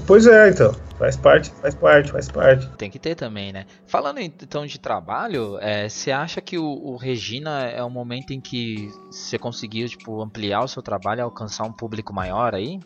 Pois 0.08 0.26
é, 0.26 0.50
então, 0.50 0.74
faz 0.98 1.16
parte, 1.16 1.52
faz 1.62 1.76
parte, 1.76 2.12
faz 2.12 2.28
parte. 2.28 2.68
Tem 2.78 2.90
que 2.90 2.98
ter 2.98 3.14
também, 3.16 3.54
né? 3.54 3.66
Falando 3.86 4.18
em- 4.20 4.26
então 4.42 4.66
de 4.66 4.80
trabalho, 4.80 5.58
é, 5.62 5.88
você 5.88 6.12
acha 6.12 6.42
que 6.42 6.58
o, 6.58 6.64
o 6.66 6.96
Regina 6.98 7.66
é 7.70 7.84
o 7.84 7.90
momento 7.90 8.32
em 8.32 8.42
que 8.42 8.90
você 9.12 9.38
conseguiu, 9.38 9.88
tipo, 9.88 10.22
ampliar 10.22 10.64
o 10.64 10.68
seu 10.68 10.82
trabalho 10.82 11.20
e 11.20 11.22
alcançar 11.22 11.66
um 11.66 11.72
público 11.72 12.14
maior 12.14 12.56
aí? 12.56 12.80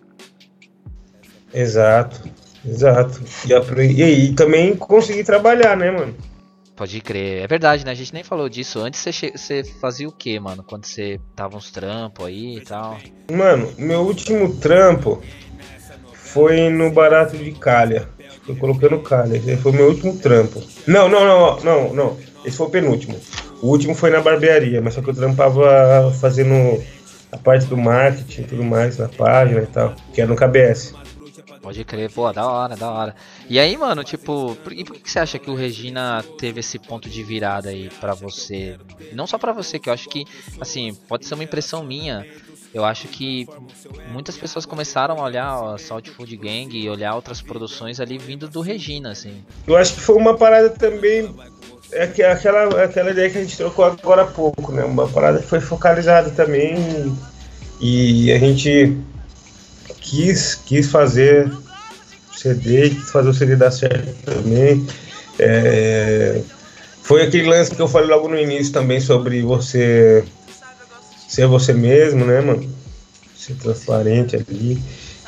Exato, 1.54 2.22
exato. 2.66 3.22
E, 3.48 3.94
e 3.94 4.04
aí 4.04 4.34
também 4.34 4.76
conseguir 4.76 5.24
trabalhar, 5.24 5.76
né, 5.78 5.90
mano? 5.92 6.16
Pode 6.76 7.02
crer. 7.02 7.44
É 7.44 7.48
verdade, 7.48 7.84
né? 7.86 7.92
A 7.92 7.96
gente 7.96 8.14
nem 8.14 8.24
falou 8.24 8.48
disso. 8.48 8.80
Antes 8.80 9.04
você 9.04 9.64
fazia 9.82 10.08
o 10.08 10.12
que, 10.14 10.40
mano? 10.40 10.64
Quando 10.64 10.86
você 10.86 11.20
tava 11.36 11.58
uns 11.58 11.70
trampos 11.72 12.26
aí 12.26 12.58
e 12.58 12.62
tal. 12.62 12.98
Mano, 13.30 13.70
meu 13.78 14.02
último 14.02 14.56
trampo 14.60 15.22
foi 16.34 16.70
no 16.70 16.92
Barato 16.92 17.38
de 17.38 17.52
Calha. 17.52 18.08
Foi 18.46 18.56
colocando 18.56 19.00
calha. 19.00 19.38
Esse 19.38 19.58
foi 19.58 19.72
meu 19.72 19.90
último 19.90 20.18
trampo. 20.18 20.62
Não, 20.88 21.08
não, 21.08 21.26
não, 21.26 21.60
não, 21.60 21.94
não. 21.94 22.18
Esse 22.44 22.58
foi 22.58 22.68
o 22.68 22.70
penúltimo. 22.70 23.20
O 23.62 23.68
último 23.68 23.94
foi 23.94 24.10
na 24.10 24.22
barbearia, 24.22 24.82
mas 24.82 24.94
só 24.94 25.02
que 25.02 25.10
eu 25.10 25.14
trampava 25.14 26.12
fazendo 26.20 26.82
a 27.32 27.38
parte 27.38 27.66
do 27.66 27.78
marketing 27.78 28.42
e 28.42 28.46
tudo 28.46 28.64
mais 28.64 28.98
na 28.98 29.08
página 29.08 29.62
e 29.62 29.68
tal, 29.68 29.94
que 30.14 30.22
era 30.22 30.30
no 30.30 30.36
KBS. 30.36 30.96
Pode 31.62 31.84
crer, 31.84 32.10
pô, 32.10 32.32
da 32.32 32.48
hora, 32.48 32.76
da 32.76 32.90
hora. 32.90 33.16
E 33.50 33.60
aí, 33.60 33.76
mano, 33.76 34.04
tipo, 34.04 34.56
por, 34.64 34.72
e 34.72 34.84
por 34.86 34.96
que 34.96 35.02
que 35.02 35.12
você 35.12 35.20
acha 35.20 35.38
que 35.38 35.52
o 35.52 35.56
Regina 35.56 36.24
teve 36.38 36.62
esse 36.62 36.80
ponto 36.80 37.10
de 37.10 37.22
virada 37.22 37.70
aí 37.70 37.90
pra 38.00 38.14
você? 38.14 38.78
Não 39.12 39.28
só 39.28 39.38
pra 39.38 39.52
você, 39.52 39.78
que 39.78 39.90
eu 39.90 39.94
acho 39.94 40.08
que, 40.08 40.26
assim, 40.60 40.96
pode 41.08 41.26
ser 41.26 41.34
uma 41.34 41.44
impressão 41.44 41.84
minha. 41.84 42.26
Eu 42.74 42.86
acho 42.86 43.08
que 43.08 43.48
muitas 44.12 44.38
pessoas 44.38 44.66
começaram 44.66 45.20
a 45.20 45.24
olhar 45.24 45.74
a 45.74 45.78
Salt 45.78 46.08
Food 46.10 46.36
Gang 46.38 46.70
e 46.78 46.88
olhar 46.90 47.16
outras 47.16 47.42
produções 47.42 48.00
ali 48.00 48.18
vindo 48.18 48.48
do 48.48 48.62
Regina, 48.62 49.12
assim. 49.12 49.44
Eu 49.66 49.76
acho 49.76 49.96
que 49.96 50.02
foi 50.02 50.16
uma 50.16 50.38
parada 50.38 50.70
também. 50.70 51.34
É 51.92 52.06
que- 52.06 52.22
aquela, 52.22 52.84
aquela 52.84 53.10
ideia 53.10 53.30
que 53.30 53.38
a 53.40 53.42
gente 53.42 53.58
trocou 53.58 53.84
agora 53.86 54.22
há 54.22 54.28
pouco, 54.28 54.72
né? 54.72 54.84
Uma 54.84 55.08
parada 55.08 55.40
que 55.40 55.48
foi 55.48 55.60
focalizada 55.60 56.30
também 56.30 56.76
e 57.82 58.32
a 58.32 58.38
gente 58.38 58.96
quis, 60.00 60.54
quis 60.54 60.92
fazer 60.92 61.52
CD, 62.32 62.90
quis 62.92 63.10
fazer 63.10 63.30
o 63.30 63.34
CD 63.34 63.56
dar 63.56 63.72
certo 63.72 64.14
também. 64.24 64.86
É, 65.40 66.42
foi 67.02 67.24
aquele 67.24 67.48
lance 67.50 67.74
que 67.74 67.82
eu 67.82 67.88
falei 67.88 68.08
logo 68.10 68.28
no 68.28 68.38
início 68.38 68.72
também 68.72 69.00
sobre 69.00 69.42
você 69.42 70.24
ser 71.30 71.46
você 71.46 71.74
mesmo, 71.74 72.26
né, 72.26 72.42
mano? 72.42 72.68
Ser 73.38 73.54
transparente 73.54 74.36
ali. 74.36 74.82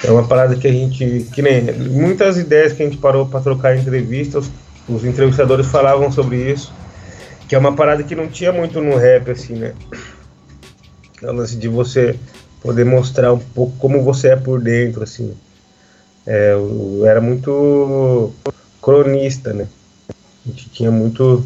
É 0.03 0.11
uma 0.11 0.27
parada 0.27 0.55
que 0.55 0.67
a 0.67 0.71
gente. 0.71 1.27
Que 1.31 1.41
nem. 1.43 1.61
Muitas 1.71 2.37
ideias 2.37 2.73
que 2.73 2.81
a 2.81 2.85
gente 2.85 2.97
parou 2.97 3.27
para 3.27 3.39
trocar 3.39 3.77
entrevistas, 3.77 4.49
os 4.89 5.05
entrevistadores 5.05 5.67
falavam 5.67 6.11
sobre 6.11 6.51
isso. 6.51 6.73
Que 7.47 7.53
é 7.53 7.57
uma 7.57 7.75
parada 7.75 8.01
que 8.01 8.15
não 8.15 8.27
tinha 8.27 8.51
muito 8.51 8.81
no 8.81 8.97
rap, 8.97 9.29
assim, 9.29 9.53
né? 9.53 9.73
É 11.21 11.29
o 11.29 11.33
lance 11.33 11.55
de 11.55 11.67
você 11.67 12.15
poder 12.61 12.83
mostrar 12.83 13.31
um 13.31 13.39
pouco 13.39 13.77
como 13.77 14.03
você 14.03 14.29
é 14.29 14.35
por 14.35 14.59
dentro, 14.59 15.03
assim. 15.03 15.33
É, 16.25 16.53
eu 16.53 17.05
era 17.05 17.21
muito 17.21 18.33
cronista, 18.81 19.53
né? 19.53 19.67
A 20.09 20.49
gente 20.49 20.69
tinha 20.69 20.89
muito 20.89 21.45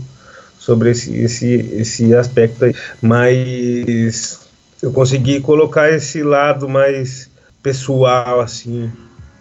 sobre 0.58 0.92
esse, 0.92 1.14
esse, 1.18 1.54
esse 1.74 2.16
aspecto 2.16 2.66
aí. 2.66 2.76
Mas 3.02 4.45
eu 4.82 4.92
consegui 4.92 5.40
colocar 5.42 5.92
esse 5.92 6.24
lado 6.24 6.68
mais 6.68 7.30
pessoal, 7.64 8.42
assim, 8.42 8.92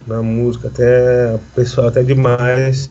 na 0.06 0.22
música, 0.22 0.68
até 0.68 1.38
pessoal, 1.54 1.88
até 1.88 2.02
demais. 2.02 2.90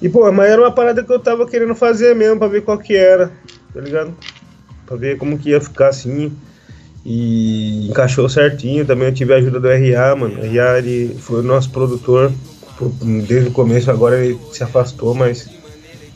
E, 0.00 0.08
pô, 0.08 0.30
mas 0.32 0.50
era 0.50 0.60
uma 0.60 0.72
parada 0.72 1.02
que 1.02 1.12
eu 1.12 1.18
tava 1.18 1.46
querendo 1.46 1.74
fazer 1.74 2.14
mesmo, 2.14 2.38
pra 2.38 2.48
ver 2.48 2.62
qual 2.62 2.78
que 2.78 2.94
era, 2.94 3.30
tá 3.72 3.80
ligado? 3.80 4.14
Pra 4.86 4.96
ver 4.96 5.16
como 5.18 5.38
que 5.38 5.50
ia 5.50 5.60
ficar 5.60 5.88
assim. 5.88 6.32
E 7.04 7.88
encaixou 7.88 8.28
certinho. 8.28 8.84
Também 8.84 9.08
eu 9.08 9.14
tive 9.14 9.32
a 9.32 9.36
ajuda 9.36 9.60
do 9.60 9.68
RA, 9.68 10.16
mano. 10.16 10.40
O 10.40 10.42
RA 10.42 10.78
ele 10.78 11.16
foi 11.20 11.40
o 11.40 11.42
nosso 11.42 11.70
produtor 11.70 12.32
desde 13.26 13.48
o 13.48 13.52
começo, 13.52 13.90
agora 13.90 14.18
ele 14.18 14.38
se 14.52 14.62
afastou, 14.62 15.14
mas 15.14 15.48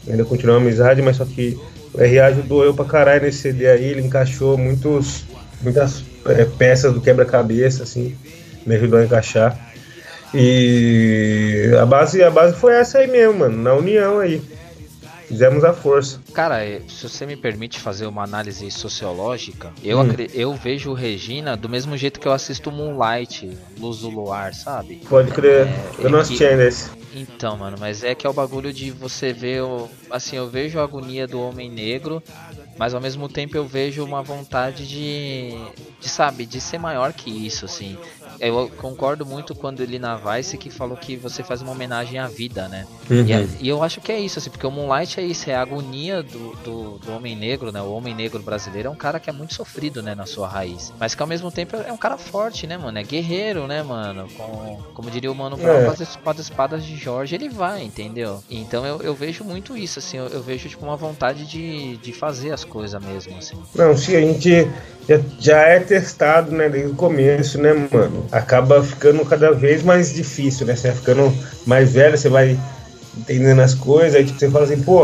ainda 0.09 0.25
continua 0.25 0.57
a 0.57 0.59
amizade, 0.59 1.01
mas 1.01 1.17
só 1.17 1.25
que 1.25 1.59
o 1.93 1.99
RA 1.99 2.27
ajudou 2.27 2.65
eu 2.65 2.75
pra 2.75 2.85
caralho 2.85 3.23
nesse 3.23 3.39
CD 3.39 3.67
aí, 3.69 3.85
ele 3.85 4.03
encaixou 4.03 4.57
muitos, 4.57 5.25
muitas 5.61 6.05
é, 6.27 6.45
peças 6.45 6.93
do 6.93 7.01
quebra-cabeça, 7.01 7.83
assim, 7.83 8.17
me 8.65 8.77
ajudou 8.77 8.99
a 8.99 9.05
encaixar. 9.05 9.59
E 10.33 11.71
a 11.81 11.85
base, 11.85 12.23
a 12.23 12.31
base 12.31 12.55
foi 12.55 12.75
essa 12.75 12.99
aí 12.99 13.09
mesmo, 13.09 13.41
mano, 13.41 13.61
na 13.61 13.75
união 13.75 14.21
aí. 14.21 14.41
Fizemos 15.31 15.63
a 15.63 15.73
força. 15.73 16.19
Cara, 16.35 16.65
é, 16.65 16.83
se 16.89 17.09
você 17.09 17.25
me 17.25 17.37
permite 17.37 17.79
fazer 17.79 18.05
uma 18.07 18.25
análise 18.25 18.69
sociológica, 18.69 19.73
eu, 19.81 20.01
hum. 20.01 20.09
eu 20.35 20.53
vejo 20.55 20.93
Regina 20.93 21.57
do 21.57 21.69
mesmo 21.69 21.97
jeito 21.97 22.19
que 22.19 22.27
eu 22.27 22.33
assisto 22.33 22.73
Moonlight, 22.73 23.57
Luz 23.79 23.99
do 23.99 24.09
Luar, 24.09 24.53
sabe? 24.53 24.97
Pode 25.09 25.31
crer, 25.31 25.69
é, 25.69 25.85
eu 26.01 26.11
não 26.11 26.19
assisti 26.19 26.45
ainda 26.45 26.67
esse. 26.67 26.91
Então, 27.15 27.57
mano, 27.57 27.77
mas 27.79 28.03
é 28.03 28.13
que 28.13 28.27
é 28.27 28.31
o 28.31 28.33
bagulho 28.33 28.73
de 28.73 28.91
você 28.91 29.33
ver, 29.33 29.63
o, 29.63 29.89
assim, 30.11 30.35
eu 30.35 30.49
vejo 30.49 30.81
a 30.81 30.83
agonia 30.83 31.29
do 31.29 31.41
homem 31.41 31.71
negro, 31.71 32.21
mas 32.77 32.93
ao 32.93 33.01
mesmo 33.01 33.29
tempo 33.29 33.57
eu 33.57 33.65
vejo 33.65 34.05
uma 34.05 34.23
vontade 34.23 34.85
de, 34.89 35.53
de 36.01 36.09
sabe, 36.09 36.45
de 36.45 36.61
ser 36.61 36.79
maior 36.79 37.13
que 37.13 37.31
isso, 37.31 37.67
assim. 37.67 37.97
Eu 38.41 38.71
concordo 38.79 39.27
muito 39.27 39.55
quando 39.55 39.81
ele 39.81 39.99
na 39.99 40.17
Vice 40.17 40.57
que 40.57 40.71
falou 40.71 40.97
que 40.97 41.17
você 41.17 41.43
faz 41.43 41.61
uma 41.61 41.73
homenagem 41.73 42.19
à 42.19 42.27
vida, 42.27 42.69
né? 42.69 42.87
Uhum. 43.11 43.25
E, 43.27 43.33
é, 43.33 43.49
e, 43.61 43.69
eu 43.69 43.83
acho 43.83 44.01
que 44.01 44.11
é 44.11 44.19
isso, 44.19 44.39
assim, 44.39 44.49
porque 44.49 44.67
o 44.67 44.71
Moonlight 44.71 45.21
é 45.21 45.23
isso, 45.23 45.51
é 45.51 45.55
a 45.55 45.61
agonia 45.61 46.23
do, 46.23 46.57
do, 46.65 46.99
do, 46.99 47.13
homem 47.13 47.37
negro, 47.37 47.71
né? 47.71 47.83
O 47.83 47.93
homem 47.93 48.15
negro 48.15 48.43
brasileiro 48.43 48.89
é 48.89 48.91
um 48.91 48.97
cara 48.97 49.21
que 49.21 49.29
é 49.29 49.33
muito 49.33 49.55
sofrido, 49.55 50.03
né, 50.03 50.15
na 50.15 50.25
sua 50.25 50.49
raiz. 50.49 50.93
Mas 50.99 51.15
que 51.15 51.23
ao 51.23 51.29
mesmo 51.29 51.51
tempo 51.51 51.77
é 51.77 51.93
um 51.93 51.97
cara 51.97 52.17
forte, 52.17 52.67
né, 52.67 52.79
mano? 52.79 52.99
É 52.99 53.03
guerreiro, 53.03 53.67
né, 53.67 53.83
mano? 53.83 54.27
Com, 54.37 54.79
como 54.95 55.11
diria 55.11 55.31
o 55.31 55.35
Mano 55.35 55.59
é. 55.61 55.85
com 55.85 56.31
as 56.31 56.39
espadas 56.39 56.85
de 56.85 56.97
Jorge, 56.97 57.35
ele 57.35 57.49
vai, 57.49 57.83
entendeu? 57.83 58.43
Então 58.51 58.87
eu, 58.87 59.03
eu 59.03 59.15
vejo 59.15 59.45
muito 59.45 59.77
isso, 59.77 59.99
assim, 59.99 60.17
eu, 60.17 60.27
eu 60.27 60.43
vejo, 60.43 60.69
tipo, 60.69 60.85
uma 60.85 60.97
vontade 60.97 61.47
de, 61.47 61.97
de 61.99 62.13
fazer 62.13 62.53
as 62.53 62.65
coisas 62.65 63.03
mesmo, 63.03 63.37
assim. 63.37 63.57
Não, 63.75 63.97
se 63.97 64.17
a 64.17 64.21
gente 64.21 64.69
já, 65.11 65.21
já 65.41 65.59
é 65.63 65.81
testado, 65.81 66.53
né, 66.53 66.69
desde 66.69 66.93
o 66.93 66.95
começo, 66.95 67.61
né, 67.61 67.73
mano? 67.91 68.27
Acaba 68.31 68.81
ficando 68.83 69.25
cada 69.25 69.51
vez 69.51 69.83
mais 69.83 70.15
difícil, 70.15 70.67
né? 70.67 70.77
Você 70.77 70.89
vai 70.89 70.97
ficando 70.97 71.35
mais 71.67 71.93
velho, 71.95 72.17
você 72.17 72.29
vai 72.29 72.57
entendendo 73.19 73.61
as 73.61 73.75
coisas, 73.75 74.15
aí 74.15 74.25
tipo, 74.25 74.39
você 74.39 74.49
fala 74.49 74.65
assim, 74.65 74.81
pô, 74.83 75.03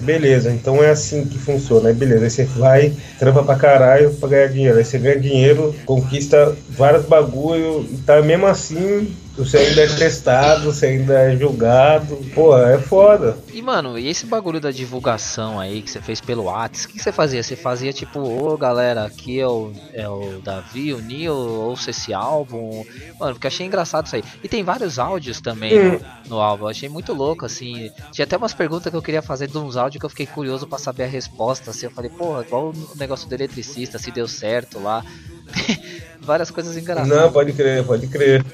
beleza, 0.00 0.52
então 0.52 0.84
é 0.84 0.90
assim 0.90 1.24
que 1.24 1.38
funciona, 1.38 1.88
aí 1.88 1.94
beleza, 1.94 2.24
aí 2.24 2.30
você 2.30 2.44
vai, 2.44 2.92
trampa 3.18 3.42
pra 3.42 3.56
caralho 3.56 4.10
pra 4.10 4.28
ganhar 4.28 4.48
dinheiro, 4.48 4.76
aí 4.76 4.84
você 4.84 4.98
ganha 4.98 5.18
dinheiro, 5.18 5.74
conquista 5.86 6.54
vários 6.68 7.06
bagulho, 7.06 7.86
e 7.90 7.96
tá 7.98 8.20
mesmo 8.20 8.46
assim 8.46 9.08
você 9.36 9.58
ainda 9.58 9.82
é 9.82 9.86
testado, 9.86 10.64
você 10.64 10.86
ainda 10.86 11.14
é 11.14 11.36
julgado. 11.36 12.16
Pô, 12.34 12.56
é 12.56 12.78
foda. 12.78 13.36
E, 13.52 13.60
mano, 13.60 13.98
e 13.98 14.08
esse 14.08 14.24
bagulho 14.24 14.60
da 14.60 14.70
divulgação 14.70 15.60
aí 15.60 15.82
que 15.82 15.90
você 15.90 16.00
fez 16.00 16.20
pelo 16.20 16.44
Whats, 16.44 16.84
o 16.84 16.88
que 16.88 16.98
você 16.98 17.12
fazia? 17.12 17.42
Você 17.42 17.54
fazia 17.54 17.92
tipo, 17.92 18.20
ô 18.20 18.52
oh, 18.52 18.56
galera, 18.56 19.04
aqui 19.04 19.38
é 19.38 19.46
o, 19.46 19.72
é 19.92 20.08
o 20.08 20.40
Davi, 20.42 20.94
o 20.94 21.00
Neil, 21.02 21.34
ouça 21.34 21.90
esse 21.90 22.14
álbum. 22.14 22.84
Mano, 23.20 23.34
porque 23.34 23.46
achei 23.46 23.66
engraçado 23.66 24.06
isso 24.06 24.16
aí. 24.16 24.24
E 24.42 24.48
tem 24.48 24.64
vários 24.64 24.98
áudios 24.98 25.40
também 25.40 25.78
hum. 25.78 26.00
no, 26.24 26.36
no, 26.36 26.40
álbum. 26.40 26.66
achei 26.66 26.88
muito 26.88 27.12
louco, 27.12 27.44
assim. 27.44 27.90
Tinha 28.12 28.24
até 28.24 28.36
umas 28.36 28.54
perguntas 28.54 28.90
que 28.90 28.96
eu 28.96 29.02
queria 29.02 29.22
fazer 29.22 29.48
de 29.48 29.58
uns 29.58 29.76
áudios 29.76 30.00
que 30.00 30.06
eu 30.06 30.10
fiquei 30.10 30.26
curioso 30.26 30.66
para 30.66 30.78
saber 30.78 31.04
a 31.04 31.08
resposta. 31.08 31.70
Assim, 31.70 31.86
eu 31.86 31.90
falei, 31.90 32.10
porra, 32.10 32.42
igual 32.42 32.70
o 32.70 32.96
negócio 32.98 33.28
do 33.28 33.34
eletricista, 33.34 33.98
se 33.98 34.10
deu 34.10 34.26
certo 34.26 34.78
lá. 34.78 35.04
várias 36.26 36.50
coisas 36.50 36.76
engraçadas. 36.76 37.08
Não, 37.08 37.30
pode 37.30 37.52
crer, 37.52 37.84
pode 37.84 38.06
crer. 38.08 38.44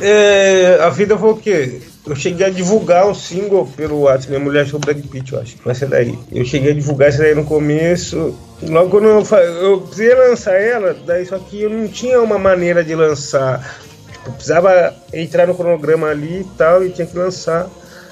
É, 0.00 0.78
a 0.80 0.90
vida 0.90 1.16
foi 1.16 1.30
o 1.30 1.36
quê? 1.36 1.80
Eu 2.06 2.14
cheguei 2.14 2.46
a 2.46 2.50
divulgar 2.50 3.08
um 3.08 3.14
single 3.14 3.66
pelo 3.76 4.00
WhatsApp, 4.00 4.30
minha 4.30 4.40
mulher 4.40 4.62
achou 4.62 4.78
Brad 4.78 5.00
Pitt, 5.06 5.32
eu 5.32 5.40
acho. 5.40 5.56
Vai 5.64 5.74
ser 5.74 5.88
daí. 5.88 6.18
Eu 6.30 6.44
cheguei 6.44 6.72
a 6.72 6.74
divulgar 6.74 7.08
isso 7.08 7.18
daí 7.18 7.34
no 7.34 7.44
começo. 7.44 8.36
Logo 8.62 8.90
quando 8.90 9.06
eu, 9.06 9.24
eu 9.62 9.80
precisei 9.80 10.14
lançar 10.14 10.54
ela, 10.54 10.96
daí 11.06 11.24
só 11.24 11.38
que 11.38 11.62
eu 11.62 11.70
não 11.70 11.88
tinha 11.88 12.20
uma 12.20 12.38
maneira 12.38 12.84
de 12.84 12.94
lançar. 12.94 13.76
Tipo, 14.12 14.32
precisava 14.32 14.94
entrar 15.12 15.46
no 15.46 15.54
cronograma 15.54 16.08
ali 16.08 16.40
e 16.40 16.46
tal, 16.56 16.84
e 16.84 16.90
tinha 16.90 17.06
que 17.06 17.16
lançar. 17.16 17.68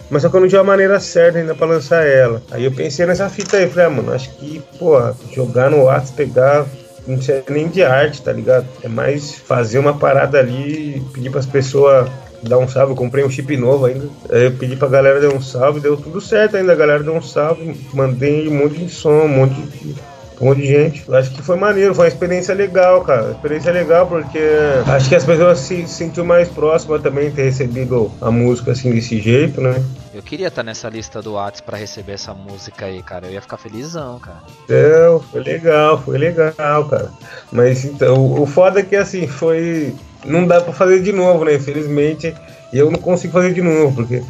Mas 0.08 0.22
só 0.22 0.28
que 0.28 0.36
eu 0.36 0.40
não 0.40 0.48
tinha 0.48 0.60
uma 0.60 0.72
maneira 0.72 0.98
certa 0.98 1.38
ainda 1.38 1.54
pra 1.54 1.66
lançar 1.66 2.04
ela. 2.04 2.42
Aí 2.50 2.64
eu 2.64 2.72
pensei 2.72 3.06
nessa 3.06 3.28
fita 3.28 3.56
aí, 3.56 3.68
falei, 3.68 3.86
ah, 3.86 3.90
mano, 3.90 4.12
acho 4.12 4.30
que, 4.36 4.60
pô, 4.76 4.98
jogar 5.32 5.70
no 5.70 5.84
WhatsApp, 5.84 6.16
pegar, 6.16 6.66
não 7.10 7.16
precisa 7.18 7.44
nem 7.48 7.68
de 7.68 7.82
arte, 7.82 8.22
tá 8.22 8.32
ligado? 8.32 8.66
É 8.82 8.88
mais 8.88 9.34
fazer 9.34 9.78
uma 9.78 9.94
parada 9.94 10.38
ali, 10.38 11.02
pedir 11.12 11.30
pras 11.30 11.46
pessoas 11.46 12.08
dar 12.42 12.58
um 12.58 12.68
salve. 12.68 12.92
Eu 12.92 12.96
comprei 12.96 13.24
um 13.24 13.30
chip 13.30 13.56
novo 13.56 13.86
ainda. 13.86 14.08
Eu 14.28 14.52
pedi 14.52 14.76
pra 14.76 14.88
galera 14.88 15.20
dar 15.20 15.34
um 15.34 15.40
salve, 15.40 15.80
deu 15.80 15.96
tudo 15.96 16.20
certo 16.20 16.56
ainda. 16.56 16.72
A 16.72 16.76
galera 16.76 17.02
deu 17.02 17.14
um 17.14 17.22
salve, 17.22 17.74
mandei 17.92 18.48
um 18.48 18.54
monte 18.54 18.78
de 18.78 18.88
som, 18.88 19.22
um 19.22 19.28
monte 19.28 19.54
de 19.54 19.94
um 20.40 20.46
monte 20.46 20.62
de 20.62 20.66
gente. 20.68 21.04
Eu 21.06 21.14
acho 21.14 21.30
que 21.30 21.42
foi 21.42 21.56
maneiro, 21.56 21.94
foi 21.94 22.06
uma 22.06 22.08
experiência 22.08 22.54
legal, 22.54 23.02
cara. 23.02 23.32
Experiência 23.32 23.70
legal 23.72 24.06
porque 24.06 24.40
acho 24.86 25.08
que 25.08 25.14
as 25.14 25.24
pessoas 25.24 25.58
se, 25.58 25.86
se 25.86 25.94
sentiu 25.94 26.24
mais 26.24 26.48
próximas 26.48 27.02
também 27.02 27.30
ter 27.30 27.42
recebido 27.42 28.10
a 28.20 28.30
música 28.30 28.72
assim 28.72 28.90
desse 28.90 29.20
jeito, 29.20 29.60
né? 29.60 29.82
Eu 30.12 30.22
queria 30.22 30.48
estar 30.48 30.62
nessa 30.62 30.88
lista 30.88 31.22
do 31.22 31.34
Whats 31.34 31.60
para 31.60 31.76
receber 31.76 32.12
essa 32.12 32.34
música 32.34 32.86
aí, 32.86 33.02
cara. 33.02 33.26
Eu 33.26 33.32
ia 33.32 33.40
ficar 33.40 33.56
felizão, 33.56 34.18
cara. 34.18 34.42
Não, 34.68 35.20
foi 35.20 35.42
legal, 35.42 36.02
foi 36.02 36.18
legal, 36.18 36.84
cara. 36.88 37.10
Mas 37.52 37.84
então, 37.84 38.40
o 38.40 38.44
foda 38.44 38.80
é 38.80 38.82
que 38.82 38.96
assim, 38.96 39.26
foi. 39.28 39.94
Não 40.24 40.46
dá 40.46 40.60
para 40.60 40.72
fazer 40.72 41.02
de 41.02 41.12
novo, 41.12 41.44
né? 41.44 41.54
Infelizmente. 41.54 42.34
Eu 42.72 42.90
não 42.90 43.00
consigo 43.00 43.32
fazer 43.32 43.52
de 43.52 43.62
novo, 43.62 43.96
porque 43.96 44.22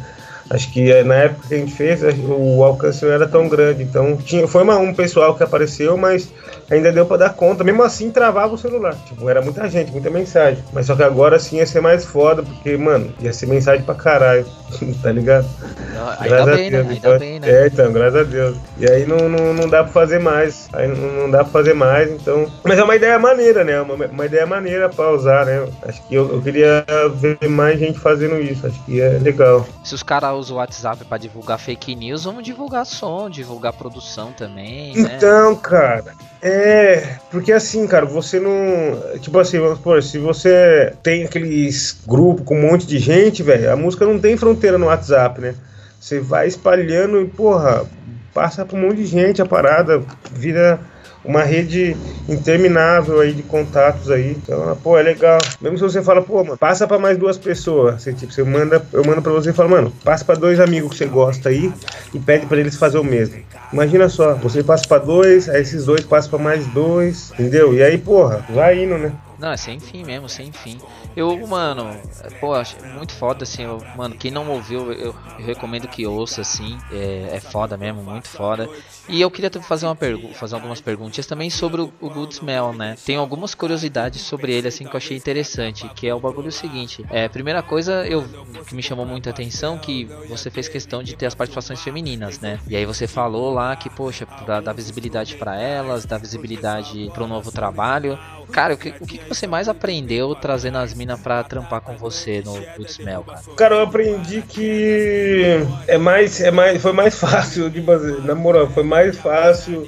Acho 0.51 0.69
que 0.69 0.91
eh, 0.91 1.01
na 1.01 1.15
época 1.15 1.47
que 1.47 1.53
a 1.53 1.57
gente 1.57 1.71
fez, 1.71 2.01
o 2.27 2.61
alcance 2.61 3.05
não 3.05 3.11
era 3.13 3.25
tão 3.25 3.47
grande. 3.47 3.83
Então, 3.83 4.17
tinha, 4.17 4.45
foi 4.45 4.63
uma, 4.63 4.77
um 4.77 4.93
pessoal 4.93 5.33
que 5.33 5.41
apareceu, 5.41 5.95
mas 5.95 6.29
ainda 6.69 6.91
deu 6.91 7.05
para 7.05 7.17
dar 7.17 7.33
conta. 7.33 7.63
Mesmo 7.63 7.81
assim, 7.83 8.11
travava 8.11 8.53
o 8.53 8.57
celular. 8.57 8.93
Tipo, 9.05 9.29
era 9.29 9.41
muita 9.41 9.69
gente, 9.69 9.93
muita 9.93 10.09
mensagem. 10.09 10.61
Mas 10.73 10.87
só 10.87 10.95
que 10.95 11.03
agora 11.03 11.39
sim 11.39 11.57
ia 11.57 11.65
ser 11.65 11.79
mais 11.79 12.03
foda, 12.03 12.43
porque, 12.43 12.75
mano, 12.75 13.13
ia 13.21 13.31
ser 13.31 13.45
mensagem 13.45 13.85
pra 13.85 13.95
caralho. 13.95 14.45
tá 15.01 15.11
ligado? 15.11 15.47
Não, 15.93 16.27
graças 16.27 16.47
a 16.47 16.55
bem, 16.55 16.71
né? 16.71 16.77
Deus. 16.77 16.87
Né? 16.87 16.95
Então, 16.97 17.19
bem, 17.19 17.39
né? 17.39 17.49
É, 17.49 17.67
então, 17.67 17.91
graças 17.91 18.15
a 18.15 18.23
Deus. 18.23 18.57
E 18.77 18.89
aí 18.89 19.05
não, 19.05 19.29
não, 19.29 19.53
não 19.53 19.69
dá 19.69 19.83
pra 19.83 19.93
fazer 19.93 20.19
mais. 20.19 20.69
Aí 20.73 20.87
não, 20.87 20.95
não, 20.95 21.31
dá 21.31 21.39
pra 21.39 21.51
fazer 21.51 21.73
mais, 21.73 22.11
então. 22.11 22.51
Mas 22.63 22.79
é 22.79 22.83
uma 22.83 22.95
ideia 22.95 23.17
maneira, 23.19 23.63
né? 23.63 23.81
Uma, 23.81 23.93
uma 24.05 24.25
ideia 24.25 24.45
maneira 24.45 24.89
pra 24.89 25.11
usar, 25.11 25.45
né? 25.45 25.67
Acho 25.83 26.01
que 26.07 26.15
eu, 26.15 26.31
eu 26.31 26.41
queria 26.41 26.85
ver 27.15 27.37
mais 27.49 27.79
gente 27.79 27.99
fazendo 27.99 28.39
isso. 28.39 28.65
Acho 28.65 28.83
que 28.85 28.99
é 28.99 29.19
legal. 29.19 29.67
Se 29.83 29.93
os 29.93 30.03
caras 30.03 30.35
usa 30.35 30.53
o 30.53 30.57
WhatsApp 30.57 31.05
para 31.05 31.17
divulgar 31.17 31.59
fake 31.59 31.95
news, 31.95 32.23
vamos 32.23 32.43
divulgar 32.43 32.85
som, 32.85 33.29
divulgar 33.29 33.73
produção 33.73 34.31
também. 34.31 34.95
Né? 34.95 35.13
Então, 35.15 35.55
cara, 35.55 36.13
é. 36.41 37.17
Porque 37.29 37.51
assim, 37.51 37.85
cara, 37.87 38.05
você 38.05 38.39
não. 38.39 39.19
Tipo 39.19 39.39
assim, 39.39 39.59
vamos 39.59 39.77
supor, 39.77 40.01
se 40.01 40.17
você 40.17 40.93
tem 41.03 41.23
aqueles 41.23 41.97
grupos 42.07 42.45
com 42.45 42.57
um 42.57 42.71
monte 42.71 42.85
de 42.87 42.97
gente, 42.97 43.43
velho, 43.43 43.71
a 43.71 43.75
música 43.75 44.05
não 44.05 44.19
tem 44.19 44.35
fronteira 44.35 44.60
no 44.77 44.87
WhatsApp, 44.87 45.39
né? 45.41 45.55
Você 45.99 46.19
vai 46.19 46.47
espalhando 46.47 47.21
e, 47.21 47.25
porra, 47.25 47.85
passa 48.33 48.65
pra 48.65 48.77
um 48.77 48.81
monte 48.81 48.97
de 48.97 49.05
gente 49.05 49.41
a 49.41 49.45
parada, 49.45 50.01
vira 50.31 50.79
uma 51.23 51.43
rede 51.43 51.95
interminável 52.27 53.19
aí 53.19 53.33
de 53.33 53.43
contatos 53.43 54.09
aí. 54.09 54.31
Então, 54.31 54.75
pô, 54.81 54.97
é 54.97 55.03
legal. 55.03 55.39
Mesmo 55.61 55.77
se 55.77 55.83
você 55.83 56.01
fala, 56.01 56.21
pô, 56.21 56.43
mano, 56.43 56.57
passa 56.57 56.87
para 56.87 56.97
mais 56.97 57.17
duas 57.17 57.37
pessoas. 57.37 58.01
Você, 58.01 58.13
tipo, 58.13 58.33
você 58.33 58.43
manda, 58.43 58.83
eu 58.91 59.05
mando 59.05 59.21
para 59.21 59.31
você 59.31 59.51
e 59.51 59.53
falo, 59.53 59.69
mano, 59.69 59.93
passa 60.03 60.25
para 60.25 60.35
dois 60.35 60.59
amigos 60.59 60.91
que 60.91 60.97
você 60.97 61.05
gosta 61.05 61.49
aí 61.49 61.71
e 62.13 62.19
pede 62.19 62.45
para 62.47 62.57
eles 62.57 62.75
fazer 62.75 62.97
o 62.97 63.03
mesmo. 63.03 63.35
Imagina 63.71 64.09
só, 64.09 64.33
você 64.33 64.63
passa 64.63 64.87
para 64.87 64.97
dois, 65.03 65.47
aí 65.47 65.61
esses 65.61 65.85
dois 65.85 66.01
passam 66.01 66.31
para 66.31 66.39
mais 66.39 66.65
dois, 66.67 67.31
entendeu? 67.33 67.73
E 67.73 67.83
aí, 67.83 67.97
porra, 67.97 68.43
vai 68.49 68.83
indo, 68.83 68.97
né? 68.97 69.13
Não, 69.39 69.51
é 69.51 69.57
sem 69.57 69.79
fim 69.79 70.03
mesmo, 70.03 70.27
sem 70.27 70.51
fim. 70.51 70.77
Eu, 71.15 71.45
mano, 71.45 72.01
pô, 72.39 72.53
muito 72.95 73.13
foda, 73.13 73.43
assim, 73.43 73.63
eu, 73.63 73.85
mano, 73.93 74.15
quem 74.15 74.31
não 74.31 74.47
ouviu, 74.49 74.93
eu, 74.93 75.13
eu 75.37 75.45
recomendo 75.45 75.87
que 75.87 76.07
ouça, 76.07 76.41
assim, 76.41 76.77
é, 76.89 77.35
é, 77.35 77.39
foda 77.41 77.77
mesmo, 77.77 78.01
muito 78.01 78.29
foda. 78.29 78.69
E 79.09 79.19
eu 79.19 79.29
queria 79.29 79.51
fazer, 79.61 79.87
uma 79.87 79.97
fazer 80.33 80.55
algumas 80.55 80.79
perguntas 80.79 81.25
também 81.25 81.49
sobre 81.49 81.81
o, 81.81 81.93
o 81.99 82.09
Good 82.09 82.35
Smell, 82.35 82.71
né? 82.71 82.95
Tem 83.03 83.17
algumas 83.17 83.53
curiosidades 83.53 84.21
sobre 84.21 84.53
ele, 84.53 84.69
assim, 84.69 84.87
que 84.87 84.95
eu 84.95 84.97
achei 84.97 85.17
interessante, 85.17 85.89
que 85.89 86.07
é 86.07 86.15
o 86.15 86.19
bagulho 86.19 86.51
seguinte. 86.51 87.05
É, 87.09 87.27
primeira 87.27 87.61
coisa, 87.61 88.07
eu 88.07 88.25
que 88.65 88.75
me 88.75 88.81
chamou 88.81 89.05
muita 89.05 89.29
atenção, 89.31 89.77
que 89.77 90.05
você 90.27 90.49
fez 90.49 90.69
questão 90.69 91.03
de 91.03 91.13
ter 91.15 91.25
as 91.25 91.35
participações 91.35 91.81
femininas, 91.81 92.39
né? 92.39 92.59
E 92.69 92.75
aí 92.75 92.85
você 92.85 93.05
falou 93.05 93.53
lá 93.53 93.75
que, 93.75 93.89
poxa, 93.89 94.25
pra 94.25 94.61
dar 94.61 94.73
visibilidade 94.73 95.35
para 95.35 95.59
elas, 95.59 96.05
dar 96.05 96.17
visibilidade 96.19 97.09
para 97.11 97.23
um 97.23 97.27
novo 97.27 97.51
trabalho. 97.51 98.17
Cara, 98.51 98.73
o 98.73 98.77
que, 98.77 98.93
o 98.99 99.05
que 99.05 99.21
você 99.27 99.47
mais 99.47 99.69
aprendeu 99.69 100.35
trazendo 100.35 100.77
as 100.77 100.93
minas 100.93 101.19
pra 101.19 101.43
trampar 101.43 101.81
com 101.81 101.95
você 101.95 102.43
no 102.45 102.85
Smell, 102.85 103.23
cara? 103.23 103.41
Cara, 103.55 103.75
eu 103.75 103.81
aprendi 103.81 104.41
que 104.41 105.65
é 105.87 105.97
mais, 105.97 106.41
é 106.41 106.51
mais, 106.51 106.81
foi 106.81 106.91
mais 106.91 107.15
fácil 107.19 107.69
de 107.69 107.81
fazer, 107.81 108.21
na 108.23 108.35
moral, 108.35 108.69
foi 108.69 108.83
mais 108.83 109.17
fácil 109.17 109.87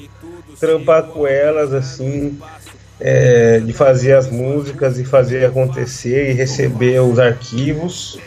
trampar 0.59 1.03
com 1.03 1.28
elas, 1.28 1.74
assim, 1.74 2.39
é, 2.99 3.59
de 3.59 3.74
fazer 3.74 4.14
as 4.14 4.30
músicas 4.30 4.97
e 4.97 5.03
fazer 5.03 5.45
acontecer 5.45 6.32
e 6.32 6.34
receber 6.34 7.01
os 7.01 7.20
arquivos, 7.20 8.18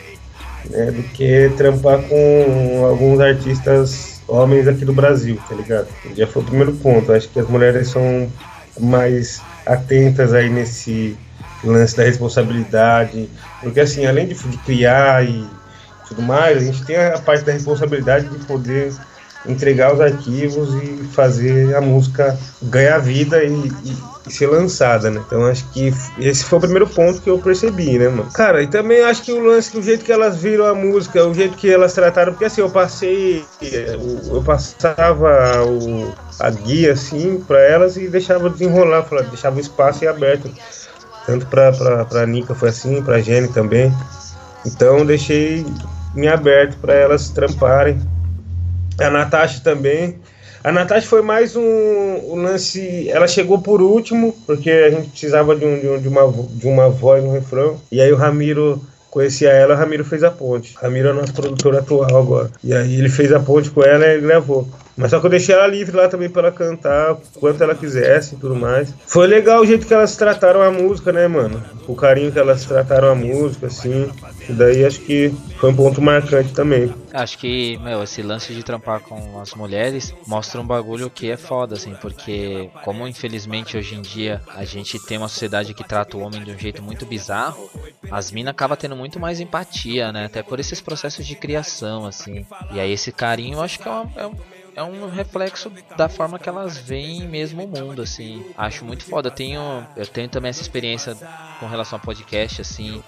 né, 0.69 0.91
do 0.91 1.03
que 1.03 1.51
trampar 1.57 2.01
com 2.03 2.85
alguns 2.85 3.19
artistas 3.19 4.21
homens 4.27 4.67
aqui 4.67 4.83
do 4.83 4.93
Brasil, 4.93 5.39
tá 5.47 5.55
ligado? 5.55 5.87
Já 6.15 6.27
foi 6.27 6.41
o 6.41 6.45
primeiro 6.45 6.73
ponto. 6.73 7.11
Acho 7.11 7.29
que 7.29 7.39
as 7.39 7.47
mulheres 7.47 7.87
são 7.87 8.31
mais 8.79 9.41
atentas 9.67 10.33
aí 10.33 10.49
nesse 10.49 11.17
lance 11.63 11.95
da 11.97 12.03
responsabilidade, 12.03 13.29
porque 13.61 13.79
assim, 13.79 14.05
além 14.05 14.27
de, 14.27 14.35
de 14.35 14.57
criar 14.57 15.25
e 15.25 15.45
tudo 16.07 16.21
mais, 16.21 16.57
a 16.57 16.59
gente 16.61 16.85
tem 16.85 16.95
a 16.95 17.17
parte 17.19 17.43
da 17.43 17.51
responsabilidade 17.51 18.27
de 18.27 18.45
poder 18.45 18.93
entregar 19.47 19.93
os 19.93 20.01
arquivos 20.01 20.73
e 20.83 21.03
fazer 21.13 21.75
a 21.75 21.81
música 21.81 22.37
ganhar 22.61 22.97
vida 22.99 23.43
e, 23.43 23.51
e, 23.51 23.97
e, 24.27 24.31
ser 24.31 24.47
lançada, 24.47 25.09
né? 25.09 25.21
Então 25.25 25.45
acho 25.45 25.67
que 25.71 25.93
esse 26.19 26.43
foi 26.43 26.57
o 26.57 26.61
primeiro 26.61 26.87
ponto 26.87 27.21
que 27.21 27.29
eu 27.29 27.39
percebi, 27.39 27.97
né, 27.97 28.09
mano? 28.09 28.29
Cara, 28.33 28.61
e 28.61 28.67
também 28.67 29.01
acho 29.03 29.23
que 29.23 29.31
o 29.31 29.43
lance, 29.43 29.77
o 29.77 29.81
jeito 29.81 30.03
que 30.03 30.11
elas 30.11 30.37
viram 30.37 30.65
a 30.65 30.75
música, 30.75 31.25
o 31.25 31.33
jeito 31.33 31.57
que 31.57 31.71
elas 31.71 31.93
trataram, 31.93 32.33
porque 32.33 32.45
assim, 32.45 32.61
eu 32.61 32.69
passei, 32.69 33.43
eu 34.29 34.43
passava 34.43 35.63
o, 35.63 36.13
a 36.39 36.49
guia 36.49 36.93
assim 36.93 37.43
para 37.47 37.59
elas 37.61 37.95
e 37.95 38.07
deixava 38.07 38.49
desenrolar, 38.49 39.05
deixava 39.29 39.57
o 39.57 39.61
espaço 39.61 40.07
aberto. 40.07 40.51
Tanto 41.25 41.45
pra, 41.47 41.73
pra, 41.73 42.05
pra 42.05 42.25
Nika 42.25 42.55
foi 42.55 42.69
assim, 42.69 43.01
pra 43.01 43.19
Jenny 43.19 43.49
também. 43.49 43.93
Então 44.65 45.05
deixei 45.05 45.65
me 46.15 46.27
aberto 46.27 46.77
para 46.77 46.93
elas 46.93 47.29
tramparem 47.29 47.99
a 48.99 49.09
Natasha 49.09 49.61
também. 49.63 50.15
A 50.63 50.71
Natasha 50.71 51.07
foi 51.07 51.21
mais 51.21 51.55
um, 51.55 51.61
um, 51.61 52.35
lance. 52.35 53.09
Ela 53.09 53.27
chegou 53.27 53.59
por 53.59 53.81
último, 53.81 54.35
porque 54.45 54.69
a 54.69 54.89
gente 54.89 55.09
precisava 55.09 55.55
de, 55.55 55.65
um, 55.65 55.79
de, 55.79 55.87
um, 55.87 56.01
de, 56.01 56.07
uma, 56.07 56.33
de 56.49 56.67
uma 56.67 56.89
voz 56.89 57.23
no 57.23 57.31
refrão. 57.31 57.79
E 57.91 58.01
aí 58.01 58.11
o 58.11 58.17
Ramiro 58.17 58.81
conhecia 59.09 59.49
ela, 59.49 59.75
o 59.75 59.77
Ramiro 59.77 60.03
fez 60.03 60.23
a 60.23 60.31
ponte. 60.31 60.75
O 60.75 60.81
Ramiro 60.81 61.09
é 61.09 61.13
nosso 61.13 61.33
produtor 61.33 61.75
atual 61.77 62.17
agora. 62.17 62.51
E 62.63 62.73
aí 62.73 62.95
ele 62.95 63.09
fez 63.09 63.31
a 63.31 63.39
ponte 63.39 63.69
com 63.69 63.83
ela 63.83 64.05
e 64.07 64.19
gravou. 64.19 64.67
Mas 64.97 65.11
só 65.11 65.19
que 65.19 65.27
eu 65.27 65.29
deixei 65.29 65.53
ela 65.53 65.67
livre 65.67 65.95
lá 65.95 66.07
também 66.07 66.27
para 66.27 66.47
ela 66.47 66.51
cantar 66.51 67.15
quanto 67.39 67.61
ela 67.63 67.75
quisesse 67.75 68.33
e 68.33 68.37
tudo 68.37 68.55
mais. 68.55 68.91
Foi 69.05 69.27
legal 69.27 69.61
o 69.61 69.65
jeito 69.65 69.85
que 69.85 69.93
elas 69.93 70.15
trataram 70.15 70.61
a 70.61 70.71
música, 70.71 71.13
né, 71.13 71.27
mano? 71.27 71.63
O 71.87 71.95
carinho 71.95 72.31
que 72.31 72.39
elas 72.39 72.65
trataram 72.65 73.11
a 73.11 73.15
música, 73.15 73.67
assim. 73.67 74.09
E 74.49 74.53
daí 74.53 74.83
acho 74.83 74.99
que 75.01 75.31
foi 75.59 75.69
um 75.69 75.75
ponto 75.75 76.01
marcante 76.01 76.51
também. 76.51 76.91
Acho 77.13 77.37
que, 77.37 77.77
meu, 77.77 78.03
esse 78.03 78.21
lance 78.23 78.53
de 78.53 78.63
trampar 78.63 79.01
com 79.01 79.39
as 79.39 79.53
mulheres 79.53 80.13
mostra 80.25 80.59
um 80.59 80.65
bagulho 80.65 81.09
que 81.09 81.29
é 81.29 81.37
foda, 81.37 81.75
assim, 81.75 81.93
porque 82.01 82.69
como 82.83 83.07
infelizmente 83.07 83.77
hoje 83.77 83.95
em 83.95 84.01
dia 84.01 84.41
a 84.55 84.65
gente 84.65 84.99
tem 85.05 85.17
uma 85.17 85.27
sociedade 85.27 85.73
que 85.73 85.83
trata 85.83 86.17
o 86.17 86.21
homem 86.21 86.43
de 86.43 86.51
um 86.51 86.57
jeito 86.57 86.81
muito 86.81 87.05
bizarro, 87.05 87.69
as 88.09 88.31
minas 88.31 88.51
acabam 88.51 88.77
tendo 88.77 88.95
muito 88.95 89.19
mais 89.19 89.39
empatia, 89.39 90.11
né? 90.11 90.25
Até 90.25 90.41
por 90.41 90.59
esses 90.59 90.81
processos 90.81 91.25
de 91.25 91.35
criação, 91.35 92.05
assim. 92.05 92.45
E 92.71 92.79
aí 92.79 92.91
esse 92.91 93.11
carinho 93.11 93.57
eu 93.57 93.61
acho 93.61 93.79
que 93.79 93.87
é, 93.87 93.91
uma, 93.91 94.11
é 94.15 94.25
é 94.77 94.83
um 94.83 95.09
reflexo 95.09 95.71
da 95.97 96.07
forma 96.07 96.37
que 96.37 96.47
elas 96.47 96.77
veem 96.77 97.27
mesmo 97.27 97.63
o 97.63 97.67
mundo, 97.67 98.03
assim. 98.03 98.45
Acho 98.55 98.85
muito 98.85 99.03
foda. 99.05 99.29
Eu 99.29 99.33
tenho, 99.33 99.87
eu 99.95 100.05
tenho 100.05 100.29
também 100.29 100.49
essa 100.49 100.61
experiência 100.61 101.17
com 101.59 101.65
relação 101.65 101.97
a 101.97 101.99
podcast, 101.99 102.61
assim. 102.61 103.03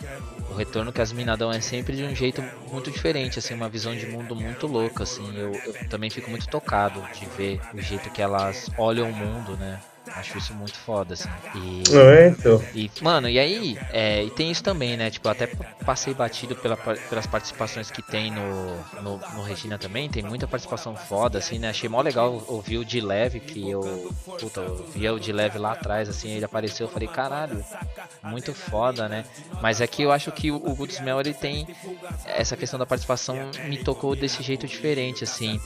O 0.49 0.55
retorno 0.55 0.91
que 0.91 0.99
as 0.99 1.11
minadão 1.11 1.51
é 1.51 1.61
sempre 1.61 1.95
de 1.95 2.03
um 2.03 2.15
jeito 2.15 2.43
muito 2.72 2.89
diferente, 2.89 3.38
assim, 3.38 3.53
uma 3.53 3.70
visão 3.70 3.95
de 3.95 4.07
mundo 4.07 4.36
muito 4.36 4.65
louca, 4.65 5.03
assim. 5.03 5.38
Eu, 5.38 5.53
eu 5.53 5.89
também 5.89 6.09
fico 6.09 6.28
muito 6.32 6.47
tocado 6.47 7.03
de 7.13 7.28
ver 7.38 7.61
o 7.72 7.80
jeito 7.80 8.09
que 8.09 8.22
elas 8.22 8.72
olham 8.76 9.07
o 9.07 9.13
mundo, 9.13 9.55
né? 9.55 9.80
Acho 10.16 10.38
isso 10.38 10.53
muito 10.53 10.78
foda, 10.78 11.14
assim. 11.14 11.30
E, 11.55 11.84
é, 11.95 12.28
então. 12.30 12.64
e 12.74 12.89
mano, 13.01 13.30
e 13.30 13.38
aí, 13.39 13.78
é, 13.91 14.24
e 14.24 14.30
tem 14.32 14.51
isso 14.51 14.64
também, 14.64 14.97
né? 14.97 15.10
Tipo, 15.10 15.30
até 15.30 15.47
passei 15.86 16.14
batido 16.14 16.55
pela, 16.55 16.76
pelas 16.76 17.28
participações 17.28 17.91
que 17.91 18.01
tem 18.01 18.32
no, 18.32 18.76
no, 19.01 19.18
no, 19.18 19.43
Regina 19.43 19.78
também. 19.78 20.10
Tem 20.10 20.24
muita 20.24 20.47
participação 20.47 20.95
foda, 20.95 21.38
assim, 21.38 21.60
né? 21.60 21.70
Achei 21.70 21.88
mó 21.89 22.01
legal 22.01 22.43
ouvir 22.47 22.78
o 22.78 22.86
de 22.86 22.99
leve, 22.99 23.39
que 23.39 23.70
eu. 23.70 24.14
Puta, 24.39 24.62
eu 24.62 24.86
via 24.93 25.14
o 25.14 25.20
de 25.20 25.32
leve 25.32 25.57
lá 25.57 25.74
atrás, 25.74 26.10
assim, 26.10 26.32
ele 26.32 26.45
apareceu. 26.45 26.88
Eu 26.88 26.91
falei, 26.91 27.07
caralho, 27.07 27.64
muito 28.24 28.53
foda, 28.53 29.07
né? 29.07 29.26
Mas 29.62 29.82
é 29.82 29.88
que 29.88 30.03
eu 30.03 30.12
acho 30.12 30.32
que 30.32 30.51
o, 30.51 30.55
o 30.55 30.76
Good 30.76 30.93
Smell, 30.93 31.20
ele 31.20 31.34
tem. 31.34 31.68
Essa 32.26 32.57
questão 32.57 32.80
da 32.80 32.86
participação 32.86 33.36
me 33.68 33.78
tocou 33.84 34.16
desse 34.16 34.41
jeito 34.43 34.68
diferente, 34.68 35.24
assim. 35.24 35.60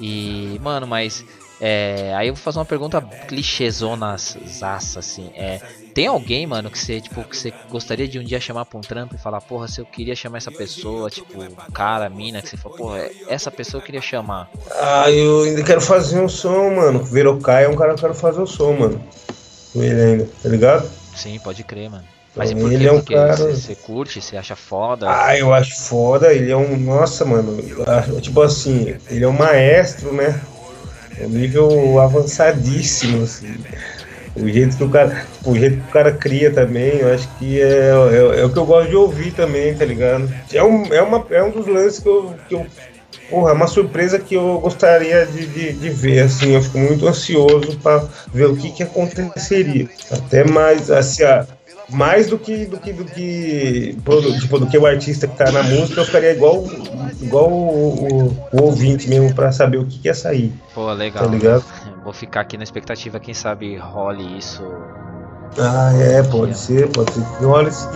E, 0.00 0.58
mano, 0.62 0.86
mas 0.86 1.24
é, 1.60 2.12
aí 2.14 2.28
eu 2.28 2.34
vou 2.34 2.42
fazer 2.42 2.58
uma 2.58 2.64
pergunta 2.64 3.00
clichêzona 3.00 4.16
zaça, 4.18 4.98
assim. 4.98 5.30
É, 5.34 5.60
tem 5.94 6.06
alguém, 6.06 6.46
mano, 6.46 6.70
que 6.70 6.78
você, 6.78 7.00
tipo, 7.00 7.24
que 7.24 7.36
você 7.36 7.52
gostaria 7.70 8.06
de 8.06 8.18
um 8.18 8.22
dia 8.22 8.38
chamar 8.38 8.66
pra 8.66 8.78
um 8.78 8.82
trampo 8.82 9.14
e 9.14 9.18
falar, 9.18 9.40
porra, 9.40 9.66
se 9.66 9.80
eu 9.80 9.86
queria 9.86 10.14
chamar 10.14 10.38
essa 10.38 10.52
pessoa, 10.52 11.08
tipo, 11.08 11.38
cara, 11.72 12.08
mina, 12.10 12.42
que 12.42 12.50
você 12.50 12.56
falou, 12.56 12.76
porra, 12.76 13.08
essa 13.28 13.50
pessoa 13.50 13.80
eu 13.80 13.84
queria 13.84 14.02
chamar. 14.02 14.50
Ah, 14.72 15.10
eu 15.10 15.44
ainda 15.44 15.62
quero 15.62 15.80
fazer 15.80 16.20
um 16.20 16.28
som, 16.28 16.70
mano. 16.74 17.02
Verocai 17.02 17.64
é 17.64 17.68
um 17.68 17.76
cara 17.76 17.94
que 17.94 18.00
eu 18.00 18.08
quero 18.08 18.14
fazer 18.14 18.40
um 18.40 18.46
som, 18.46 18.72
mano. 18.72 19.02
Com 19.72 19.82
ele 19.82 20.02
ainda, 20.02 20.28
tá 20.42 20.48
ligado? 20.48 20.90
Sim, 21.14 21.38
pode 21.38 21.64
crer, 21.64 21.88
mano. 21.88 22.04
Mas 22.36 22.50
então, 22.50 22.68
e 22.68 22.70
por 22.70 22.78
quê? 22.78 22.86
É 22.86 22.92
um 22.92 22.96
Porque 22.96 23.14
cara... 23.14 23.34
você, 23.34 23.74
curte, 23.74 24.20
você 24.20 24.36
acha 24.36 24.54
foda? 24.54 25.06
Ah, 25.08 25.36
eu 25.38 25.54
acho 25.54 25.74
foda, 25.80 26.34
ele 26.34 26.50
é 26.52 26.56
um. 26.56 26.76
Nossa, 26.76 27.24
mano. 27.24 27.56
Tipo 28.20 28.42
assim, 28.42 28.94
ele 29.08 29.24
é 29.24 29.28
um 29.28 29.32
maestro, 29.32 30.12
né? 30.12 30.38
É 31.20 31.26
um 31.26 31.30
nível 31.30 32.00
avançadíssimo, 32.00 33.24
assim. 33.24 33.54
O 34.34 34.46
jeito 34.48 34.76
que 34.76 34.84
o 34.84 34.90
cara, 34.90 35.24
o 35.44 35.54
jeito 35.56 35.80
que 35.80 35.88
o 35.88 35.92
cara 35.92 36.12
cria 36.12 36.50
também, 36.50 36.98
eu 36.98 37.14
acho 37.14 37.26
que 37.38 37.60
é, 37.60 37.90
é, 37.90 38.40
é, 38.40 38.44
o 38.44 38.52
que 38.52 38.58
eu 38.58 38.66
gosto 38.66 38.90
de 38.90 38.96
ouvir 38.96 39.32
também, 39.32 39.74
tá 39.74 39.84
ligado? 39.84 40.30
É 40.52 40.62
um, 40.62 40.84
é 40.92 41.00
uma, 41.00 41.26
é 41.30 41.42
um 41.42 41.50
dos 41.50 41.66
lances 41.66 42.00
que 42.00 42.08
eu, 42.08 42.34
que 42.46 42.54
eu 42.54 42.66
Porra, 43.30 43.50
é 43.50 43.54
uma 43.54 43.66
surpresa 43.66 44.20
que 44.20 44.36
eu 44.36 44.60
gostaria 44.60 45.26
de, 45.26 45.46
de, 45.46 45.72
de, 45.72 45.90
ver, 45.90 46.20
assim, 46.20 46.54
eu 46.54 46.62
fico 46.62 46.78
muito 46.78 47.08
ansioso 47.08 47.76
para 47.78 48.06
ver 48.32 48.46
o 48.46 48.56
que 48.56 48.70
que 48.70 48.84
aconteceria. 48.84 49.88
Até 50.10 50.44
mais, 50.44 50.90
assim, 50.90 51.24
mais 51.88 52.28
do 52.28 52.38
que 52.38 52.66
do 52.66 52.78
que 52.78 52.92
do 52.92 53.04
que 53.04 53.96
tipo, 54.40 54.58
do 54.58 54.66
que 54.66 54.76
o 54.76 54.86
artista 54.86 55.26
que 55.28 55.36
tá 55.36 55.50
na 55.52 55.62
música, 55.62 56.00
eu 56.00 56.04
ficaria 56.04 56.32
igual 56.32 56.64
igual 57.20 57.50
o, 57.50 58.28
o, 58.28 58.48
o 58.52 58.62
ouvinte 58.62 59.08
mesmo 59.08 59.34
para 59.34 59.52
saber 59.52 59.78
o 59.78 59.86
que, 59.86 59.98
que 59.98 60.08
ia 60.08 60.14
sair. 60.14 60.52
Pô, 60.74 60.92
legal. 60.92 61.24
Tá 61.24 61.30
ligado? 61.30 61.64
Vou 62.02 62.12
ficar 62.12 62.40
aqui 62.40 62.56
na 62.56 62.64
expectativa, 62.64 63.18
quem 63.20 63.34
sabe 63.34 63.76
role 63.76 64.38
isso. 64.38 64.62
Ah, 65.58 65.92
é, 65.98 66.22
pode 66.22 66.56
ser, 66.56 66.88
pode 66.90 67.12
ser. 67.12 67.22
Olha 67.44 67.70
sim. 67.70 67.88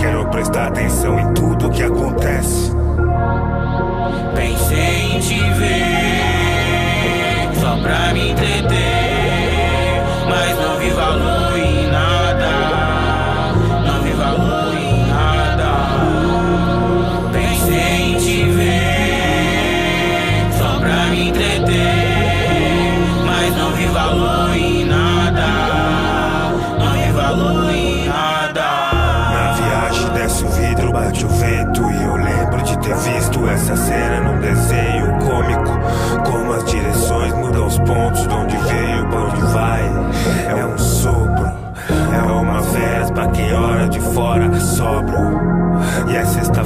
Quero 0.00 0.26
prestar 0.28 0.66
atenção 0.66 1.19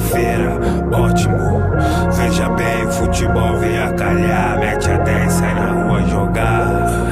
sexta-feira, 0.05 0.59
ótimo 0.93 1.35
Veja 2.11 2.49
bem, 2.49 2.91
futebol 2.91 3.57
vem 3.57 3.77
a 3.77 3.93
calhar 3.93 4.59
Mete 4.59 4.89
a 4.89 4.97
10, 4.97 5.33
sai 5.33 5.53
na 5.55 5.71
rua 5.71 6.01
jogar. 6.03 7.05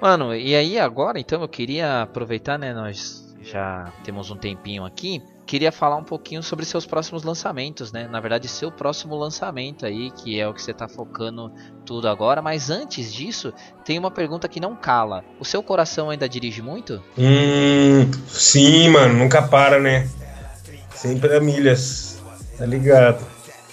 Mano, 0.00 0.34
e 0.34 0.54
aí 0.54 0.78
agora, 0.78 1.18
então 1.18 1.40
eu 1.40 1.48
queria 1.48 2.02
aproveitar, 2.02 2.58
né? 2.58 2.74
Nós 2.74 3.34
já 3.40 3.90
temos 4.04 4.30
um 4.30 4.36
tempinho 4.36 4.84
aqui. 4.84 5.22
Queria 5.46 5.70
falar 5.70 5.96
um 5.96 6.04
pouquinho 6.04 6.42
sobre 6.42 6.64
seus 6.64 6.86
próximos 6.86 7.22
lançamentos, 7.22 7.92
né? 7.92 8.08
Na 8.08 8.18
verdade, 8.18 8.48
seu 8.48 8.72
próximo 8.72 9.14
lançamento 9.14 9.84
aí, 9.84 10.10
que 10.10 10.40
é 10.40 10.48
o 10.48 10.54
que 10.54 10.62
você 10.62 10.72
tá 10.72 10.88
focando 10.88 11.52
tudo 11.84 12.08
agora. 12.08 12.40
Mas 12.40 12.70
antes 12.70 13.12
disso, 13.12 13.52
tem 13.84 13.98
uma 13.98 14.10
pergunta 14.10 14.48
que 14.48 14.58
não 14.58 14.74
cala. 14.74 15.22
O 15.38 15.44
seu 15.44 15.62
coração 15.62 16.08
ainda 16.08 16.28
dirige 16.28 16.62
muito? 16.62 17.02
Hum, 17.18 18.10
sim, 18.26 18.88
mano, 18.88 19.14
nunca 19.14 19.42
para, 19.42 19.78
né? 19.78 20.08
Sempre 20.94 21.36
a 21.36 21.40
milhas, 21.40 22.22
tá 22.56 22.64
ligado? 22.64 23.24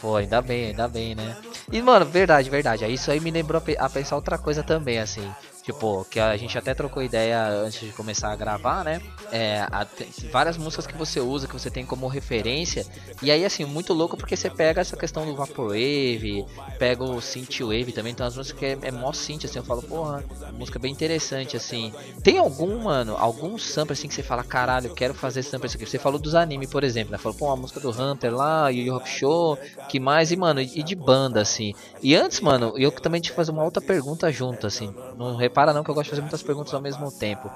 Pô, 0.01 0.15
ainda 0.15 0.41
bem, 0.41 0.67
ainda 0.67 0.87
bem, 0.87 1.15
né? 1.15 1.37
E, 1.71 1.81
mano, 1.81 2.05
verdade, 2.05 2.49
verdade. 2.49 2.85
Isso 2.87 3.11
aí 3.11 3.19
me 3.19 3.31
lembrou 3.31 3.61
a 3.77 3.89
pensar 3.89 4.15
outra 4.15 4.37
coisa 4.37 4.61
também, 4.61 4.99
assim. 4.99 5.29
Tipo, 5.63 6.05
que 6.05 6.19
a 6.19 6.35
gente 6.37 6.57
até 6.57 6.73
trocou 6.73 7.03
ideia 7.03 7.47
antes 7.47 7.79
de 7.85 7.93
começar 7.93 8.31
a 8.31 8.35
gravar, 8.35 8.83
né? 8.83 8.99
É, 9.29 9.61
a- 9.71 9.87
várias 10.31 10.57
músicas 10.57 10.87
que 10.87 10.97
você 10.97 11.19
usa, 11.21 11.47
que 11.47 11.53
você 11.53 11.69
tem 11.69 11.85
como 11.85 12.07
referência. 12.07 12.85
E 13.21 13.29
aí, 13.29 13.45
assim, 13.45 13.63
muito 13.65 13.93
louco 13.93 14.17
porque 14.17 14.35
você 14.35 14.49
pega 14.49 14.81
essa 14.81 14.97
questão 14.97 15.25
do 15.25 15.35
Vaporwave, 15.35 16.45
pega 16.77 17.03
o 17.03 17.21
Synthwave 17.21 17.93
também. 17.93 18.11
Então, 18.11 18.25
as 18.25 18.35
músicas 18.35 18.57
que 18.59 18.65
é, 18.65 18.77
é 18.81 18.91
mó 18.91 19.11
synth, 19.13 19.45
assim. 19.45 19.59
Eu 19.59 19.63
falo, 19.63 19.83
porra, 19.83 20.25
música 20.49 20.79
bem 20.79 20.91
interessante, 20.91 21.55
assim. 21.55 21.93
Tem 22.23 22.37
algum, 22.39 22.79
mano, 22.81 23.15
algum 23.17 23.57
sample 23.57 23.93
assim 23.93 24.07
que 24.07 24.13
você 24.15 24.23
fala, 24.23 24.43
caralho, 24.43 24.87
eu 24.87 24.91
quero 24.91 25.13
fazer 25.13 25.43
sample 25.43 25.67
isso 25.67 25.77
aqui? 25.77 25.85
Você 25.85 25.99
falou 25.99 26.19
dos 26.19 26.33
anime, 26.35 26.67
por 26.67 26.83
exemplo, 26.83 27.11
né? 27.11 27.17
Falou, 27.17 27.35
pô, 27.35 27.51
a 27.51 27.57
música 27.57 27.79
do 27.79 27.89
Hunter 27.91 28.33
lá, 28.35 28.69
Yu 28.69 28.83
Yu 28.83 28.95
Hakusho, 28.95 29.57
que 29.87 29.99
mais? 29.99 30.31
E, 30.31 30.35
mano, 30.37 30.61
e 30.61 30.83
de 30.83 30.95
banda, 30.95 31.41
assim. 31.41 31.73
E 32.01 32.15
antes, 32.15 32.39
mano, 32.41 32.73
eu 32.77 32.91
também 32.91 33.21
te 33.21 33.31
fazer 33.31 33.51
uma 33.51 33.63
outra 33.63 33.81
pergunta 33.81 34.31
junto, 34.31 34.65
assim. 34.67 34.95
Não 35.13 35.35
repara 35.51 35.73
não 35.73 35.83
que 35.83 35.91
eu 35.91 35.95
gosto 35.95 36.05
de 36.05 36.09
fazer 36.11 36.21
muitas 36.21 36.41
perguntas 36.41 36.73
ao 36.73 36.81
mesmo 36.81 37.11
tempo. 37.11 37.51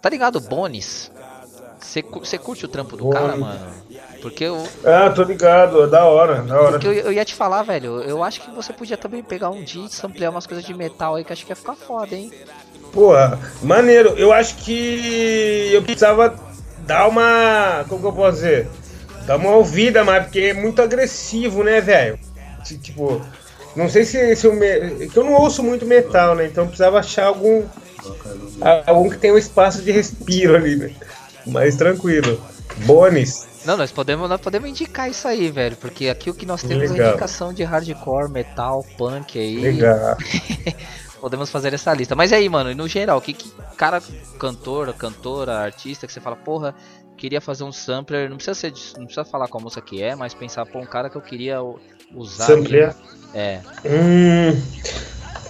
Tá 0.00 0.08
ligado, 0.08 0.40
Bonis? 0.40 1.10
Você 1.80 2.00
cu- 2.00 2.20
você 2.20 2.38
curte 2.38 2.64
o 2.64 2.68
trampo 2.68 2.96
do 2.96 3.08
cara, 3.10 3.28
Bonis. 3.36 3.40
mano? 3.40 3.72
Porque 4.20 4.44
eu, 4.44 4.64
Ah, 4.84 5.10
tô 5.10 5.24
ligado, 5.24 5.82
é 5.82 5.86
da 5.88 6.04
hora, 6.04 6.42
da 6.42 6.60
hora. 6.60 6.70
porque 6.72 6.86
eu, 6.86 6.92
eu 6.92 7.12
ia 7.12 7.24
te 7.24 7.34
falar, 7.34 7.62
velho, 7.64 8.00
eu 8.02 8.22
acho 8.22 8.40
que 8.40 8.50
você 8.52 8.72
podia 8.72 8.96
também 8.96 9.20
pegar 9.22 9.50
um 9.50 9.62
dia 9.62 9.84
e 9.84 9.88
samplear 9.88 10.30
umas 10.30 10.46
coisas 10.46 10.64
de 10.64 10.72
metal 10.72 11.16
aí 11.16 11.24
que 11.24 11.32
acho 11.32 11.44
que 11.44 11.50
ia 11.50 11.56
ficar 11.56 11.74
foda, 11.74 12.14
hein? 12.14 12.32
Porra, 12.92 13.38
maneiro. 13.62 14.10
Eu 14.10 14.32
acho 14.32 14.56
que 14.56 15.70
eu 15.72 15.82
precisava 15.82 16.38
dar 16.86 17.08
uma. 17.08 17.84
Como 17.88 18.00
que 18.00 18.06
eu 18.06 18.12
posso 18.12 18.36
dizer? 18.36 18.68
Dar 19.26 19.36
uma 19.36 19.50
ouvida 19.56 20.04
mais, 20.04 20.24
porque 20.24 20.38
é 20.40 20.54
muito 20.54 20.80
agressivo, 20.80 21.64
né, 21.64 21.80
velho? 21.80 22.18
Ti- 22.64 22.78
Tipo, 22.78 23.20
não 23.76 23.88
sei 23.88 24.04
se, 24.04 24.36
se 24.36 24.46
eu. 24.46 24.54
Me... 24.54 25.08
que 25.08 25.16
eu 25.16 25.24
não 25.24 25.34
ouço 25.34 25.62
muito 25.62 25.86
metal, 25.86 26.34
né? 26.34 26.46
Então 26.46 26.64
eu 26.64 26.68
precisava 26.68 26.98
achar 26.98 27.26
algum. 27.26 27.62
Algum 28.86 29.08
que 29.08 29.18
tenha 29.18 29.34
um 29.34 29.38
espaço 29.38 29.82
de 29.82 29.92
respiro 29.92 30.56
ali, 30.56 30.76
né? 30.76 30.90
Mais 31.46 31.76
tranquilo. 31.76 32.40
Bonis. 32.84 33.46
Não, 33.64 33.76
nós 33.76 33.92
podemos, 33.92 34.28
nós 34.28 34.40
podemos 34.40 34.68
indicar 34.68 35.08
isso 35.08 35.28
aí, 35.28 35.50
velho, 35.50 35.76
porque 35.76 36.08
aqui 36.08 36.28
o 36.28 36.34
que 36.34 36.44
nós 36.44 36.62
temos 36.62 36.90
é 36.90 36.92
Legal. 36.92 37.10
indicação 37.10 37.52
de 37.52 37.62
hardcore, 37.62 38.28
metal, 38.28 38.84
punk 38.98 39.38
aí. 39.38 39.60
Legal. 39.60 40.16
Podemos 41.20 41.50
fazer 41.50 41.72
essa 41.72 41.94
lista. 41.94 42.16
Mas 42.16 42.32
aí, 42.32 42.48
mano, 42.48 42.74
no 42.74 42.88
geral, 42.88 43.20
que, 43.20 43.32
que 43.32 43.48
cara, 43.76 44.02
cantor, 44.40 44.92
cantora, 44.94 45.60
artista 45.60 46.04
que 46.04 46.12
você 46.12 46.20
fala, 46.20 46.34
porra, 46.34 46.74
queria 47.16 47.40
fazer 47.40 47.62
um 47.62 47.70
sampler, 47.70 48.28
não 48.28 48.36
precisa 48.36 48.54
ser, 48.54 48.72
não 48.96 49.04
precisa 49.04 49.24
falar 49.24 49.46
qual 49.46 49.62
música 49.62 49.80
que 49.80 50.02
é, 50.02 50.16
mas 50.16 50.34
pensar, 50.34 50.66
pô, 50.66 50.80
um 50.80 50.84
cara 50.84 51.08
que 51.08 51.16
eu 51.16 51.22
queria 51.22 51.58
usar. 52.12 52.46
Samplear? 52.46 52.96
É. 53.34 53.60
Hum. 53.84 54.60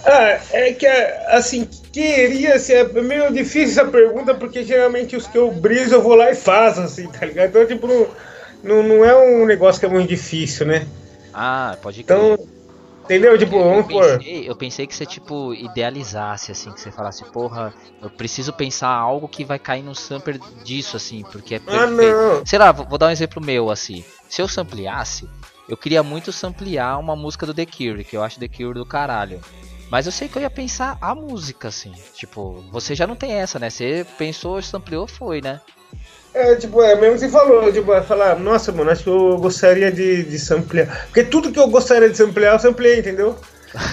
Ah, 0.05 0.39
é 0.51 0.73
que 0.73 0.85
assim, 0.85 1.65
queria 1.91 2.59
ser. 2.59 2.95
É 2.95 3.01
meio 3.01 3.31
difícil 3.31 3.81
essa 3.81 3.85
pergunta, 3.85 4.33
porque 4.35 4.63
geralmente 4.63 5.15
os 5.15 5.27
que 5.27 5.37
eu 5.37 5.51
briso 5.51 5.95
eu 5.95 6.01
vou 6.01 6.15
lá 6.15 6.29
e 6.29 6.35
faço, 6.35 6.81
assim, 6.81 7.07
tá 7.07 7.25
ligado? 7.25 7.49
Então, 7.49 7.65
tipo, 7.65 7.87
não, 8.61 8.83
não, 8.83 9.05
é 9.05 9.15
um 9.15 9.45
negócio 9.45 9.79
que 9.79 9.85
é 9.85 9.89
muito 9.89 10.09
difícil, 10.09 10.65
né? 10.65 10.85
Ah, 11.33 11.77
pode 11.81 12.03
crer. 12.03 12.17
Então, 12.17 12.47
entendeu? 13.05 13.37
Tipo, 13.37 13.55
eu, 13.55 13.63
vamos 13.63 13.87
por. 13.87 14.17
pensei, 14.17 14.49
eu 14.49 14.55
pensei 14.57 14.87
que 14.87 14.95
você, 14.95 15.05
tipo, 15.05 15.53
idealizasse, 15.53 16.51
assim, 16.51 16.71
que 16.73 16.81
você 16.81 16.91
falasse, 16.91 17.23
porra, 17.31 17.73
eu 18.01 18.09
preciso 18.09 18.51
pensar 18.51 18.89
algo 18.89 19.29
que 19.29 19.45
vai 19.45 19.57
cair 19.57 19.83
no 19.83 19.95
sampler 19.95 20.37
disso, 20.65 20.97
assim, 20.97 21.23
porque 21.31 21.55
é 21.55 21.57
Ah, 21.57 21.87
perfeito. 21.87 22.17
não. 22.17 22.45
Sei 22.45 22.59
lá, 22.59 22.73
vou 22.73 22.85
vou 22.85 22.97
dar 22.97 23.07
um 23.07 23.11
exemplo 23.11 23.41
meu, 23.41 23.69
assim. 23.71 24.03
Se 24.27 24.41
eu 24.41 24.47
sampleasse, 24.49 25.29
eu 25.67 25.77
queria 25.77 26.03
muito 26.03 26.31
samplear 26.31 26.99
uma 26.99 27.15
música 27.15 27.45
do 27.45 27.53
The 27.53 27.65
Cure, 27.65 28.03
que 28.03 28.17
eu 28.17 28.23
acho 28.23 28.39
The 28.39 28.47
Cure 28.47 28.73
do 28.73 28.85
caralho. 28.85 29.39
Mas 29.89 30.05
eu 30.05 30.11
sei 30.11 30.27
que 30.27 30.37
eu 30.37 30.41
ia 30.41 30.49
pensar 30.49 30.97
a 30.99 31.13
música, 31.13 31.67
assim. 31.67 31.93
Tipo, 32.15 32.63
você 32.71 32.95
já 32.95 33.05
não 33.05 33.15
tem 33.15 33.33
essa, 33.33 33.59
né? 33.59 33.69
Você 33.69 34.05
pensou, 34.17 34.61
sampleou, 34.61 35.07
foi, 35.07 35.39
né? 35.39 35.61
É, 36.33 36.55
tipo, 36.55 36.81
é 36.81 36.99
mesmo 36.99 37.19
que 37.19 37.29
falou, 37.29 37.71
tipo, 37.71 37.93
é 37.93 38.01
falar, 38.01 38.39
nossa, 38.39 38.71
mano, 38.71 38.89
acho 38.89 39.03
que 39.03 39.09
eu 39.09 39.37
gostaria 39.37 39.91
de, 39.91 40.23
de 40.23 40.39
samplear. 40.39 41.05
Porque 41.05 41.23
tudo 41.23 41.51
que 41.51 41.59
eu 41.59 41.67
gostaria 41.67 42.09
de 42.09 42.17
samplear, 42.17 42.55
eu 42.55 42.59
sampleei, 42.59 42.99
entendeu? 42.99 43.37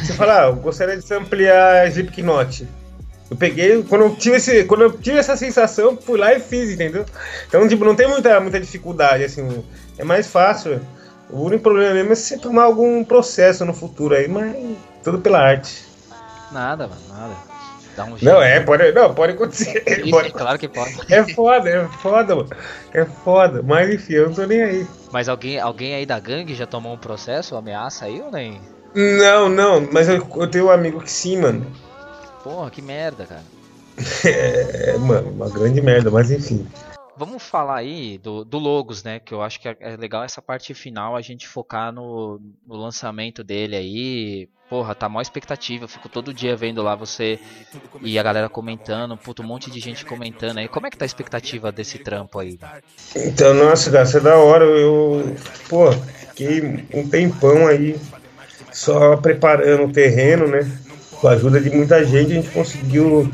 Você 0.03 0.15
fala, 0.15 0.45
ah, 0.45 0.47
eu 0.47 0.57
gostaria 0.57 0.97
de 0.97 1.07
samplear 1.07 1.87
Slipknot. 1.89 2.67
Eu 3.31 3.37
peguei, 3.37 3.83
quando 3.83 4.05
eu 4.07 4.17
tive, 4.17 4.37
esse, 4.37 4.65
quando 4.65 4.83
eu 4.83 4.93
tive 4.93 5.19
essa 5.19 5.37
sensação, 5.37 5.97
fui 5.97 6.19
lá 6.19 6.33
e 6.35 6.41
fiz, 6.41 6.71
entendeu? 6.71 7.05
Então, 7.47 7.69
tipo, 7.69 7.85
não 7.85 7.95
tem 7.95 8.09
muita, 8.09 8.41
muita 8.41 8.59
dificuldade, 8.59 9.23
assim, 9.25 9.63
é 9.99 10.05
mais 10.05 10.27
fácil. 10.27 10.81
O 11.33 11.43
único 11.45 11.63
problema 11.63 11.95
mesmo 11.95 12.13
é 12.13 12.15
você 12.15 12.39
tomar 12.39 12.65
algum 12.65 13.05
processo 13.05 13.65
no 13.65 13.73
futuro 13.73 14.15
aí, 14.15 14.27
mas 14.29 14.57
tudo 15.05 15.21
pela 15.21 15.41
arte. 15.41 15.85
Nada, 16.53 16.89
mano, 16.89 17.01
nada. 17.09 17.35
Dá 17.97 18.05
um 18.05 18.19
jeito. 18.19 18.25
Não, 18.25 18.43
é, 18.43 18.61
pode, 18.61 18.93
não, 18.93 19.15
pode 19.15 19.33
acontecer. 19.35 19.85
Isso, 20.01 20.11
pode- 20.11 20.31
claro 20.33 20.59
que 20.59 20.69
pode. 20.69 20.95
é 21.09 21.23
foda, 21.35 21.69
é 21.71 21.85
foda, 21.99 22.37
mano. 22.37 22.49
É 22.93 23.05
foda, 23.05 23.63
mas 23.63 23.91
enfim, 23.93 24.15
eu 24.15 24.27
não 24.29 24.35
tô 24.35 24.45
nem 24.47 24.63
aí. 24.63 24.87
Mas 25.13 25.29
alguém, 25.29 25.59
alguém 25.61 25.95
aí 25.95 26.07
da 26.07 26.19
gangue 26.19 26.55
já 26.55 26.67
tomou 26.67 26.93
um 26.95 26.99
processo, 26.99 27.57
ameaça 27.57 28.07
aí 28.07 28.21
ou 28.21 28.31
nem? 28.31 28.61
Não, 28.95 29.49
não, 29.49 29.81
mas 29.93 30.09
eu, 30.09 30.27
eu 30.37 30.51
tenho 30.51 30.67
um 30.67 30.71
amigo 30.71 31.01
que 31.01 31.11
sim, 31.11 31.37
mano. 31.41 31.65
Porra, 32.43 32.71
que 32.71 32.83
merda, 32.83 33.25
cara. 33.27 33.43
É, 34.25 34.97
mano, 34.99 35.31
uma 35.31 35.49
grande 35.51 35.81
merda, 35.81 36.11
mas 36.11 36.31
enfim. 36.31 36.67
Vamos 37.21 37.43
falar 37.43 37.77
aí 37.77 38.17
do, 38.17 38.47
do 38.47 38.59
Logos, 38.59 39.05
né? 39.05 39.21
Que 39.21 39.35
eu 39.35 39.43
acho 39.43 39.61
que 39.61 39.69
é, 39.69 39.77
é 39.79 39.95
legal 39.95 40.25
essa 40.25 40.41
parte 40.41 40.73
final 40.73 41.15
a 41.15 41.21
gente 41.21 41.47
focar 41.47 41.93
no, 41.93 42.41
no 42.67 42.77
lançamento 42.77 43.45
dele 43.45 43.77
aí. 43.77 44.49
Porra, 44.71 44.95
tá 44.95 45.07
maior 45.07 45.21
expectativa. 45.21 45.85
Eu 45.85 45.89
fico 45.89 46.09
todo 46.09 46.33
dia 46.33 46.57
vendo 46.57 46.83
lá 46.83 46.95
você 46.95 47.39
e 48.01 48.19
a 48.19 48.23
galera 48.23 48.49
comentando. 48.49 49.19
Puto, 49.19 49.43
um 49.43 49.47
monte 49.47 49.71
de 49.71 49.81
gente 49.81 50.07
comentando 50.07 50.57
aí. 50.57 50.67
Como 50.67 50.87
é 50.87 50.91
que 50.91 50.97
tá 50.97 51.05
a 51.05 51.13
expectativa 51.13 51.71
desse 51.71 51.99
trampo 51.99 52.39
aí? 52.39 52.59
Então, 53.15 53.53
nossa, 53.53 53.91
cara, 53.91 54.09
é 54.09 54.21
da 54.21 54.37
hora. 54.39 54.65
Eu, 54.65 55.37
pô, 55.69 55.93
fiquei 55.93 56.87
um 56.95 57.07
tempão 57.07 57.67
aí 57.67 58.01
só 58.73 59.19
preparando 59.19 59.85
o 59.85 59.93
terreno, 59.93 60.49
né? 60.49 60.61
com 61.21 61.29
a 61.29 61.33
ajuda 61.33 61.61
de 61.61 61.69
muita 61.69 62.03
gente, 62.03 62.33
a 62.33 62.35
gente 62.37 62.49
conseguiu 62.49 63.31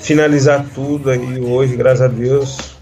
finalizar 0.00 0.64
tudo 0.74 1.10
aí 1.10 1.38
hoje, 1.38 1.76
graças 1.76 2.00
a 2.00 2.08
Deus. 2.08 2.75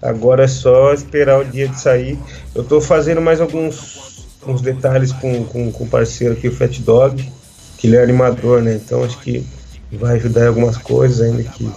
Agora 0.00 0.44
é 0.44 0.48
só 0.48 0.92
esperar 0.92 1.40
o 1.40 1.44
dia 1.44 1.68
de 1.68 1.80
sair. 1.80 2.18
Eu 2.54 2.64
tô 2.64 2.80
fazendo 2.80 3.20
mais 3.20 3.40
alguns 3.40 4.06
uns 4.46 4.60
detalhes 4.60 5.12
com, 5.12 5.44
com, 5.44 5.72
com 5.72 5.84
o 5.84 5.88
parceiro 5.88 6.34
aqui, 6.34 6.48
o 6.48 6.54
Fat 6.54 6.78
Dog, 6.78 7.32
que 7.78 7.86
ele 7.86 7.96
é 7.96 8.02
animador, 8.02 8.62
né? 8.62 8.74
Então 8.74 9.02
acho 9.02 9.18
que 9.18 9.44
vai 9.92 10.16
ajudar 10.16 10.44
em 10.44 10.48
algumas 10.48 10.76
coisas 10.76 11.20
ainda 11.20 11.42
que 11.42 11.68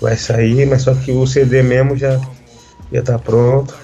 vai 0.00 0.16
sair, 0.16 0.66
mas 0.66 0.82
só 0.82 0.94
que 0.94 1.12
o 1.12 1.26
CD 1.26 1.62
mesmo 1.62 1.96
já 1.96 2.20
já 2.92 3.02
tá 3.02 3.18
pronto. 3.18 3.74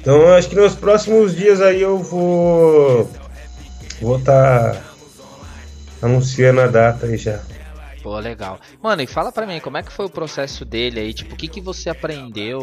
Então 0.00 0.28
acho 0.34 0.48
que 0.48 0.56
nos 0.56 0.74
próximos 0.74 1.34
dias 1.34 1.60
aí 1.60 1.80
eu 1.80 1.98
vou 1.98 3.10
vou 4.00 4.18
estar 4.18 4.74
tá 4.74 4.82
anunciando 6.02 6.60
a 6.60 6.66
data 6.66 7.06
aí 7.06 7.16
já. 7.16 7.40
Pô, 8.04 8.18
legal. 8.18 8.60
Mano, 8.82 9.00
e 9.00 9.06
fala 9.06 9.32
pra 9.32 9.46
mim, 9.46 9.58
como 9.60 9.78
é 9.78 9.82
que 9.82 9.90
foi 9.90 10.04
o 10.04 10.10
processo 10.10 10.62
dele 10.62 11.00
aí? 11.00 11.14
Tipo, 11.14 11.32
o 11.32 11.38
que, 11.38 11.48
que 11.48 11.58
você 11.58 11.88
aprendeu? 11.88 12.60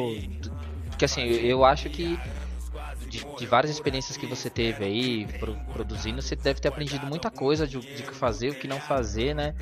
Porque 0.91 1.05
assim, 1.05 1.23
eu 1.23 1.65
acho 1.65 1.89
que 1.89 2.15
de, 3.09 3.25
de, 3.39 3.47
várias 3.47 3.71
experiências 3.71 4.15
que 4.15 4.27
você 4.27 4.51
teve 4.51 4.85
aí 4.85 5.25
pro, 5.39 5.55
produzindo, 5.73 6.21
você 6.21 6.35
deve 6.35 6.61
ter 6.61 6.67
aprendido 6.67 7.07
muita 7.07 7.31
coisa 7.31 7.65
de, 7.65 7.79
de 7.79 8.03
que 8.03 8.13
fazer, 8.13 8.51
o 8.51 8.55
que 8.55 8.67
não 8.67 8.79
fazer, 8.79 9.33
né? 9.33 9.55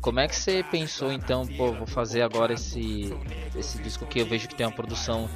Como 0.00 0.20
é 0.20 0.28
que 0.28 0.36
você 0.36 0.62
pensou 0.62 1.10
então, 1.10 1.44
pô, 1.44 1.72
vou 1.72 1.86
fazer 1.86 2.22
agora 2.22 2.52
esse, 2.52 3.12
esse 3.56 3.82
disco 3.82 4.06
que 4.06 4.20
eu 4.20 4.26
vejo 4.26 4.46
que 4.46 4.54
tem 4.54 4.64
uma 4.64 4.72
produção 4.72 5.28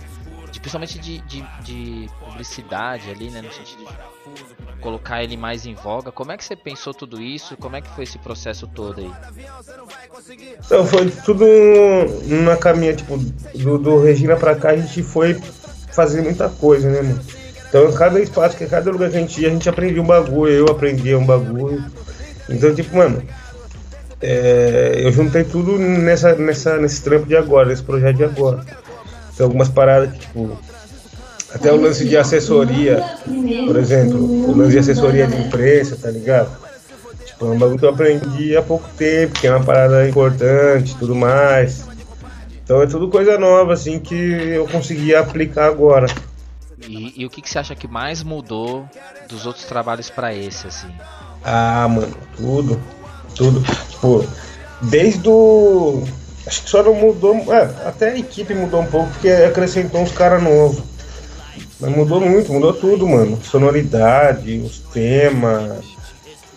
de, 0.52 0.60
principalmente 0.60 0.96
de, 1.00 1.18
de, 1.22 1.42
de, 1.64 2.08
publicidade 2.20 3.10
ali, 3.10 3.30
né? 3.30 3.42
No 3.42 3.52
sentido 3.52 3.84
de 3.84 4.67
colocar 4.80 5.22
ele 5.22 5.36
mais 5.36 5.66
em 5.66 5.74
voga. 5.74 6.10
Como 6.10 6.32
é 6.32 6.36
que 6.36 6.44
você 6.44 6.56
pensou 6.56 6.94
tudo 6.94 7.20
isso? 7.20 7.56
Como 7.56 7.76
é 7.76 7.80
que 7.80 7.88
foi 7.90 8.04
esse 8.04 8.18
processo 8.18 8.66
todo 8.66 9.00
aí? 9.00 9.12
Então, 10.64 10.86
foi 10.86 11.10
tudo 11.24 11.44
na 12.44 12.56
caminha, 12.56 12.94
tipo, 12.94 13.18
do, 13.54 13.78
do 13.78 14.02
Regina 14.02 14.36
pra 14.36 14.54
cá 14.54 14.70
a 14.70 14.76
gente 14.76 15.02
foi 15.02 15.34
fazer 15.92 16.22
muita 16.22 16.48
coisa, 16.48 16.90
né, 16.90 17.02
mano? 17.02 17.20
Então, 17.68 17.92
cada 17.92 18.20
espaço, 18.20 18.56
cada 18.68 18.90
lugar 18.90 19.10
que 19.10 19.16
a 19.16 19.20
gente 19.20 19.40
ia, 19.42 19.48
a 19.48 19.50
gente 19.50 19.68
aprendia 19.68 20.00
um 20.00 20.06
bagulho, 20.06 20.52
eu 20.52 20.66
aprendia 20.66 21.18
um 21.18 21.26
bagulho. 21.26 21.84
Então, 22.48 22.74
tipo, 22.74 22.96
mano, 22.96 23.22
é, 24.20 25.00
eu 25.02 25.12
juntei 25.12 25.44
tudo 25.44 25.78
nessa, 25.78 26.34
nessa, 26.34 26.78
nesse 26.78 27.02
trampo 27.02 27.26
de 27.26 27.36
agora, 27.36 27.68
nesse 27.68 27.82
projeto 27.82 28.16
de 28.16 28.24
agora. 28.24 28.64
Tem 29.36 29.44
algumas 29.44 29.68
paradas 29.68 30.12
que, 30.12 30.20
tipo, 30.20 30.58
até 31.52 31.72
o 31.72 31.80
lance 31.80 32.04
de 32.04 32.16
assessoria, 32.16 33.02
por 33.66 33.76
exemplo, 33.76 34.18
o 34.20 34.56
lance 34.56 34.72
de 34.72 34.78
assessoria 34.78 35.26
de 35.26 35.36
imprensa, 35.36 35.96
tá 35.96 36.10
ligado? 36.10 36.50
Tipo, 37.24 37.46
é 37.46 37.48
um 37.50 37.58
bagulho 37.58 37.78
que 37.78 37.84
eu 37.84 37.90
aprendi 37.90 38.56
há 38.56 38.62
pouco 38.62 38.88
tempo, 38.96 39.38
que 39.40 39.46
é 39.46 39.50
uma 39.50 39.64
parada 39.64 40.08
importante 40.08 40.96
tudo 40.96 41.14
mais. 41.14 41.86
Então 42.62 42.82
é 42.82 42.86
tudo 42.86 43.08
coisa 43.08 43.38
nova, 43.38 43.72
assim, 43.72 43.98
que 43.98 44.14
eu 44.14 44.66
consegui 44.68 45.14
aplicar 45.14 45.66
agora. 45.66 46.06
E, 46.86 47.22
e 47.22 47.26
o 47.26 47.30
que, 47.30 47.40
que 47.40 47.48
você 47.48 47.58
acha 47.58 47.74
que 47.74 47.88
mais 47.88 48.22
mudou 48.22 48.88
dos 49.28 49.46
outros 49.46 49.64
trabalhos 49.64 50.10
para 50.10 50.34
esse, 50.34 50.66
assim? 50.66 50.88
Ah, 51.44 51.88
mano, 51.88 52.14
tudo. 52.36 52.80
Tudo. 53.34 53.62
Tipo, 53.88 54.26
desde 54.82 55.28
o 55.28 56.02
Acho 56.48 56.62
que 56.62 56.70
só 56.70 56.82
não 56.82 56.94
mudou. 56.94 57.34
É, 57.52 57.62
até 57.86 58.10
a 58.10 58.18
equipe 58.18 58.54
mudou 58.54 58.80
um 58.80 58.86
pouco, 58.86 59.10
porque 59.10 59.28
acrescentou 59.28 60.00
uns 60.00 60.12
caras 60.12 60.42
novos. 60.42 60.82
Mas 61.80 61.94
mudou 61.94 62.20
muito, 62.20 62.52
mudou 62.52 62.72
tudo, 62.72 63.06
mano. 63.06 63.38
Sonoridade, 63.42 64.58
os 64.58 64.80
temas, 64.92 65.84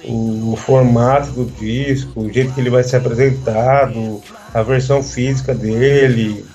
o, 0.03 0.53
o, 0.53 0.55
formato 0.55 1.31
do 1.31 1.45
disco, 1.45 2.21
o 2.21 2.33
jeito 2.33 2.53
que 2.53 2.59
ele 2.59 2.71
vai 2.71 2.83
ser 2.83 2.97
apresentado, 2.97 4.21
a 4.53 4.63
versão 4.63 5.03
física 5.03 5.53
dele. 5.53 6.45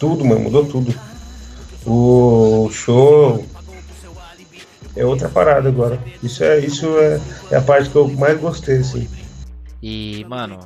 Tudo, 0.00 0.24
mano, 0.24 0.40
mudou 0.40 0.64
tudo. 0.64 0.94
O 1.84 2.70
show. 2.72 3.44
É 4.96 5.04
outra 5.04 5.28
parada 5.28 5.68
agora. 5.68 6.02
Isso 6.22 6.42
é, 6.42 6.58
isso 6.58 6.86
é, 6.98 7.20
é 7.50 7.56
a 7.56 7.60
parte 7.60 7.90
que 7.90 7.96
eu 7.96 8.08
mais 8.08 8.40
gostei, 8.40 8.78
assim. 8.78 9.06
E, 9.82 10.24
mano, 10.26 10.58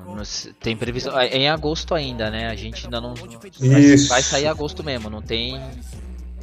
tem 0.61 0.76
previsão. 0.76 1.18
É 1.18 1.36
em 1.36 1.48
agosto 1.48 1.94
ainda, 1.96 2.30
né? 2.30 2.48
A 2.48 2.55
gente 2.55 2.84
ainda 2.84 3.01
não. 3.01 3.14
Vai, 3.14 3.96
vai 3.96 4.22
sair 4.22 4.46
agosto 4.46 4.84
mesmo, 4.84 5.11
não 5.11 5.20
tem. 5.20 5.61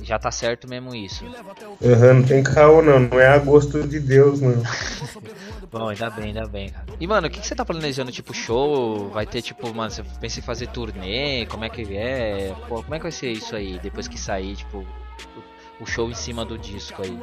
Já 0.08 0.18
tá 0.18 0.32
certo 0.32 0.70
mesmo 0.70 0.95
isso. 0.95 1.26
Uhum, 1.82 2.14
não 2.14 2.24
tem 2.24 2.41
caô 2.41 2.82
não, 2.82 2.97
não 2.97 3.20
é 3.20 3.28
agosto 3.28 3.86
de 3.86 3.99
Deus, 3.99 4.39
mano. 4.39 4.64
Bom, 5.70 5.89
ainda 5.89 6.10
bem, 6.10 6.28
ainda 6.28 6.47
bem, 6.47 6.70
cara. 6.70 6.86
E, 6.97 7.05
mano, 7.05 7.28
o 7.28 7.30
que, 7.30 7.41
que 7.41 7.45
você 7.45 7.53
tá 7.53 7.66
planejando? 7.66 8.10
Tipo, 8.10 8.34
show? 8.34 9.10
Vai 9.10 9.26
ter, 9.26 9.41
tipo, 9.41 9.74
mano, 9.76 9.91
você 9.91 10.01
pensa 10.22 10.39
em 10.39 10.43
fazer 10.43 10.68
turnê? 10.68 11.45
Como 11.47 11.66
é 11.66 11.70
que 11.70 11.82
é? 11.93 12.55
Pô, 12.70 12.82
como 12.82 12.95
é 12.95 12.99
que 12.99 13.03
vai 13.03 13.12
ser 13.12 13.34
isso 13.34 13.53
aí, 13.53 13.78
depois 13.84 14.08
que 14.08 14.18
sair, 14.18 14.55
tipo, 14.55 14.86
o 15.82 15.86
show 15.86 16.10
em 16.10 16.16
cima 16.16 16.45
do 16.45 16.58
disco 16.58 17.01
aí? 17.01 17.20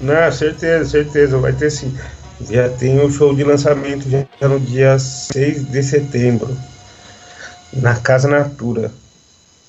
Não, 0.00 0.32
certeza, 0.32 0.88
certeza, 0.88 1.36
vai 1.36 1.52
ter 1.52 1.70
sim. 1.70 1.94
Já 2.50 2.70
tem 2.70 2.98
o 2.98 3.10
show 3.10 3.34
de 3.34 3.44
lançamento 3.44 4.08
já 4.08 4.48
no 4.48 4.58
dia 4.58 4.98
6 4.98 5.70
de 5.70 5.82
setembro, 5.82 6.56
na 7.74 7.94
Casa 7.96 8.26
Natura, 8.26 8.90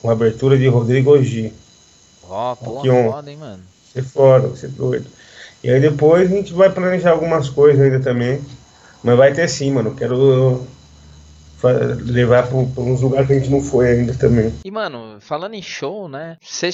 com 0.02 0.10
abertura 0.10 0.58
de 0.58 0.70
Rodrigo 0.70 1.14
Ogi. 1.14 1.52
Ó, 2.32 2.56
porra, 2.56 2.88
um, 2.88 3.12
foda, 3.12 3.32
hein, 3.32 3.38
mano. 3.38 3.64
Você 3.86 4.02
foda, 4.02 4.48
você 4.48 4.68
doido. 4.68 5.08
E 5.64 5.70
aí 5.70 5.80
depois 5.80 6.32
a 6.32 6.36
gente 6.36 6.54
vai 6.54 6.72
planejar 6.72 7.12
algumas 7.12 7.50
coisas 7.50 7.82
ainda 7.82 8.00
também. 8.00 8.42
Mas 9.04 9.18
vai 9.18 9.34
ter 9.34 9.48
sim, 9.48 9.72
mano. 9.72 9.96
Quero 9.96 10.62
levar 12.06 12.48
para 12.48 12.58
uns 12.58 13.02
lugares 13.02 13.28
que 13.28 13.34
a 13.34 13.38
gente 13.38 13.50
não 13.52 13.62
foi 13.62 13.90
ainda 13.90 14.14
também. 14.14 14.54
E, 14.64 14.72
mano, 14.72 15.20
falando 15.20 15.54
em 15.54 15.62
show, 15.62 16.08
né? 16.08 16.38
Você, 16.42 16.70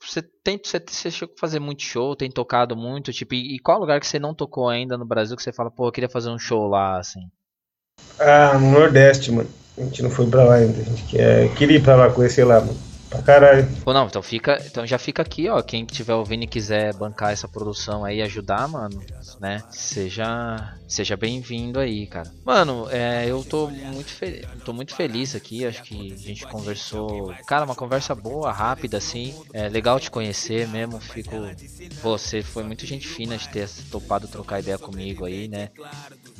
você 0.00 0.22
tem 0.42 0.60
você, 0.62 0.82
você 0.86 1.10
chegou 1.10 1.34
a 1.36 1.40
fazer 1.40 1.58
muito 1.58 1.82
show, 1.82 2.16
tem 2.16 2.30
tocado 2.30 2.76
muito, 2.76 3.12
tipo, 3.12 3.34
e, 3.34 3.56
e, 3.56 3.58
qual 3.58 3.78
lugar 3.78 4.00
que 4.00 4.06
você 4.06 4.18
não 4.18 4.34
tocou 4.34 4.68
ainda 4.68 4.96
no 4.96 5.04
Brasil 5.04 5.36
que 5.36 5.42
você 5.42 5.52
fala, 5.52 5.70
pô, 5.70 5.88
eu 5.88 5.92
queria 5.92 6.08
fazer 6.08 6.30
um 6.30 6.38
show 6.38 6.66
lá, 6.66 6.98
assim? 6.98 7.20
Ah, 8.18 8.58
no 8.58 8.70
Nordeste, 8.70 9.32
mano. 9.32 9.48
A 9.76 9.82
gente 9.82 10.02
não 10.02 10.10
foi 10.10 10.26
pra 10.28 10.44
lá 10.44 10.54
ainda. 10.54 10.80
A 10.80 10.84
gente 10.84 11.04
quer, 11.04 11.54
queria 11.56 11.78
ir 11.78 11.82
pra 11.82 11.96
lá, 11.96 12.10
conhecer 12.10 12.44
lá, 12.44 12.60
mano. 12.60 12.93
Pra 13.14 13.22
caralho. 13.22 13.68
Pô, 13.84 13.92
não, 13.92 14.06
então 14.06 14.22
fica. 14.22 14.60
Então 14.66 14.84
já 14.84 14.98
fica 14.98 15.22
aqui, 15.22 15.48
ó. 15.48 15.62
Quem 15.62 15.84
tiver 15.84 16.14
ouvindo 16.14 16.44
e 16.44 16.46
quiser 16.48 16.92
bancar 16.94 17.32
essa 17.32 17.46
produção 17.46 18.04
aí 18.04 18.20
ajudar, 18.22 18.66
mano, 18.68 19.00
né? 19.40 19.62
Seja, 19.70 20.74
seja 20.88 21.16
bem-vindo 21.16 21.78
aí, 21.78 22.06
cara. 22.06 22.30
Mano, 22.44 22.88
é, 22.90 23.24
eu 23.28 23.44
tô 23.44 23.68
muito, 23.68 24.10
fe... 24.10 24.44
tô 24.64 24.72
muito 24.72 24.94
feliz 24.94 25.34
aqui. 25.34 25.64
Acho 25.64 25.82
que 25.84 26.12
a 26.12 26.16
gente 26.16 26.46
conversou. 26.46 27.32
Cara, 27.46 27.64
uma 27.64 27.74
conversa 27.74 28.14
boa, 28.14 28.50
rápida, 28.50 28.96
assim. 28.98 29.34
É 29.52 29.68
legal 29.68 30.00
te 30.00 30.10
conhecer 30.10 30.66
mesmo. 30.68 30.98
Fico. 31.00 31.36
Você 32.02 32.42
foi 32.42 32.64
muito 32.64 32.84
gente 32.84 33.06
fina 33.06 33.36
de 33.36 33.48
ter 33.48 33.68
topado 33.90 34.26
trocar 34.26 34.60
ideia 34.60 34.78
comigo 34.78 35.24
aí, 35.24 35.46
né? 35.46 35.70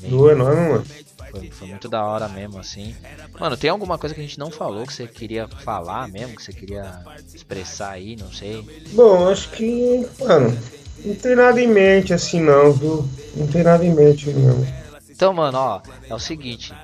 Meio... 0.00 0.30
enorme, 0.30 0.68
mano. 0.68 0.84
Foi, 1.30 1.50
foi, 1.50 1.68
muito 1.68 1.88
da 1.88 2.04
hora 2.04 2.28
mesmo, 2.28 2.58
assim. 2.58 2.94
Mano, 3.38 3.56
tem 3.56 3.70
alguma 3.70 3.98
coisa 3.98 4.14
que 4.14 4.20
a 4.20 4.24
gente 4.24 4.38
não 4.38 4.50
falou 4.50 4.86
que 4.86 4.92
você 4.92 5.06
queria 5.06 5.48
falar 5.48 6.08
mesmo, 6.08 6.36
que 6.36 6.42
você 6.42 6.52
queria 6.52 7.02
expressar 7.34 7.90
aí, 7.90 8.16
não 8.16 8.32
sei? 8.32 8.66
Bom, 8.92 9.28
acho 9.28 9.50
que, 9.50 10.06
mano, 10.20 10.56
não 11.04 11.14
tem 11.14 11.34
nada 11.34 11.60
em 11.60 11.68
mente 11.68 12.14
assim 12.14 12.40
não, 12.40 12.72
viu? 12.72 13.08
Não 13.36 13.46
tem 13.46 13.62
nada 13.62 13.84
em 13.84 13.94
mente 13.94 14.30
mesmo. 14.30 14.66
Então, 15.10 15.32
mano, 15.32 15.58
ó, 15.58 15.80
é 16.08 16.14
o 16.14 16.18
seguinte, 16.18 16.74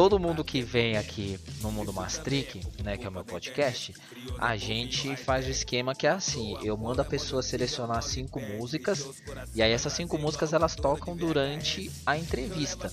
todo 0.00 0.18
mundo 0.18 0.42
que 0.42 0.62
vem 0.62 0.96
aqui 0.96 1.38
no 1.60 1.70
Mundo 1.70 1.92
Mastric, 1.92 2.58
né, 2.82 2.96
que 2.96 3.04
é 3.04 3.08
o 3.10 3.12
meu 3.12 3.22
podcast, 3.22 3.92
a 4.38 4.56
gente 4.56 5.14
faz 5.14 5.46
o 5.46 5.50
esquema 5.50 5.94
que 5.94 6.06
é 6.06 6.10
assim, 6.10 6.56
eu 6.62 6.74
mando 6.74 7.02
a 7.02 7.04
pessoa 7.04 7.42
selecionar 7.42 8.02
cinco 8.02 8.40
músicas 8.40 9.06
e 9.54 9.60
aí 9.60 9.70
essas 9.70 9.92
cinco 9.92 10.16
músicas 10.16 10.54
elas 10.54 10.74
tocam 10.74 11.14
durante 11.14 11.90
a 12.06 12.16
entrevista, 12.16 12.90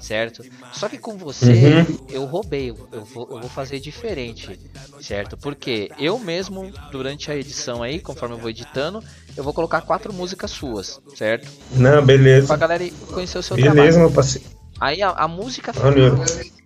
certo? 0.00 0.42
Só 0.72 0.88
que 0.88 0.96
com 0.96 1.18
você 1.18 1.52
uhum. 1.52 2.06
eu 2.08 2.24
roubei, 2.24 2.70
eu 2.70 3.04
vou, 3.04 3.28
eu 3.30 3.40
vou 3.40 3.50
fazer 3.50 3.78
diferente, 3.78 4.58
certo? 5.02 5.36
Porque 5.36 5.90
eu 5.98 6.18
mesmo 6.18 6.72
durante 6.90 7.30
a 7.30 7.36
edição 7.36 7.82
aí, 7.82 8.00
conforme 8.00 8.36
eu 8.36 8.38
vou 8.38 8.48
editando, 8.48 9.04
eu 9.36 9.44
vou 9.44 9.52
colocar 9.52 9.82
quatro 9.82 10.14
músicas 10.14 10.50
suas, 10.50 10.98
certo? 11.14 11.46
Não, 11.72 12.02
beleza. 12.02 12.46
Pra 12.46 12.56
galera 12.56 12.88
conhecer 13.12 13.36
o 13.36 13.42
seu 13.42 13.54
beleza, 13.54 13.74
trabalho. 13.74 13.92
Beleza, 13.92 13.98
meu 13.98 14.10
parceiro. 14.10 14.57
Aí 14.80 15.02
a, 15.02 15.10
a 15.10 15.28
música 15.28 15.72
final, 15.72 16.16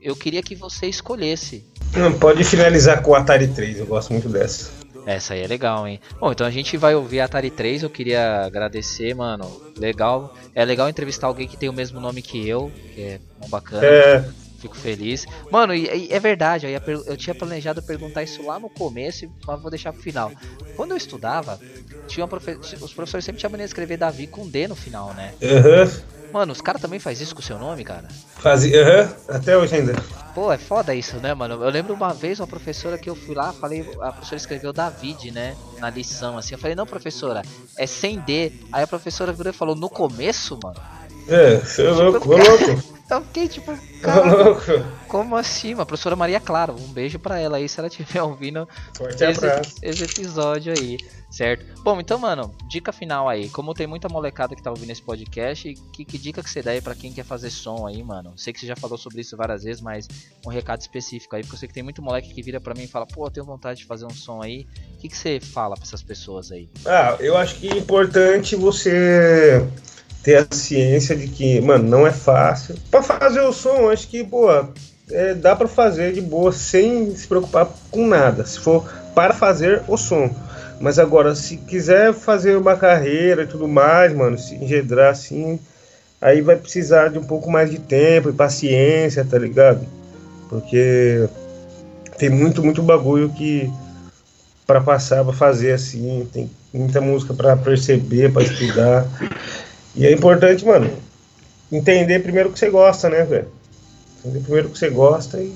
eu 0.01 0.15
queria 0.17 0.43
que 0.43 0.55
você 0.55 0.87
escolhesse. 0.87 1.65
Não, 1.97 2.19
pode 2.19 2.45
finalizar 2.45 3.03
com 3.03 3.11
o 3.11 3.15
Atari 3.15 3.49
3, 3.49 3.79
eu 3.79 3.87
gosto 3.87 4.13
muito 4.13 4.29
dessa. 4.29 4.71
Essa 5.05 5.35
aí 5.35 5.41
é 5.43 5.47
legal, 5.49 5.87
hein? 5.87 6.01
Bom, 6.21 6.31
então 6.31 6.47
a 6.47 6.51
gente 6.51 6.77
vai 6.77 6.95
ouvir 6.95 7.21
a 7.21 7.25
Atari 7.25 7.51
3. 7.51 7.83
Eu 7.83 7.91
queria 7.91 8.45
agradecer, 8.45 9.15
mano. 9.15 9.61
Legal. 9.77 10.33
É 10.55 10.65
legal 10.65 10.89
entrevistar 10.89 11.27
alguém 11.27 11.49
que 11.49 11.57
tem 11.57 11.69
o 11.69 11.73
mesmo 11.73 12.01
nome 12.01 12.23
que 12.23 12.47
eu, 12.49 12.73
que 12.95 13.01
é 13.01 13.21
bacana. 13.49 13.85
É, 13.85 14.25
Fico 14.61 14.77
feliz. 14.77 15.27
Mano, 15.51 15.75
e, 15.75 16.07
e 16.07 16.13
é 16.13 16.21
verdade, 16.21 16.67
eu, 16.67 16.71
ia 16.71 16.81
eu 16.87 17.17
tinha 17.17 17.35
planejado 17.35 17.83
perguntar 17.83 18.23
isso 18.23 18.45
lá 18.45 18.61
no 18.61 18.71
começo, 18.71 19.27
mas 19.45 19.61
vou 19.61 19.71
deixar 19.71 19.93
pro 19.93 20.01
final. 20.03 20.33
Quando 20.77 20.93
eu 20.93 20.97
estudava, 20.97 21.59
tinha 22.07 22.23
uma 22.23 22.29
profe- 22.29 22.59
os 22.81 22.93
professores 22.95 23.25
sempre 23.25 23.41
tinham 23.41 23.51
mania 23.51 23.67
de 23.67 23.71
escrever 23.71 23.97
Davi 23.97 24.29
com 24.29 24.49
D 24.49 24.69
no 24.69 24.77
final, 24.77 25.13
né? 25.15 25.35
Aham. 25.43 25.91
Mano, 26.33 26.53
os 26.53 26.61
caras 26.61 26.81
também 26.81 26.99
fazem 26.99 27.25
isso 27.25 27.35
com 27.35 27.41
o 27.41 27.45
seu 27.45 27.59
nome, 27.59 27.85
cara? 27.85 28.09
Fazia. 28.39 28.83
Aham. 28.83 29.15
Até 29.29 29.57
hoje 29.57 29.77
ainda. 29.77 29.95
Pô, 30.35 30.51
é 30.51 30.57
foda 30.57 30.95
isso, 30.95 31.17
né, 31.17 31.35
mano? 31.35 31.63
Eu 31.63 31.71
lembro 31.71 31.93
uma 31.93 32.15
vez 32.15 32.41
uma 32.41 32.47
professora 32.47 32.97
que 32.97 33.11
eu 33.11 33.15
fui 33.15 33.35
lá, 33.35 33.53
falei, 33.53 33.83
a 34.01 34.13
professora 34.13 34.37
escreveu 34.37 34.73
David, 34.73 35.31
né? 35.31 35.55
Na 35.79 35.91
lição, 35.91 36.39
assim. 36.39 36.55
Eu 36.55 36.59
falei, 36.59 36.75
não, 36.75 36.87
professora, 36.87 37.43
é 37.77 37.87
sem 37.87 38.19
D. 38.21 38.51
Aí 38.73 38.83
a 38.83 38.87
professora 38.87 39.33
virou 39.33 39.53
e 39.53 39.57
falou, 39.57 39.77
no 39.77 39.91
começo, 39.91 40.59
mano. 40.63 40.81
É, 41.29 41.57
você 41.57 41.87
é 41.87 41.91
louco, 41.91 42.29
ô 42.33 42.37
louco. 42.37 42.92
Eu 43.11 43.21
fiquei 43.25 43.47
tipo, 43.47 43.77
cara, 44.01 44.25
louco. 44.35 44.63
como 45.07 45.37
assim? 45.37 45.73
A 45.75 45.85
professora 45.85 46.17
Maria 46.17 46.41
Clara, 46.41 46.73
um 46.73 46.89
beijo 46.93 47.19
pra 47.19 47.39
ela 47.39 47.59
aí, 47.59 47.69
se 47.69 47.79
ela 47.79 47.89
estiver 47.89 48.23
ouvindo 48.23 48.67
Forte 48.97 49.23
esse, 49.23 49.45
abraço. 49.45 49.75
esse 49.83 50.05
episódio 50.05 50.73
aí, 50.73 50.97
certo? 51.31 51.83
Bom, 51.83 52.01
então, 52.01 52.19
mano, 52.19 52.55
dica 52.71 52.91
final 52.91 53.29
aí. 53.29 53.51
Como 53.51 53.75
tem 53.75 53.87
muita 53.87 54.09
molecada 54.09 54.57
que 54.57 54.63
tá 54.63 54.71
ouvindo 54.71 54.91
esse 54.91 55.03
podcast, 55.03 55.75
que, 55.93 56.05
que 56.07 56.17
dica 56.17 56.43
que 56.43 56.49
você 56.49 56.63
dá 56.63 56.71
aí 56.71 56.81
pra 56.81 56.95
quem 56.95 57.13
quer 57.13 57.25
fazer 57.25 57.51
som 57.51 57.87
aí, 57.87 58.03
mano? 58.03 58.33
Sei 58.37 58.51
que 58.51 58.61
você 58.61 58.67
já 58.67 58.77
falou 58.77 58.97
sobre 58.97 59.21
isso 59.21 59.37
várias 59.37 59.63
vezes, 59.63 59.83
mas 59.83 60.09
um 60.47 60.49
recado 60.49 60.81
específico 60.81 61.37
aí, 61.37 61.43
porque 61.43 61.57
eu 61.57 61.59
sei 61.59 61.69
que 61.69 61.75
tem 61.75 61.83
muito 61.83 62.01
moleque 62.01 62.33
que 62.33 62.41
vira 62.43 62.61
pra 62.61 62.73
mim 62.73 62.85
e 62.85 62.89
fala, 62.89 63.05
pô, 63.07 63.27
eu 63.27 63.31
tenho 63.31 63.45
vontade 63.45 63.81
de 63.81 63.85
fazer 63.87 64.07
um 64.07 64.11
som 64.11 64.41
aí. 64.41 64.67
O 64.95 64.99
que, 64.99 65.09
que 65.09 65.17
você 65.17 65.39
fala 65.39 65.75
pra 65.75 65.85
essas 65.85 66.03
pessoas 66.03 66.51
aí? 66.51 66.67
Ah, 66.87 67.17
eu 67.21 67.37
acho 67.37 67.57
que 67.57 67.69
é 67.69 67.77
importante 67.77 68.57
você 68.57 69.67
ter 70.23 70.37
a 70.37 70.55
ciência 70.55 71.17
de 71.17 71.27
que, 71.29 71.61
mano, 71.61 71.89
não 71.89 72.07
é 72.07 72.13
fácil. 72.13 72.75
Pra 72.91 73.03
fazer 73.03 73.41
o 73.41 73.53
som, 73.53 73.91
acho 73.91 74.09
que, 74.09 74.23
pô, 74.23 74.49
é, 75.11 75.35
dá 75.35 75.57
pra 75.57 75.69
fazer 75.69 76.13
de 76.13 76.21
boa 76.21 76.53
sem 76.53 77.15
se 77.15 77.27
preocupar 77.27 77.69
com 77.91 78.07
nada. 78.07 78.45
Se 78.47 78.59
for 78.59 78.85
para 79.15 79.35
fazer 79.35 79.83
o 79.89 79.97
som. 79.97 80.31
Mas 80.81 80.99
agora, 80.99 81.35
se 81.35 81.57
quiser 81.57 82.13
fazer 82.13 82.57
uma 82.57 82.77
carreira 82.77 83.43
e 83.43 83.47
tudo 83.47 83.69
mais, 83.69 84.13
mano, 84.13 84.39
se 84.39 84.55
engendrar 84.55 85.11
assim, 85.11 85.59
aí 86.21 86.41
vai 86.41 86.57
precisar 86.57 87.09
de 87.09 87.19
um 87.19 87.25
pouco 87.25 87.51
mais 87.51 87.71
de 87.71 87.79
tempo 87.79 88.29
e 88.29 88.33
paciência, 88.33 89.25
tá 89.25 89.39
ligado? 89.39 89.87
Porque 90.49 91.29
tem 92.19 92.31
muito, 92.31 92.63
muito 92.63 92.83
bagulho 92.83 93.31
que 93.31 93.71
para 94.67 94.81
passar, 94.81 95.25
para 95.25 95.33
fazer 95.33 95.73
assim, 95.73 96.29
tem 96.33 96.51
muita 96.73 97.01
música 97.01 97.35
para 97.35 97.57
perceber, 97.57 98.33
para 98.33 98.43
estudar. 98.43 99.07
E 99.95 100.07
é 100.07 100.13
importante, 100.13 100.65
mano, 100.65 100.91
entender 101.71 102.21
primeiro 102.21 102.49
o 102.49 102.53
que 102.53 102.59
você 102.59 102.71
gosta, 102.71 103.09
né, 103.11 103.25
velho? 103.25 103.49
Entender 104.21 104.41
primeiro 104.41 104.69
o 104.69 104.71
que 104.71 104.79
você 104.79 104.89
gosta 104.89 105.39
e 105.39 105.55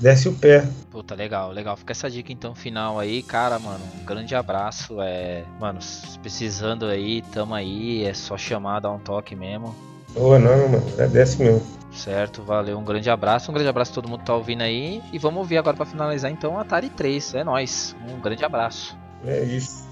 desce 0.00 0.28
o 0.28 0.34
pé. 0.34 0.66
Puta, 0.90 1.14
legal, 1.14 1.52
legal. 1.52 1.76
Fica 1.76 1.92
essa 1.92 2.10
dica 2.10 2.32
então 2.32 2.54
final 2.54 2.98
aí, 2.98 3.22
cara, 3.22 3.58
mano. 3.58 3.84
Um 4.00 4.04
grande 4.04 4.34
abraço. 4.34 5.00
É, 5.00 5.44
mano, 5.60 5.80
se 5.82 6.18
precisando 6.18 6.86
aí, 6.86 7.22
tamo 7.32 7.54
aí. 7.54 8.04
É 8.04 8.14
só 8.14 8.36
chamar, 8.36 8.80
dar 8.80 8.90
um 8.90 8.98
toque 8.98 9.36
mesmo. 9.36 9.74
Ô, 10.14 10.38
não, 10.38 10.68
mano, 10.68 10.86
agradece 10.94 11.42
mesmo. 11.42 11.76
Certo, 11.92 12.42
valeu. 12.42 12.78
Um 12.78 12.84
grande 12.84 13.08
abraço. 13.10 13.50
Um 13.50 13.54
grande 13.54 13.68
abraço 13.68 13.92
a 13.92 13.94
todo 13.94 14.08
mundo 14.08 14.20
que 14.20 14.26
tá 14.26 14.34
ouvindo 14.34 14.62
aí. 14.62 15.02
E 15.12 15.18
vamos 15.18 15.38
ouvir 15.38 15.58
agora 15.58 15.76
pra 15.76 15.86
finalizar 15.86 16.30
então 16.30 16.58
Atari 16.58 16.90
3. 16.90 17.34
É 17.34 17.44
nóis. 17.44 17.94
Um 18.08 18.20
grande 18.20 18.44
abraço. 18.44 18.96
É 19.24 19.42
isso. 19.42 19.86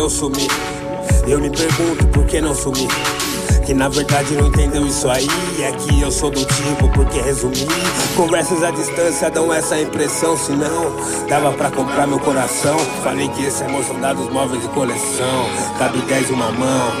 Eu 0.00 0.08
sumi. 0.08 0.48
Eu 1.28 1.38
me 1.38 1.50
pergunto 1.50 2.06
por 2.08 2.24
que 2.24 2.40
não 2.40 2.54
sumi. 2.54 2.88
Que 3.66 3.74
na 3.74 3.88
verdade 3.88 4.34
não 4.34 4.46
entendeu 4.46 4.86
isso 4.86 5.08
aí. 5.10 5.28
É 5.60 5.70
que 5.72 6.00
eu 6.00 6.10
sou 6.10 6.30
do 6.30 6.42
tipo, 6.42 6.88
porque 6.94 7.20
resumir. 7.20 7.68
Conversas 8.16 8.62
à 8.62 8.70
distância 8.70 9.30
dão 9.30 9.52
essa 9.52 9.78
impressão. 9.78 10.38
Se 10.38 10.52
não, 10.52 11.26
dava 11.28 11.52
pra 11.52 11.70
comprar 11.70 12.06
meu 12.06 12.18
coração. 12.18 12.78
Falei 13.04 13.28
que 13.28 13.44
esse 13.44 13.62
amor 13.62 13.84
são 13.84 14.00
dados 14.00 14.28
móveis 14.32 14.62
de 14.62 14.68
coleção. 14.68 15.46
Cabe 15.78 15.98
10 15.98 16.30
uma 16.30 16.50
mão. 16.50 16.92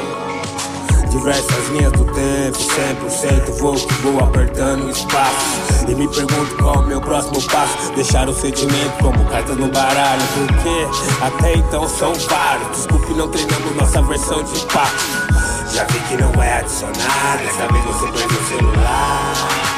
Diversas 1.10 1.68
linhas 1.70 1.92
do 1.92 2.04
tempo, 2.04 2.58
100% 2.58 3.58
vou 3.58 3.74
que 3.74 3.94
vou 3.94 4.20
apertando 4.20 4.90
espaço. 4.90 5.69
E 5.88 5.94
me 5.94 6.08
pergunto 6.08 6.56
qual 6.56 6.76
o 6.76 6.86
meu 6.86 7.00
próximo 7.00 7.42
passo. 7.48 7.92
Deixar 7.94 8.28
o 8.28 8.34
sentimento 8.34 8.92
como 9.02 9.24
cartas 9.26 9.56
no 9.56 9.68
baralho. 9.68 10.22
Porque 10.34 11.24
até 11.24 11.54
então 11.54 11.88
são 11.88 12.12
vários. 12.14 12.76
Desculpe, 12.76 13.12
não 13.14 13.28
treinamos 13.28 13.76
nossa 13.76 14.02
versão 14.02 14.42
de 14.42 14.60
papo. 14.66 15.30
Já 15.72 15.84
vi 15.84 16.00
que 16.00 16.16
não 16.16 16.42
é 16.42 16.58
adicionar. 16.58 17.38
Dessa 17.38 17.72
vez 17.72 17.84
você 17.84 18.06
perdeu 18.12 18.38
o 18.38 18.48
celular. 18.48 19.70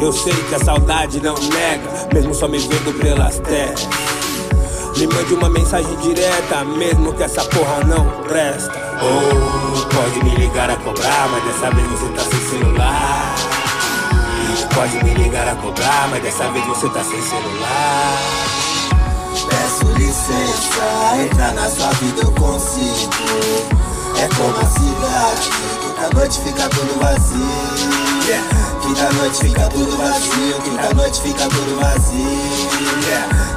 Eu 0.00 0.12
sei 0.12 0.34
que 0.34 0.54
a 0.56 0.58
saudade 0.58 1.20
não 1.20 1.34
nega, 1.34 2.08
mesmo 2.12 2.34
só 2.34 2.48
me 2.48 2.58
vendo 2.58 2.98
pelas 2.98 3.38
telas. 3.38 3.86
Me 4.96 5.06
mande 5.06 5.32
uma 5.32 5.48
mensagem 5.48 5.96
direta, 5.98 6.64
mesmo 6.64 7.12
que 7.12 7.22
essa 7.22 7.44
porra 7.44 7.84
não 7.84 8.04
presta. 8.24 8.72
Ou 9.00 9.86
pode 9.86 10.24
me 10.24 10.34
ligar 10.34 10.70
a 10.70 10.76
cobrar, 10.76 11.28
mas 11.30 11.44
dessa 11.44 11.70
vez 11.70 11.86
você 11.88 12.08
tá 12.08 12.22
sem 12.22 12.40
celular. 12.50 13.41
Pode 14.74 15.04
me 15.04 15.14
ligar 15.14 15.46
a 15.48 15.54
cobrar, 15.56 16.08
mas 16.10 16.22
dessa 16.22 16.50
vez 16.50 16.64
você 16.66 16.88
tá 16.88 17.04
sem 17.04 17.20
celular. 17.22 18.18
Peço 19.48 19.84
licença, 19.92 21.16
entrar 21.22 21.52
na 21.52 21.68
sua 21.68 21.90
vida 21.90 22.22
eu 22.22 22.32
consigo. 22.32 23.10
É 24.18 24.28
como 24.34 24.56
a 24.56 24.66
cidade, 24.66 25.50
quinta 25.80 26.14
noite 26.14 26.40
fica 26.40 26.68
tudo 26.70 26.98
vazio. 27.00 28.02
Quinta 28.82 29.12
noite 29.12 29.38
fica 29.38 29.68
tudo 29.68 29.96
vazio, 29.96 30.60
quinta 30.62 30.94
noite 30.94 31.20
fica 31.20 31.48
tudo 31.48 31.80
vazio. 31.80 32.82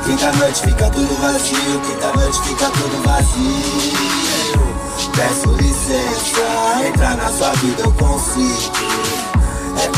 Quinta 0.05 0.31
noite 0.33 0.61
fica 0.61 0.89
tudo 0.89 1.21
vazio, 1.21 1.81
quinta 1.81 2.13
noite 2.13 2.41
fica 2.41 2.69
tudo 2.71 3.03
vazio. 3.03 4.25
Peço 5.15 5.49
licença, 5.61 6.85
entrar 6.85 7.15
na 7.17 7.31
sua 7.31 7.51
vida 7.53 7.83
eu 7.83 7.91
consigo. 7.93 8.84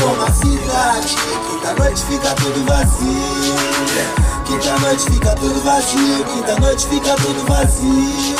Como 0.00 0.22
a 0.22 0.30
cidade, 0.30 1.16
quinta 1.50 1.74
noite 1.74 2.04
fica 2.04 2.34
tudo 2.34 2.64
vazio. 2.66 3.98
Quinta 4.46 4.78
noite 4.78 5.10
fica 5.10 5.34
tudo 5.34 5.60
vazio, 5.62 6.24
quinta 6.24 6.60
noite 6.60 6.86
fica 6.86 7.14
tudo 7.16 7.44
vazio. 7.46 8.36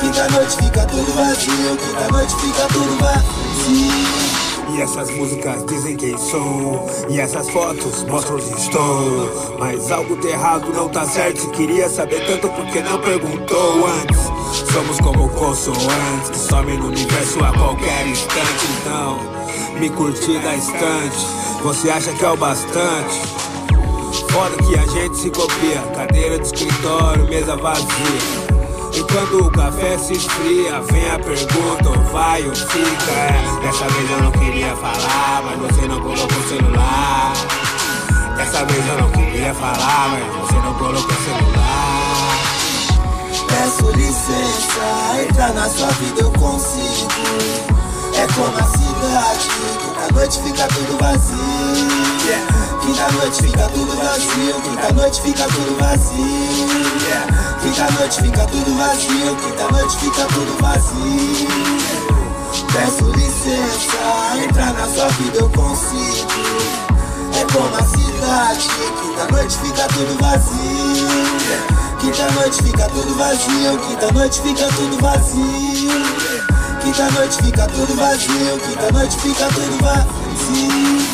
Quinta 0.00 0.28
noite 0.30 0.56
fica 0.56 0.86
tudo 0.86 1.12
vazio, 1.12 1.76
quinta 1.76 2.12
noite 2.12 2.34
fica 2.36 2.66
tudo 2.68 2.98
vazio. 2.98 4.50
E 4.72 4.80
essas 4.80 5.10
músicas 5.10 5.64
dizem 5.66 5.96
quem 5.96 6.16
sou. 6.16 6.88
E 7.08 7.18
essas 7.20 7.50
fotos 7.50 8.04
mostram 8.04 8.36
onde 8.36 8.52
estou. 8.52 9.56
Mas 9.58 9.90
algo 9.90 10.16
de 10.16 10.28
errado 10.28 10.72
não 10.72 10.88
tá 10.88 11.04
certo. 11.04 11.50
Queria 11.50 11.88
saber 11.88 12.24
tanto 12.26 12.48
porque 12.50 12.80
não 12.80 12.98
perguntou 13.00 13.86
antes. 13.86 14.20
Somos 14.72 15.00
como 15.00 15.28
consoantes 15.30 16.30
Que 16.30 16.38
somem 16.38 16.78
no 16.78 16.86
universo 16.86 17.44
a 17.44 17.52
qualquer 17.52 18.06
instante. 18.06 18.66
Então, 18.80 19.39
me 19.78 19.90
curtir 19.90 20.38
da 20.40 20.54
estante 20.54 21.26
Você 21.62 21.90
acha 21.90 22.12
que 22.12 22.24
é 22.24 22.30
o 22.30 22.36
bastante? 22.36 23.20
Foda 24.30 24.56
que 24.64 24.74
a 24.78 24.86
gente 24.86 25.16
se 25.16 25.30
copia 25.30 25.80
Cadeira 25.94 26.38
de 26.38 26.46
escritório, 26.46 27.28
mesa 27.28 27.56
vazia 27.56 28.50
e 28.92 29.04
quando 29.04 29.46
o 29.46 29.50
café 29.52 29.96
se 29.98 30.14
esfria, 30.14 30.80
vem 30.80 31.10
a 31.10 31.18
pergunta, 31.18 31.88
ou 31.88 32.04
vai 32.12 32.42
ou 32.46 32.54
fica. 32.54 33.12
É, 33.12 33.60
dessa 33.62 33.86
vez 33.88 34.10
eu 34.10 34.22
não 34.22 34.32
queria 34.32 34.76
falar, 34.76 35.42
mas 35.44 35.58
você 35.60 35.86
não 35.86 36.00
colocou 36.00 36.38
o 36.38 36.48
celular. 36.48 37.32
Dessa 38.36 38.64
vez 38.64 38.88
eu 38.88 38.98
não 39.00 39.10
queria 39.10 39.54
falar, 39.54 40.08
mas 40.08 40.36
você 40.40 40.54
não 40.54 40.74
colocou 40.74 41.02
o 41.02 41.24
celular. 41.24 42.10
Peço 43.46 43.90
licença, 43.96 45.22
entrar 45.22 45.52
na 45.54 45.68
sua 45.68 45.88
vida 45.88 46.22
eu 46.22 46.32
consigo. 46.32 47.79
É 48.20 48.26
como 48.34 48.54
a 48.54 48.64
cidade, 48.64 49.48
quinta 49.80 50.12
noite 50.12 50.40
fica 50.42 50.68
tudo 50.68 50.98
vazio. 50.98 51.38
Quinta 52.82 53.12
noite 53.12 53.42
fica 53.42 53.68
tudo 53.70 53.96
vazio, 53.96 54.60
quinta 54.60 54.92
noite 54.92 55.22
fica 55.22 55.44
tudo 55.44 55.78
vazio. 55.78 56.68
Quinta 57.62 57.90
noite 57.92 58.20
fica 58.20 58.46
tudo 58.46 58.76
vazio, 58.76 59.36
noite 59.72 59.96
fica 59.96 60.26
tudo 60.26 60.52
vazio. 60.60 61.48
Peço 62.70 63.10
licença, 63.12 64.36
entrar 64.44 64.74
na 64.74 64.86
sua 64.86 65.08
vida 65.08 65.38
eu 65.38 65.48
consigo. 65.48 66.28
É 67.40 67.44
como 67.50 67.74
a 67.74 67.82
cidade, 67.84 68.68
quinta 69.00 69.32
noite 69.32 69.56
fica 69.60 69.88
tudo 69.88 70.18
vazio. 70.20 71.08
Quinta 72.00 72.30
noite 72.32 72.62
fica 72.64 72.86
tudo 72.90 73.14
vazio, 73.16 73.78
quinta 73.78 74.12
noite 74.12 74.42
fica 74.42 74.66
tudo 74.66 74.98
vazio. 75.00 76.29
Quinta 76.82 77.10
noite 77.10 77.42
fica 77.42 77.66
tudo 77.66 77.94
vazio, 77.94 78.58
quinta 78.60 78.90
noite 78.92 79.16
fica 79.18 79.46
tudo 79.48 79.84
vazio. 79.84 81.09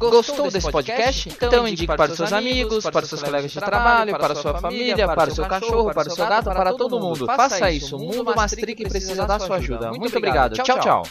Gostou 0.00 0.50
desse 0.50 0.70
podcast? 0.70 1.28
Então 1.28 1.68
indique 1.68 1.86
para 1.86 2.10
os 2.10 2.16
seus 2.16 2.32
amigos, 2.32 2.84
para 2.84 3.02
os 3.04 3.08
seus 3.08 3.22
colegas 3.22 3.50
de 3.50 3.60
trabalho, 3.60 4.18
para 4.18 4.32
a 4.32 4.36
sua 4.36 4.58
família, 4.58 5.06
para 5.06 5.30
o 5.30 5.34
seu 5.34 5.46
cachorro, 5.46 5.92
para 5.92 6.08
o 6.08 6.10
seu 6.10 6.26
gato, 6.26 6.44
para 6.44 6.72
todo 6.72 6.98
mundo. 6.98 7.26
Faça 7.26 7.70
isso. 7.70 7.96
O 7.96 8.00
mundo 8.00 8.34
Mastric 8.34 8.88
precisa 8.88 9.26
da 9.26 9.38
sua 9.38 9.56
ajuda. 9.56 9.90
Muito 9.92 10.16
obrigado. 10.16 10.54
Tchau, 10.54 10.78
tchau. 10.78 11.02